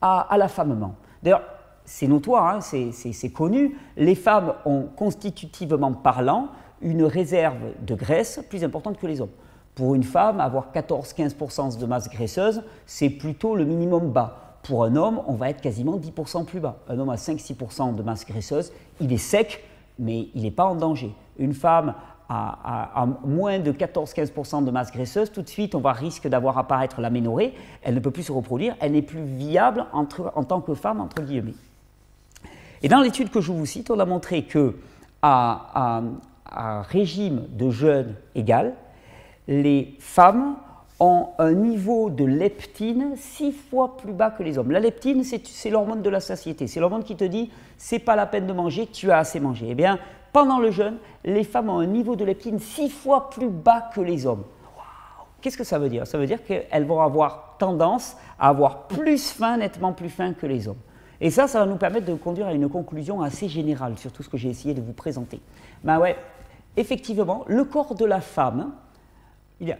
à, 0.00 0.36
l'affamement. 0.38 0.94
D'ailleurs, 1.22 1.42
c'est 1.84 2.06
notoire, 2.06 2.46
hein, 2.46 2.60
c'est 2.60 3.32
connu, 3.32 3.76
les 3.96 4.14
femmes 4.14 4.54
ont 4.64 4.84
constitutivement 4.96 5.92
parlant 5.92 6.48
une 6.80 7.02
réserve 7.02 7.58
de 7.84 7.94
graisse 7.94 8.40
plus 8.48 8.64
importante 8.64 8.98
que 8.98 9.06
les 9.06 9.20
hommes. 9.20 9.30
Pour 9.74 9.94
une 9.94 10.04
femme, 10.04 10.40
avoir 10.40 10.72
14-15% 10.72 11.78
de 11.78 11.86
masse 11.86 12.08
graisseuse, 12.08 12.62
c'est 12.86 13.10
plutôt 13.10 13.56
le 13.56 13.64
minimum 13.64 14.10
bas 14.10 14.49
pour 14.62 14.84
un 14.84 14.96
homme, 14.96 15.20
on 15.26 15.34
va 15.34 15.50
être 15.50 15.60
quasiment 15.60 15.98
10% 15.98 16.44
plus 16.44 16.60
bas. 16.60 16.78
Un 16.88 16.98
homme 16.98 17.10
à 17.10 17.16
5-6% 17.16 17.94
de 17.94 18.02
masse 18.02 18.26
graisseuse, 18.26 18.72
il 19.00 19.12
est 19.12 19.18
sec, 19.18 19.64
mais 19.98 20.28
il 20.34 20.42
n'est 20.42 20.50
pas 20.50 20.64
en 20.64 20.74
danger. 20.74 21.14
Une 21.38 21.54
femme 21.54 21.94
à, 22.28 23.06
moins 23.24 23.58
de 23.58 23.72
14-15% 23.72 24.64
de 24.64 24.70
masse 24.70 24.92
graisseuse, 24.92 25.32
tout 25.32 25.42
de 25.42 25.48
suite, 25.48 25.74
on 25.74 25.80
va 25.80 25.92
risque 25.92 26.28
d'avoir 26.28 26.58
apparaître 26.58 27.00
l'aménorrhée. 27.00 27.54
Elle 27.82 27.94
ne 27.94 28.00
peut 28.00 28.12
plus 28.12 28.22
se 28.22 28.32
reproduire, 28.32 28.76
elle 28.80 28.92
n'est 28.92 29.02
plus 29.02 29.24
viable 29.24 29.86
en 29.92 30.04
tant 30.04 30.60
que 30.60 30.74
femme, 30.74 31.00
entre 31.00 31.22
guillemets. 31.22 31.54
Et 32.82 32.88
dans 32.88 33.00
l'étude 33.00 33.30
que 33.30 33.40
je 33.40 33.52
vous 33.52 33.66
cite, 33.66 33.90
on 33.90 33.98
a 33.98 34.04
montré 34.04 34.44
que 34.44 34.76
à, 35.22 36.02
régime 36.88 37.46
de 37.50 37.70
jeûne 37.70 38.14
égal, 38.34 38.74
les 39.48 39.94
femmes 39.98 40.56
ont 41.00 41.28
un 41.38 41.52
niveau 41.52 42.10
de 42.10 42.24
leptine 42.24 43.14
six 43.16 43.52
fois 43.52 43.96
plus 43.96 44.12
bas 44.12 44.30
que 44.30 44.42
les 44.42 44.58
hommes. 44.58 44.70
La 44.70 44.80
leptine, 44.80 45.24
c'est 45.24 45.70
l'hormone 45.70 46.02
de 46.02 46.10
la 46.10 46.20
satiété. 46.20 46.66
C'est 46.66 46.78
l'hormone 46.78 47.02
qui 47.02 47.16
te 47.16 47.24
dit 47.24 47.50
c'est 47.78 47.98
pas 47.98 48.14
la 48.14 48.26
peine 48.26 48.46
de 48.46 48.52
manger, 48.52 48.86
tu 48.86 49.10
as 49.10 49.18
assez 49.18 49.40
mangé. 49.40 49.68
Eh 49.70 49.74
bien, 49.74 49.98
pendant 50.32 50.58
le 50.58 50.70
jeûne, 50.70 50.98
les 51.24 51.42
femmes 51.42 51.70
ont 51.70 51.78
un 51.78 51.86
niveau 51.86 52.16
de 52.16 52.24
leptine 52.24 52.58
six 52.58 52.90
fois 52.90 53.30
plus 53.30 53.48
bas 53.48 53.90
que 53.94 54.00
les 54.00 54.26
hommes. 54.26 54.44
Qu'est-ce 55.40 55.56
que 55.56 55.64
ça 55.64 55.78
veut 55.78 55.88
dire? 55.88 56.06
Ça 56.06 56.18
veut 56.18 56.26
dire 56.26 56.44
qu'elles 56.44 56.84
vont 56.84 57.00
avoir 57.00 57.56
tendance 57.58 58.16
à 58.38 58.48
avoir 58.48 58.86
plus 58.86 59.30
faim, 59.30 59.56
nettement 59.56 59.94
plus 59.94 60.10
faim 60.10 60.34
que 60.34 60.46
les 60.46 60.68
hommes. 60.68 60.78
Et 61.22 61.30
ça, 61.30 61.48
ça 61.48 61.60
va 61.60 61.66
nous 61.66 61.76
permettre 61.76 62.06
de 62.06 62.14
conduire 62.14 62.46
à 62.46 62.52
une 62.52 62.68
conclusion 62.68 63.22
assez 63.22 63.48
générale 63.48 63.96
sur 63.96 64.12
tout 64.12 64.22
ce 64.22 64.28
que 64.28 64.36
j'ai 64.36 64.50
essayé 64.50 64.74
de 64.74 64.82
vous 64.82 64.92
présenter. 64.92 65.40
Ben 65.82 65.98
ouais, 65.98 66.16
effectivement, 66.76 67.44
le 67.46 67.64
corps 67.64 67.94
de 67.94 68.04
la 68.04 68.20
femme, 68.20 68.72
il 69.60 69.68
y 69.68 69.72
a 69.72 69.78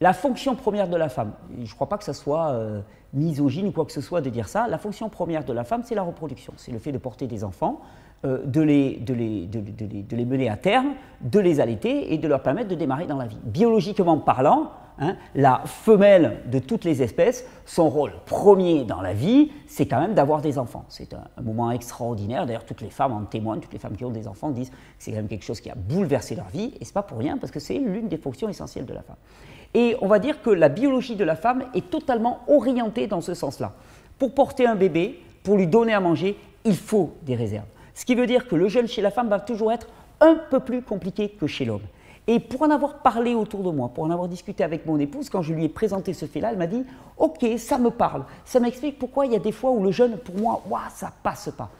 la 0.00 0.14
fonction 0.14 0.54
première 0.54 0.88
de 0.88 0.96
la 0.96 1.10
femme, 1.10 1.32
je 1.58 1.60
ne 1.70 1.74
crois 1.74 1.88
pas 1.88 1.98
que 1.98 2.04
ce 2.04 2.14
soit 2.14 2.52
euh, 2.52 2.80
misogyne 3.12 3.68
ou 3.68 3.72
quoi 3.72 3.84
que 3.84 3.92
ce 3.92 4.00
soit 4.00 4.22
de 4.22 4.30
dire 4.30 4.48
ça, 4.48 4.66
la 4.66 4.78
fonction 4.78 5.10
première 5.10 5.44
de 5.44 5.52
la 5.52 5.62
femme, 5.64 5.82
c'est 5.84 5.94
la 5.94 6.02
reproduction, 6.02 6.54
c'est 6.56 6.72
le 6.72 6.78
fait 6.78 6.92
de 6.92 6.98
porter 6.98 7.26
des 7.26 7.44
enfants, 7.44 7.80
euh, 8.24 8.42
de, 8.46 8.62
les, 8.62 8.96
de, 8.96 9.12
les, 9.12 9.46
de, 9.46 9.60
de, 9.60 10.16
les, 10.16 10.24
mener 10.24 10.48
à 10.48 10.56
terme, 10.56 10.94
de 11.20 11.38
les 11.38 11.60
allaiter 11.60 12.14
et 12.14 12.18
de 12.18 12.28
leur 12.28 12.42
permettre 12.42 12.68
de 12.68 12.74
démarrer 12.74 13.06
dans 13.06 13.18
la 13.18 13.26
vie. 13.26 13.36
Biologiquement 13.44 14.16
parlant, 14.16 14.70
hein, 14.98 15.16
la 15.34 15.60
femelle 15.66 16.38
de 16.46 16.58
toutes 16.60 16.84
les 16.84 17.02
espèces, 17.02 17.46
son 17.66 17.90
rôle 17.90 18.12
premier 18.24 18.84
dans 18.84 19.02
la 19.02 19.12
vie, 19.12 19.52
c'est 19.66 19.86
quand 19.86 20.00
même 20.00 20.14
d'avoir 20.14 20.40
des 20.40 20.56
enfants. 20.56 20.86
C'est 20.88 21.12
un, 21.12 21.24
un, 21.36 21.42
moment 21.42 21.70
extraordinaire, 21.72 22.46
d'ailleurs 22.46 22.64
toutes 22.64 22.80
les 22.80 22.90
femmes 22.90 23.12
en 23.12 23.24
témoignent, 23.24 23.60
toutes 23.60 23.74
les 23.74 23.78
femmes 23.78 23.96
qui 23.98 24.06
ont 24.06 24.10
des 24.10 24.26
enfants 24.26 24.50
disent 24.50 24.70
que 24.70 24.76
c'est 24.98 25.10
quand 25.10 25.18
même 25.18 25.28
quelque 25.28 25.44
chose 25.44 25.60
qui 25.60 25.68
a 25.68 25.74
bouleversé 25.74 26.34
leur 26.36 26.48
vie, 26.48 26.72
et 26.80 26.86
ce 26.86 26.90
n'est 26.90 26.94
pas 26.94 27.02
pour 27.02 27.18
rien, 27.18 27.36
parce 27.36 27.52
que 27.52 27.60
c'est 27.60 27.76
l'une 27.76 28.08
des 28.08 28.16
fonctions 28.16 28.48
essentielles 28.48 28.86
de 28.86 28.94
la 28.94 29.02
femme. 29.02 29.16
Et 29.74 29.96
on 30.00 30.08
va 30.08 30.18
dire 30.18 30.42
que 30.42 30.50
la 30.50 30.68
biologie 30.68 31.16
de 31.16 31.24
la 31.24 31.36
femme 31.36 31.64
est 31.74 31.90
totalement 31.90 32.40
orientée 32.48 33.06
dans 33.06 33.20
ce 33.20 33.34
sens-là. 33.34 33.72
Pour 34.18 34.34
porter 34.34 34.66
un 34.66 34.74
bébé, 34.74 35.22
pour 35.42 35.56
lui 35.56 35.66
donner 35.66 35.94
à 35.94 36.00
manger, 36.00 36.36
il 36.64 36.76
faut 36.76 37.14
des 37.22 37.36
réserves. 37.36 37.66
Ce 37.94 38.04
qui 38.04 38.14
veut 38.14 38.26
dire 38.26 38.48
que 38.48 38.56
le 38.56 38.68
jeûne 38.68 38.88
chez 38.88 39.02
la 39.02 39.10
femme 39.10 39.28
va 39.28 39.40
toujours 39.40 39.72
être 39.72 39.88
un 40.20 40.36
peu 40.50 40.60
plus 40.60 40.82
compliqué 40.82 41.28
que 41.28 41.46
chez 41.46 41.64
l'homme. 41.64 41.82
Et 42.26 42.38
pour 42.38 42.62
en 42.62 42.70
avoir 42.70 42.98
parlé 42.98 43.34
autour 43.34 43.62
de 43.62 43.70
moi, 43.70 43.88
pour 43.88 44.04
en 44.04 44.10
avoir 44.10 44.28
discuté 44.28 44.62
avec 44.62 44.86
mon 44.86 44.98
épouse, 44.98 45.30
quand 45.30 45.42
je 45.42 45.52
lui 45.52 45.64
ai 45.64 45.68
présenté 45.68 46.12
ce 46.12 46.26
fait-là, 46.26 46.52
elle 46.52 46.58
m'a 46.58 46.66
dit 46.66 46.84
Ok, 47.16 47.44
ça 47.58 47.78
me 47.78 47.90
parle. 47.90 48.24
Ça 48.44 48.60
m'explique 48.60 48.98
pourquoi 48.98 49.26
il 49.26 49.32
y 49.32 49.36
a 49.36 49.40
des 49.40 49.52
fois 49.52 49.70
où 49.70 49.82
le 49.82 49.90
jeûne, 49.90 50.16
pour 50.18 50.36
moi, 50.36 50.62
ouah, 50.68 50.88
ça 50.94 51.12
passe 51.22 51.50
pas. 51.56 51.70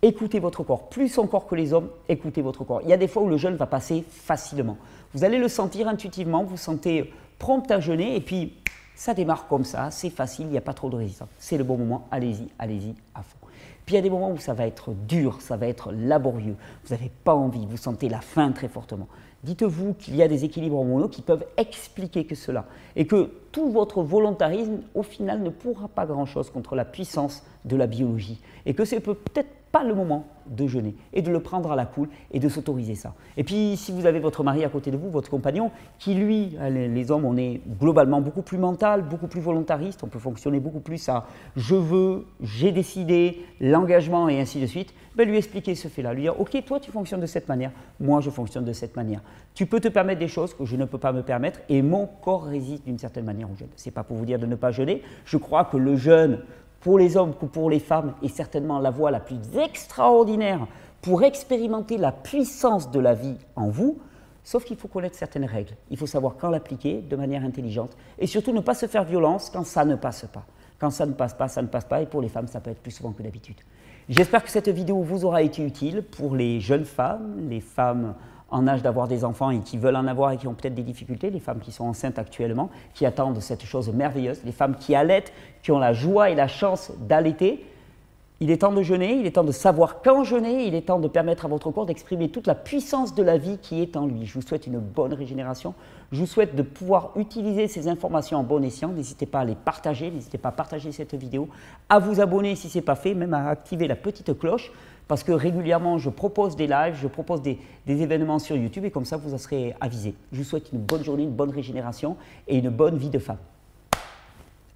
Écoutez 0.00 0.38
votre 0.38 0.62
corps. 0.62 0.88
Plus 0.88 1.18
encore 1.18 1.46
que 1.46 1.56
les 1.56 1.72
hommes, 1.72 1.88
écoutez 2.08 2.40
votre 2.40 2.64
corps. 2.64 2.80
Il 2.84 2.88
y 2.88 2.92
a 2.92 2.96
des 2.96 3.08
fois 3.08 3.22
où 3.22 3.28
le 3.28 3.36
jeûne 3.36 3.56
va 3.56 3.66
passer 3.66 4.04
facilement. 4.08 4.76
Vous 5.12 5.24
allez 5.24 5.38
le 5.38 5.48
sentir 5.48 5.88
intuitivement, 5.88 6.44
vous 6.44 6.56
sentez 6.56 7.12
prompt 7.38 7.70
à 7.70 7.80
jeûner, 7.80 8.16
et 8.16 8.20
puis 8.20 8.54
ça 8.94 9.14
démarre 9.14 9.46
comme 9.46 9.64
ça, 9.64 9.90
c'est 9.90 10.10
facile, 10.10 10.46
il 10.46 10.50
n'y 10.50 10.58
a 10.58 10.62
pas 10.62 10.74
trop 10.74 10.90
de 10.90 10.96
résistance. 10.96 11.28
C'est 11.38 11.56
le 11.56 11.64
bon 11.64 11.76
moment, 11.76 12.06
allez-y, 12.10 12.48
allez-y 12.58 12.94
à 13.14 13.22
fond. 13.22 13.36
Puis 13.86 13.94
il 13.94 13.96
y 13.96 14.00
a 14.00 14.02
des 14.02 14.10
moments 14.10 14.32
où 14.32 14.38
ça 14.38 14.54
va 14.54 14.66
être 14.66 14.92
dur, 14.92 15.40
ça 15.40 15.56
va 15.56 15.66
être 15.66 15.92
laborieux, 15.92 16.56
vous 16.84 16.94
n'avez 16.94 17.10
pas 17.24 17.34
envie, 17.34 17.64
vous 17.64 17.76
sentez 17.76 18.08
la 18.08 18.20
faim 18.20 18.52
très 18.52 18.68
fortement. 18.68 19.08
Dites-vous 19.44 19.94
qu'il 19.94 20.16
y 20.16 20.22
a 20.22 20.28
des 20.28 20.44
équilibres 20.44 20.76
hormonaux 20.76 21.08
qui 21.08 21.22
peuvent 21.22 21.46
expliquer 21.56 22.24
que 22.26 22.34
cela, 22.34 22.66
et 22.96 23.06
que 23.06 23.30
tout 23.52 23.70
votre 23.70 24.02
volontarisme, 24.02 24.80
au 24.94 25.04
final, 25.04 25.40
ne 25.42 25.50
pourra 25.50 25.86
pas 25.88 26.06
grand-chose 26.06 26.50
contre 26.50 26.74
la 26.74 26.84
puissance 26.84 27.44
de 27.64 27.76
la 27.76 27.86
biologie, 27.86 28.42
et 28.66 28.74
que 28.74 28.84
c'est 28.84 29.00
peut-être 29.00 29.48
le 29.84 29.94
moment 29.94 30.26
de 30.48 30.66
jeûner 30.66 30.94
et 31.12 31.22
de 31.22 31.30
le 31.30 31.40
prendre 31.40 31.70
à 31.70 31.76
la 31.76 31.86
cool 31.86 32.08
et 32.30 32.40
de 32.40 32.48
s'autoriser 32.48 32.94
ça. 32.94 33.14
Et 33.36 33.44
puis 33.44 33.76
si 33.76 33.92
vous 33.92 34.06
avez 34.06 34.18
votre 34.18 34.42
mari 34.42 34.64
à 34.64 34.68
côté 34.68 34.90
de 34.90 34.96
vous, 34.96 35.10
votre 35.10 35.30
compagnon, 35.30 35.70
qui 35.98 36.14
lui, 36.14 36.56
les 36.70 37.10
hommes, 37.10 37.24
on 37.24 37.36
est 37.36 37.60
globalement 37.78 38.20
beaucoup 38.20 38.42
plus 38.42 38.58
mental, 38.58 39.02
beaucoup 39.02 39.26
plus 39.26 39.40
volontariste, 39.40 40.02
on 40.02 40.08
peut 40.08 40.18
fonctionner 40.18 40.60
beaucoup 40.60 40.80
plus 40.80 41.08
à 41.08 41.26
je 41.56 41.74
veux, 41.74 42.26
j'ai 42.40 42.72
décidé, 42.72 43.44
l'engagement 43.60 44.28
et 44.28 44.40
ainsi 44.40 44.60
de 44.60 44.66
suite, 44.66 44.94
ben 45.16 45.28
lui 45.28 45.36
expliquer 45.36 45.74
ce 45.74 45.88
fait-là, 45.88 46.14
lui 46.14 46.22
dire 46.22 46.40
ok 46.40 46.64
toi 46.64 46.80
tu 46.80 46.90
fonctionnes 46.90 47.20
de 47.20 47.26
cette 47.26 47.48
manière, 47.48 47.72
moi 48.00 48.20
je 48.20 48.30
fonctionne 48.30 48.64
de 48.64 48.72
cette 48.72 48.96
manière. 48.96 49.20
Tu 49.54 49.66
peux 49.66 49.80
te 49.80 49.88
permettre 49.88 50.20
des 50.20 50.28
choses 50.28 50.54
que 50.54 50.64
je 50.64 50.76
ne 50.76 50.84
peux 50.84 50.98
pas 50.98 51.12
me 51.12 51.22
permettre 51.22 51.60
et 51.68 51.82
mon 51.82 52.06
corps 52.06 52.44
résiste 52.44 52.84
d'une 52.84 52.98
certaine 52.98 53.24
manière 53.24 53.50
au 53.50 53.56
jeûne. 53.56 53.68
C'est 53.76 53.90
pas 53.90 54.04
pour 54.04 54.16
vous 54.16 54.24
dire 54.24 54.38
de 54.38 54.46
ne 54.46 54.54
pas 54.54 54.70
jeûner, 54.70 55.02
je 55.24 55.36
crois 55.36 55.64
que 55.64 55.76
le 55.76 55.96
jeûne 55.96 56.40
pour 56.88 56.98
les 56.98 57.18
hommes 57.18 57.34
que 57.34 57.44
pour 57.44 57.68
les 57.68 57.80
femmes 57.80 58.14
est 58.22 58.28
certainement 58.28 58.78
la 58.78 58.88
voie 58.88 59.10
la 59.10 59.20
plus 59.20 59.36
extraordinaire 59.58 60.66
pour 61.02 61.22
expérimenter 61.22 61.98
la 61.98 62.12
puissance 62.12 62.90
de 62.90 62.98
la 62.98 63.12
vie 63.12 63.36
en 63.56 63.68
vous, 63.68 63.98
sauf 64.42 64.64
qu'il 64.64 64.78
faut 64.78 64.88
connaître 64.88 65.14
certaines 65.14 65.44
règles. 65.44 65.74
Il 65.90 65.98
faut 65.98 66.06
savoir 66.06 66.36
quand 66.38 66.48
l'appliquer 66.48 67.02
de 67.02 67.14
manière 67.14 67.44
intelligente 67.44 67.94
et 68.18 68.26
surtout 68.26 68.52
ne 68.52 68.60
pas 68.60 68.72
se 68.72 68.86
faire 68.86 69.04
violence 69.04 69.50
quand 69.50 69.66
ça 69.66 69.84
ne 69.84 69.96
passe 69.96 70.24
pas. 70.32 70.46
Quand 70.78 70.88
ça 70.88 71.04
ne 71.04 71.12
passe 71.12 71.34
pas, 71.34 71.46
ça 71.46 71.60
ne 71.60 71.66
passe 71.66 71.84
pas 71.84 72.00
et 72.00 72.06
pour 72.06 72.22
les 72.22 72.30
femmes, 72.30 72.48
ça 72.48 72.58
peut 72.58 72.70
être 72.70 72.80
plus 72.80 72.92
souvent 72.92 73.12
que 73.12 73.22
d'habitude. 73.22 73.58
J'espère 74.08 74.42
que 74.42 74.48
cette 74.48 74.70
vidéo 74.70 75.02
vous 75.02 75.26
aura 75.26 75.42
été 75.42 75.62
utile 75.62 76.02
pour 76.02 76.36
les 76.36 76.58
jeunes 76.58 76.86
femmes, 76.86 77.50
les 77.50 77.60
femmes 77.60 78.14
en 78.50 78.66
âge 78.66 78.82
d'avoir 78.82 79.08
des 79.08 79.24
enfants 79.24 79.50
et 79.50 79.60
qui 79.60 79.76
veulent 79.76 79.96
en 79.96 80.06
avoir 80.06 80.32
et 80.32 80.36
qui 80.36 80.46
ont 80.46 80.54
peut-être 80.54 80.74
des 80.74 80.82
difficultés, 80.82 81.30
les 81.30 81.40
femmes 81.40 81.60
qui 81.60 81.72
sont 81.72 81.84
enceintes 81.84 82.18
actuellement, 82.18 82.70
qui 82.94 83.04
attendent 83.04 83.40
cette 83.40 83.64
chose 83.64 83.92
merveilleuse, 83.92 84.40
les 84.44 84.52
femmes 84.52 84.76
qui 84.76 84.94
allaitent, 84.94 85.32
qui 85.62 85.72
ont 85.72 85.78
la 85.78 85.92
joie 85.92 86.30
et 86.30 86.34
la 86.34 86.48
chance 86.48 86.90
d'allaiter. 87.00 87.64
Il 88.40 88.52
est 88.52 88.58
temps 88.58 88.72
de 88.72 88.82
jeûner, 88.82 89.14
il 89.14 89.26
est 89.26 89.32
temps 89.32 89.44
de 89.44 89.50
savoir 89.50 90.00
quand 90.00 90.22
jeûner, 90.22 90.64
il 90.64 90.76
est 90.76 90.82
temps 90.82 91.00
de 91.00 91.08
permettre 91.08 91.44
à 91.44 91.48
votre 91.48 91.72
corps 91.72 91.86
d'exprimer 91.86 92.28
toute 92.28 92.46
la 92.46 92.54
puissance 92.54 93.14
de 93.14 93.22
la 93.24 93.36
vie 93.36 93.58
qui 93.58 93.82
est 93.82 93.96
en 93.96 94.06
lui. 94.06 94.26
Je 94.26 94.34
vous 94.34 94.42
souhaite 94.42 94.68
une 94.68 94.78
bonne 94.78 95.12
régénération, 95.12 95.74
je 96.12 96.20
vous 96.20 96.26
souhaite 96.26 96.54
de 96.54 96.62
pouvoir 96.62 97.10
utiliser 97.16 97.66
ces 97.66 97.88
informations 97.88 98.38
en 98.38 98.44
bon 98.44 98.62
escient. 98.62 98.90
N'hésitez 98.90 99.26
pas 99.26 99.40
à 99.40 99.44
les 99.44 99.56
partager, 99.56 100.10
n'hésitez 100.12 100.38
pas 100.38 100.50
à 100.50 100.52
partager 100.52 100.92
cette 100.92 101.16
vidéo, 101.16 101.48
à 101.88 101.98
vous 101.98 102.20
abonner 102.20 102.54
si 102.54 102.68
ce 102.68 102.78
n'est 102.78 102.82
pas 102.82 102.94
fait, 102.94 103.12
même 103.12 103.34
à 103.34 103.48
activer 103.48 103.88
la 103.88 103.96
petite 103.96 104.38
cloche 104.38 104.70
parce 105.08 105.24
que 105.24 105.32
régulièrement 105.32 105.98
je 105.98 106.10
propose 106.10 106.54
des 106.54 106.66
lives, 106.66 106.94
je 107.00 107.08
propose 107.08 107.42
des, 107.42 107.58
événements 107.86 108.38
sur 108.38 108.54
YouTube 108.54 108.84
et 108.84 108.90
comme 108.90 109.06
ça 109.06 109.16
vous 109.16 109.34
en 109.34 109.38
serez 109.38 109.74
avisé. 109.80 110.14
Je 110.30 110.38
vous 110.38 110.44
souhaite 110.44 110.70
une 110.72 110.78
bonne 110.78 111.02
journée, 111.02 111.22
une 111.24 111.34
bonne 111.34 111.50
régénération 111.50 112.16
et 112.46 112.58
une 112.58 112.68
bonne 112.68 112.98
vie 112.98 113.10
de 113.10 113.18
femme. 113.18 113.38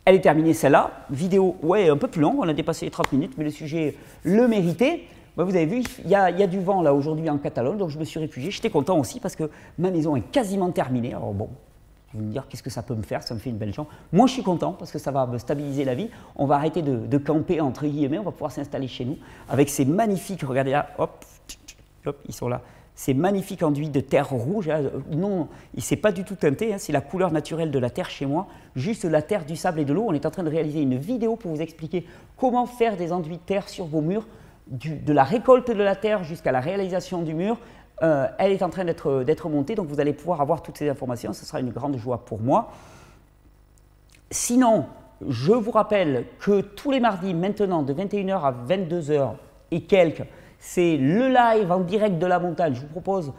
Elle 0.04 0.16
est 0.16 0.20
terminée 0.20 0.54
celle-là. 0.54 0.90
Vidéo, 1.10 1.56
ouais, 1.62 1.88
un 1.88 1.96
peu 1.96 2.08
plus 2.08 2.20
longue, 2.20 2.38
on 2.40 2.48
a 2.48 2.54
dépassé 2.54 2.86
les 2.86 2.90
30 2.90 3.12
minutes, 3.12 3.34
mais 3.36 3.44
le 3.44 3.50
sujet 3.50 3.94
le 4.24 4.48
méritait. 4.48 5.02
Vous 5.36 5.54
avez 5.54 5.66
vu, 5.66 5.82
il 6.04 6.10
y, 6.10 6.14
a, 6.14 6.46
du 6.46 6.60
vent 6.60 6.82
là 6.82 6.92
aujourd'hui 6.92 7.30
en 7.30 7.38
Catalogne, 7.38 7.78
donc 7.78 7.90
je 7.90 7.98
me 7.98 8.04
suis 8.04 8.18
réfugié. 8.18 8.50
J'étais 8.50 8.68
content 8.68 8.98
aussi 8.98 9.20
parce 9.20 9.36
que 9.36 9.48
ma 9.78 9.90
maison 9.90 10.16
est 10.16 10.30
quasiment 10.30 10.70
terminée. 10.70 11.14
Alors 11.14 11.32
bon, 11.32 11.48
vous 12.14 12.24
me 12.24 12.30
dire 12.30 12.46
qu'est-ce 12.48 12.62
que 12.62 12.70
ça 12.70 12.82
peut 12.82 12.94
me 12.94 13.02
faire, 13.02 13.22
ça 13.22 13.34
me 13.34 13.38
fait 13.38 13.50
une 13.50 13.56
belle 13.56 13.72
chance. 13.72 13.86
Moi, 14.12 14.26
je 14.26 14.32
suis 14.32 14.42
content 14.42 14.72
parce 14.72 14.90
que 14.90 14.98
ça 14.98 15.10
va 15.10 15.26
me 15.26 15.38
stabiliser 15.38 15.84
la 15.84 15.94
vie. 15.94 16.10
On 16.36 16.46
va 16.46 16.56
arrêter 16.56 16.82
de, 16.82 17.18
camper 17.18 17.60
entre 17.60 17.86
guillemets, 17.86 18.18
on 18.18 18.24
va 18.24 18.32
pouvoir 18.32 18.52
s'installer 18.52 18.88
chez 18.88 19.04
nous 19.04 19.18
avec 19.48 19.68
ces 19.68 19.84
magnifiques, 19.84 20.42
regardez 20.42 20.72
là, 20.72 20.88
hop, 20.98 21.24
hop, 22.06 22.18
ils 22.26 22.34
sont 22.34 22.48
là, 22.48 22.62
ces 22.94 23.14
magnifiques 23.14 23.62
enduits 23.62 23.88
de 23.88 24.00
terre 24.00 24.28
rouge. 24.30 24.68
Hein. 24.68 24.82
Non, 25.10 25.48
il 25.74 25.82
s'est 25.82 25.96
pas 25.96 26.12
du 26.12 26.24
tout 26.24 26.34
teinté, 26.34 26.74
hein. 26.74 26.78
c'est 26.78 26.92
la 26.92 27.00
couleur 27.00 27.32
naturelle 27.32 27.70
de 27.70 27.78
la 27.78 27.90
terre 27.90 28.10
chez 28.10 28.26
moi, 28.26 28.46
juste 28.76 29.04
la 29.04 29.22
terre, 29.22 29.44
du 29.44 29.56
sable 29.56 29.80
et 29.80 29.84
de 29.84 29.92
l'eau. 29.92 30.04
On 30.08 30.12
est 30.12 30.26
en 30.26 30.30
train 30.30 30.42
de 30.42 30.50
réaliser 30.50 30.82
une 30.82 30.96
vidéo 30.96 31.36
pour 31.36 31.52
vous 31.52 31.62
expliquer 31.62 32.06
comment 32.36 32.66
faire 32.66 32.96
des 32.96 33.12
enduits 33.12 33.38
de 33.38 33.42
terre 33.42 33.68
sur 33.68 33.86
vos 33.86 34.00
murs, 34.00 34.26
de 34.68 35.12
la 35.12 35.24
récolte 35.24 35.70
de 35.70 35.82
la 35.82 35.96
terre 35.96 36.24
jusqu'à 36.24 36.52
la 36.52 36.60
réalisation 36.60 37.22
du 37.22 37.34
mur, 37.34 37.58
euh, 38.02 38.26
elle 38.38 38.52
est 38.52 38.62
en 38.62 38.70
train 38.70 38.84
d'être 38.84 39.48
montée, 39.48 39.74
donc 39.74 39.86
vous 39.86 40.00
allez 40.00 40.12
pouvoir 40.12 40.40
avoir 40.40 40.62
toutes 40.62 40.78
ces 40.78 40.88
informations. 40.88 41.32
Ce 41.32 41.44
sera 41.44 41.60
une 41.60 41.70
grande 41.70 41.96
joie 41.96 42.24
pour 42.24 42.40
moi. 42.40 42.70
Sinon, 44.30 44.86
je 45.28 45.52
vous 45.52 45.70
rappelle 45.70 46.24
que 46.40 46.62
tous 46.62 46.90
les 46.90 47.00
mardis, 47.00 47.34
maintenant, 47.34 47.82
de 47.82 47.94
21h 47.94 48.42
à 48.42 48.52
22h 48.52 49.34
et 49.70 49.82
quelques, 49.82 50.24
c'est 50.58 50.96
le 50.96 51.28
live 51.28 51.70
en 51.70 51.80
direct 51.80 52.18
de 52.18 52.26
la 52.26 52.38
montagne. 52.38 52.74
Je 52.74 52.80
vous 52.80 52.86
propose 52.86 53.32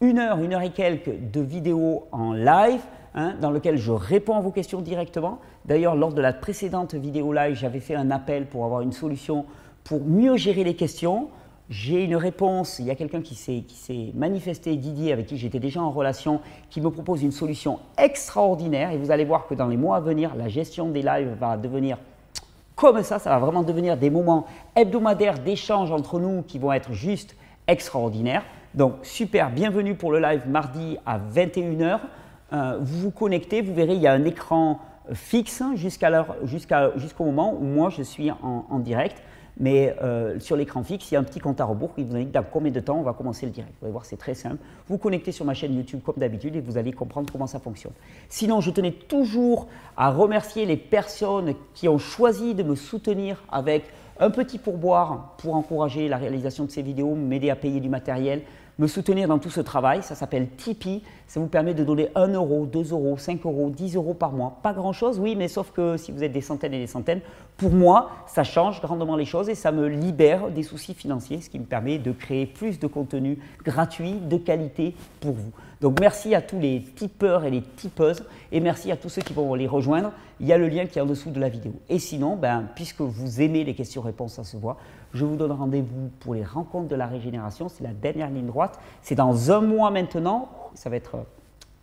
une 0.00 0.18
heure, 0.18 0.38
une 0.38 0.54
heure 0.54 0.62
et 0.62 0.70
quelques 0.70 1.30
de 1.32 1.40
vidéos 1.40 2.06
en 2.12 2.32
live, 2.32 2.80
hein, 3.14 3.34
dans 3.40 3.50
lequel 3.50 3.76
je 3.76 3.92
réponds 3.92 4.36
à 4.36 4.40
vos 4.40 4.50
questions 4.50 4.80
directement. 4.80 5.40
D'ailleurs, 5.64 5.96
lors 5.96 6.12
de 6.12 6.20
la 6.20 6.32
précédente 6.32 6.94
vidéo 6.94 7.32
live, 7.32 7.54
j'avais 7.54 7.80
fait 7.80 7.94
un 7.94 8.10
appel 8.10 8.46
pour 8.46 8.64
avoir 8.64 8.82
une 8.82 8.92
solution 8.92 9.46
pour 9.84 10.04
mieux 10.04 10.36
gérer 10.36 10.64
les 10.64 10.76
questions. 10.76 11.28
J'ai 11.68 12.04
une 12.04 12.14
réponse, 12.14 12.78
il 12.78 12.86
y 12.86 12.92
a 12.92 12.94
quelqu'un 12.94 13.22
qui 13.22 13.34
s'est 13.34 14.12
manifesté, 14.14 14.76
Didier, 14.76 15.12
avec 15.12 15.26
qui 15.26 15.36
j'étais 15.36 15.58
déjà 15.58 15.82
en 15.82 15.90
relation, 15.90 16.40
qui 16.70 16.80
me 16.80 16.90
propose 16.90 17.24
une 17.24 17.32
solution 17.32 17.80
extraordinaire 17.98 18.92
et 18.92 18.98
vous 18.98 19.10
allez 19.10 19.24
voir 19.24 19.48
que 19.48 19.54
dans 19.54 19.66
les 19.66 19.76
mois 19.76 19.96
à 19.96 20.00
venir, 20.00 20.36
la 20.36 20.48
gestion 20.48 20.90
des 20.90 21.02
lives 21.02 21.34
va 21.40 21.56
devenir 21.56 21.98
comme 22.76 23.02
ça, 23.02 23.18
ça 23.18 23.30
va 23.30 23.38
vraiment 23.38 23.62
devenir 23.62 23.96
des 23.96 24.10
moments 24.10 24.46
hebdomadaires 24.76 25.38
d'échange 25.38 25.90
entre 25.90 26.20
nous 26.20 26.42
qui 26.42 26.58
vont 26.58 26.72
être 26.72 26.92
juste 26.92 27.34
extraordinaires. 27.66 28.44
Donc 28.74 28.96
super, 29.02 29.50
bienvenue 29.50 29.94
pour 29.94 30.12
le 30.12 30.20
live 30.20 30.42
mardi 30.46 30.98
à 31.06 31.18
21h. 31.18 31.98
Euh, 32.52 32.78
vous 32.80 33.00
vous 33.00 33.10
connectez, 33.10 33.62
vous 33.62 33.74
verrez, 33.74 33.94
il 33.94 34.02
y 34.02 34.06
a 34.06 34.12
un 34.12 34.24
écran 34.24 34.78
fixe 35.14 35.62
jusqu'au 35.74 37.24
moment 37.24 37.54
où 37.54 37.64
moi 37.64 37.88
je 37.88 38.02
suis 38.02 38.30
en 38.30 38.78
direct. 38.78 39.22
Mais 39.58 39.96
euh, 40.02 40.38
sur 40.38 40.56
l'écran 40.56 40.82
fixe, 40.82 41.10
il 41.10 41.14
y 41.14 41.16
a 41.16 41.20
un 41.20 41.24
petit 41.24 41.40
compte 41.40 41.60
à 41.60 41.64
rebours 41.64 41.94
qui 41.94 42.04
vous 42.04 42.14
indique 42.14 42.32
dans 42.32 42.42
combien 42.42 42.70
de 42.70 42.80
temps 42.80 42.98
on 42.98 43.02
va 43.02 43.14
commencer 43.14 43.46
le 43.46 43.52
direct. 43.52 43.72
Vous 43.80 43.86
allez 43.86 43.92
voir, 43.92 44.04
c'est 44.04 44.18
très 44.18 44.34
simple. 44.34 44.58
Vous 44.88 44.98
connectez 44.98 45.32
sur 45.32 45.44
ma 45.44 45.54
chaîne 45.54 45.74
YouTube 45.74 46.00
comme 46.04 46.16
d'habitude 46.18 46.56
et 46.56 46.60
vous 46.60 46.76
allez 46.76 46.92
comprendre 46.92 47.32
comment 47.32 47.46
ça 47.46 47.58
fonctionne. 47.58 47.94
Sinon, 48.28 48.60
je 48.60 48.70
tenais 48.70 48.92
toujours 48.92 49.68
à 49.96 50.10
remercier 50.10 50.66
les 50.66 50.76
personnes 50.76 51.54
qui 51.74 51.88
ont 51.88 51.98
choisi 51.98 52.54
de 52.54 52.62
me 52.62 52.74
soutenir 52.74 53.42
avec 53.50 53.84
un 54.18 54.30
petit 54.30 54.58
pourboire 54.58 55.34
pour 55.38 55.54
encourager 55.54 56.08
la 56.08 56.16
réalisation 56.16 56.64
de 56.64 56.70
ces 56.70 56.82
vidéos, 56.82 57.14
m'aider 57.14 57.50
à 57.50 57.56
payer 57.56 57.80
du 57.80 57.88
matériel, 57.88 58.42
me 58.78 58.86
soutenir 58.86 59.28
dans 59.28 59.38
tout 59.38 59.50
ce 59.50 59.60
travail. 59.60 60.02
Ça 60.02 60.14
s'appelle 60.14 60.48
Tipeee. 60.56 61.02
Ça 61.26 61.40
vous 61.40 61.46
permet 61.46 61.74
de 61.74 61.84
donner 61.84 62.08
1 62.14 62.28
euro, 62.28 62.66
2 62.66 62.92
euros, 62.92 63.16
5 63.18 63.44
euros, 63.44 63.70
10 63.70 63.96
euros 63.96 64.14
par 64.14 64.32
mois. 64.32 64.58
Pas 64.62 64.72
grand-chose, 64.72 65.18
oui, 65.18 65.34
mais 65.36 65.48
sauf 65.48 65.72
que 65.72 65.96
si 65.96 66.12
vous 66.12 66.22
êtes 66.22 66.32
des 66.32 66.40
centaines 66.40 66.74
et 66.74 66.78
des 66.78 66.86
centaines, 66.86 67.20
pour 67.56 67.72
moi, 67.72 68.10
ça 68.26 68.44
change 68.44 68.80
grandement 68.82 69.16
les 69.16 69.24
choses 69.24 69.48
et 69.48 69.54
ça 69.54 69.72
me 69.72 69.88
libère 69.88 70.50
des 70.50 70.62
soucis 70.62 70.94
financiers, 70.94 71.40
ce 71.40 71.48
qui 71.48 71.58
me 71.58 71.64
permet 71.64 71.98
de 71.98 72.12
créer 72.12 72.44
plus 72.46 72.78
de 72.78 72.86
contenu 72.86 73.38
gratuit, 73.64 74.12
de 74.12 74.36
qualité 74.36 74.94
pour 75.20 75.32
vous. 75.32 75.52
Donc 75.80 75.98
merci 76.00 76.34
à 76.34 76.42
tous 76.42 76.58
les 76.58 76.82
tipeurs 76.82 77.44
et 77.44 77.50
les 77.50 77.62
tipeuses 77.62 78.24
et 78.52 78.60
merci 78.60 78.90
à 78.92 78.96
tous 78.96 79.08
ceux 79.08 79.22
qui 79.22 79.32
vont 79.32 79.54
les 79.54 79.66
rejoindre. 79.66 80.12
Il 80.38 80.46
y 80.46 80.52
a 80.52 80.58
le 80.58 80.68
lien 80.68 80.86
qui 80.86 80.98
est 80.98 81.02
en 81.02 81.06
dessous 81.06 81.30
de 81.30 81.40
la 81.40 81.48
vidéo. 81.48 81.72
Et 81.88 81.98
sinon, 81.98 82.36
ben, 82.36 82.64
puisque 82.74 83.00
vous 83.00 83.40
aimez 83.40 83.64
les 83.64 83.74
questions-réponses, 83.74 84.34
ça 84.34 84.44
se 84.44 84.56
voit, 84.56 84.76
je 85.16 85.24
vous 85.24 85.36
donne 85.36 85.52
rendez-vous 85.52 86.10
pour 86.20 86.34
les 86.34 86.44
rencontres 86.44 86.88
de 86.88 86.94
la 86.94 87.06
régénération. 87.06 87.68
C'est 87.68 87.82
la 87.82 87.92
dernière 87.92 88.30
ligne 88.30 88.46
droite. 88.46 88.78
C'est 89.02 89.14
dans 89.14 89.50
un 89.50 89.60
mois 89.60 89.90
maintenant. 89.90 90.48
Ça 90.74 90.90
va 90.90 90.96
être 90.96 91.16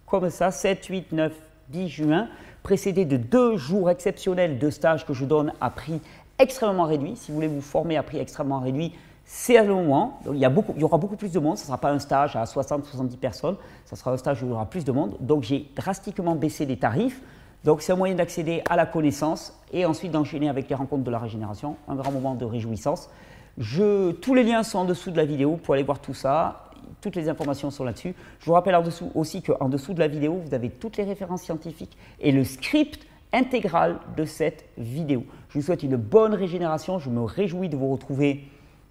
comme 0.06 0.30
ça, 0.30 0.52
7, 0.52 0.86
8, 0.86 1.12
9, 1.12 1.34
10 1.70 1.90
juin, 1.90 2.28
précédé 2.62 3.06
de 3.06 3.18
deux 3.18 3.58
jours 3.58 3.90
exceptionnels 3.90 4.60
de 4.60 4.70
stage 4.70 5.06
que 5.06 5.14
je 5.14 5.26
donne 5.26 5.54
à 5.60 5.72
prix 5.72 6.00
extrêmement 6.38 6.84
réduit. 6.84 7.16
Si 7.16 7.32
vous 7.32 7.36
voulez 7.36 7.48
vous 7.48 7.62
former 7.62 7.98
à 7.98 8.04
prix 8.04 8.20
extrêmement 8.20 8.60
réduit, 8.60 8.94
c'est 9.26 9.58
à 9.58 9.64
le 9.64 9.74
moment. 9.74 10.20
il, 10.32 10.38
y 10.38 10.48
beaucoup, 10.48 10.74
il, 10.76 10.82
y 10.82 10.84
aura 10.84 11.00
beaucoup 11.00 11.16
plus 11.16 11.32
de 11.32 11.40
monde. 11.40 11.58
Ce 11.58 11.64
ne 11.64 11.68
sera 11.68 11.80
pas 11.80 11.92
un 11.92 12.00
stage 12.00 12.36
à 12.36 12.44
60-70 12.44 13.18
personnes. 13.18 13.56
Ce 13.86 13.96
sera 13.96 14.12
un 14.12 14.18
stage 14.18 14.44
où 14.44 14.46
il 14.46 14.50
y 14.50 14.54
aura 14.54 14.68
plus 14.68 14.86
de 14.86 14.92
monde. 14.92 15.16
Donc, 15.20 15.44
j'ai 15.44 15.68
drastiquement 15.76 16.36
baissé 16.36 16.66
les 16.66 16.78
tarifs. 16.78 17.22
Donc, 17.64 17.82
c'est 17.82 17.94
un 17.94 17.96
moyen 17.96 18.16
d'accéder 18.16 18.62
à 18.70 18.76
la 18.76 18.86
connaissance 18.86 19.58
et 19.72 19.86
ensuite 19.86 20.12
d'enchaîner 20.12 20.50
avec 20.50 20.68
les 20.70 20.76
rencontres 20.76 21.04
de 21.04 21.12
la 21.12 21.20
régénération. 21.20 21.78
Un 21.88 21.96
grand 21.96 22.12
moment 22.12 22.36
de 22.36 22.46
réjouissance. 22.46 23.10
Tous 23.58 24.34
les 24.34 24.44
liens 24.44 24.64
sont 24.64 24.80
en 24.80 24.86
dessous 24.86 25.12
de 25.12 25.18
la 25.18 25.26
vidéo 25.26 25.58
pour 25.58 25.74
aller 25.74 25.84
voir 25.84 26.00
tout 26.00 26.14
ça. 26.14 26.72
Toutes 27.02 27.16
les 27.16 27.30
informations 27.30 27.72
sont 27.72 27.84
là-dessus. 27.84 28.14
Je 28.40 28.46
vous 28.46 28.54
rappelle 28.54 28.76
en 28.76 28.82
dessous 28.82 29.12
aussi 29.16 29.42
qu'en 29.42 29.70
dessous 29.70 29.94
de 29.94 30.00
la 30.00 30.08
vidéo, 30.08 30.42
vous 30.46 30.54
avez 30.54 30.70
toutes 30.70 30.98
les 30.98 31.04
références 31.04 31.44
scientifiques 31.44 31.98
et 32.20 32.32
le 32.32 32.44
script 32.44 33.06
intégral 33.32 33.98
de 34.18 34.26
cette 34.26 34.66
vidéo. 34.78 35.24
Je 35.50 35.60
vous 35.60 35.66
souhaite 35.66 35.84
une 35.84 35.96
bonne 35.96 36.34
régénération. 36.34 37.00
Je 37.00 37.10
me 37.10 37.22
réjouis 37.22 37.70
de 37.70 37.78
vous 37.78 37.92
retrouver 37.92 38.44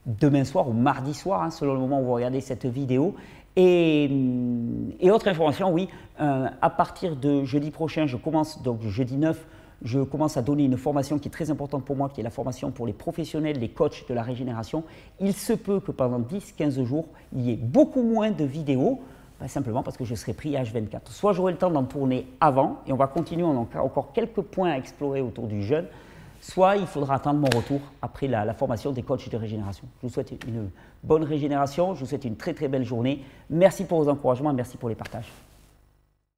demain 0.07 0.45
soir 0.45 0.69
ou 0.69 0.73
mardi 0.73 1.15
soir, 1.15 1.43
hein, 1.43 1.51
selon 1.51 1.75
le 1.75 1.81
moment 1.81 2.01
où 2.01 2.05
vous 2.05 2.15
regardez 2.15 2.41
cette 2.41 2.67
vidéo. 2.67 3.15
Et, 3.57 4.09
autre 5.11 5.29
information, 5.29 5.71
oui, 5.73 5.89
euh, 6.21 6.49
à 6.61 6.71
partir 6.71 7.17
de 7.17 7.45
jeudi 7.45 7.71
prochain, 7.71 8.07
je 8.07 8.17
commence, 8.17 8.63
donc 8.63 8.83
jeudi 8.83 9.17
9, 9.17 9.47
je 9.85 10.01
commence 10.01 10.37
à 10.37 10.43
donner 10.43 10.65
une 10.65 10.77
formation 10.77 11.19
qui 11.19 11.29
est 11.29 11.33
très 11.33 11.51
importante 11.51 11.85
pour 11.85 11.97
moi, 11.97 12.09
qui 12.09 12.21
est 12.21 12.25
la 12.25 12.31
formation 12.31 12.71
pour 12.71 12.87
les 12.87 12.93
professionnels, 12.93 13.59
les 13.59 13.69
coachs 13.69 14.07
de 14.09 14.15
la 14.15 14.23
régénération. 14.23 14.85
Il 15.21 15.35
se 15.35 15.53
peut 15.53 15.81
que 15.81 15.91
pendant 15.91 16.21
10-15 16.21 16.85
jours, 16.85 17.07
il 17.35 17.43
y 17.43 17.53
ait 17.53 17.57
beaucoup 17.57 18.03
moins 18.03 18.31
de 18.31 18.45
vidéos, 18.45 19.01
bah, 19.41 19.49
simplement 19.49 19.83
parce 19.83 19.97
que 19.97 20.05
je 20.05 20.15
serai 20.15 20.35
pris 20.35 20.53
H24. 20.53 21.11
Soit 21.11 21.33
j'aurai 21.33 21.53
le 21.53 21.59
temps 21.59 21.71
d'en 21.71 21.85
tourner 21.85 22.29
avant, 22.41 22.79
et 22.87 22.93
on 22.93 22.97
va 22.97 23.09
continuer, 23.09 23.43
on 23.43 23.67
a 23.75 23.81
encore 23.81 24.13
quelques 24.13 24.43
points 24.43 24.71
à 24.71 24.77
explorer 24.79 25.21
autour 25.21 25.49
du 25.49 25.63
jeûne, 25.63 25.87
soit 26.41 26.77
il 26.77 26.87
faudra 26.87 27.17
attendre 27.17 27.41
mon 27.41 27.49
retour 27.57 27.81
après 28.03 28.29
la, 28.29 28.53
formation 28.55 28.93
des 28.93 29.03
coachs 29.03 29.29
de 29.29 29.37
régénération. 29.37 29.85
Je 30.01 30.07
vous 30.07 30.13
souhaite 30.13 30.33
une 30.47 30.71
bonne 31.03 31.25
régénération, 31.25 31.95
je 31.95 32.01
vous 32.01 32.07
souhaite 32.07 32.25
une 32.25 32.37
très 32.37 32.55
très 32.55 32.69
belle 32.69 32.85
journée. 32.85 33.25
Merci 33.51 33.85
pour 33.85 34.03
vos 34.03 34.11
encouragements 34.11 34.53
merci 34.53 34.77
pour 34.77 34.89
les 34.89 34.95
partages. 34.95 35.31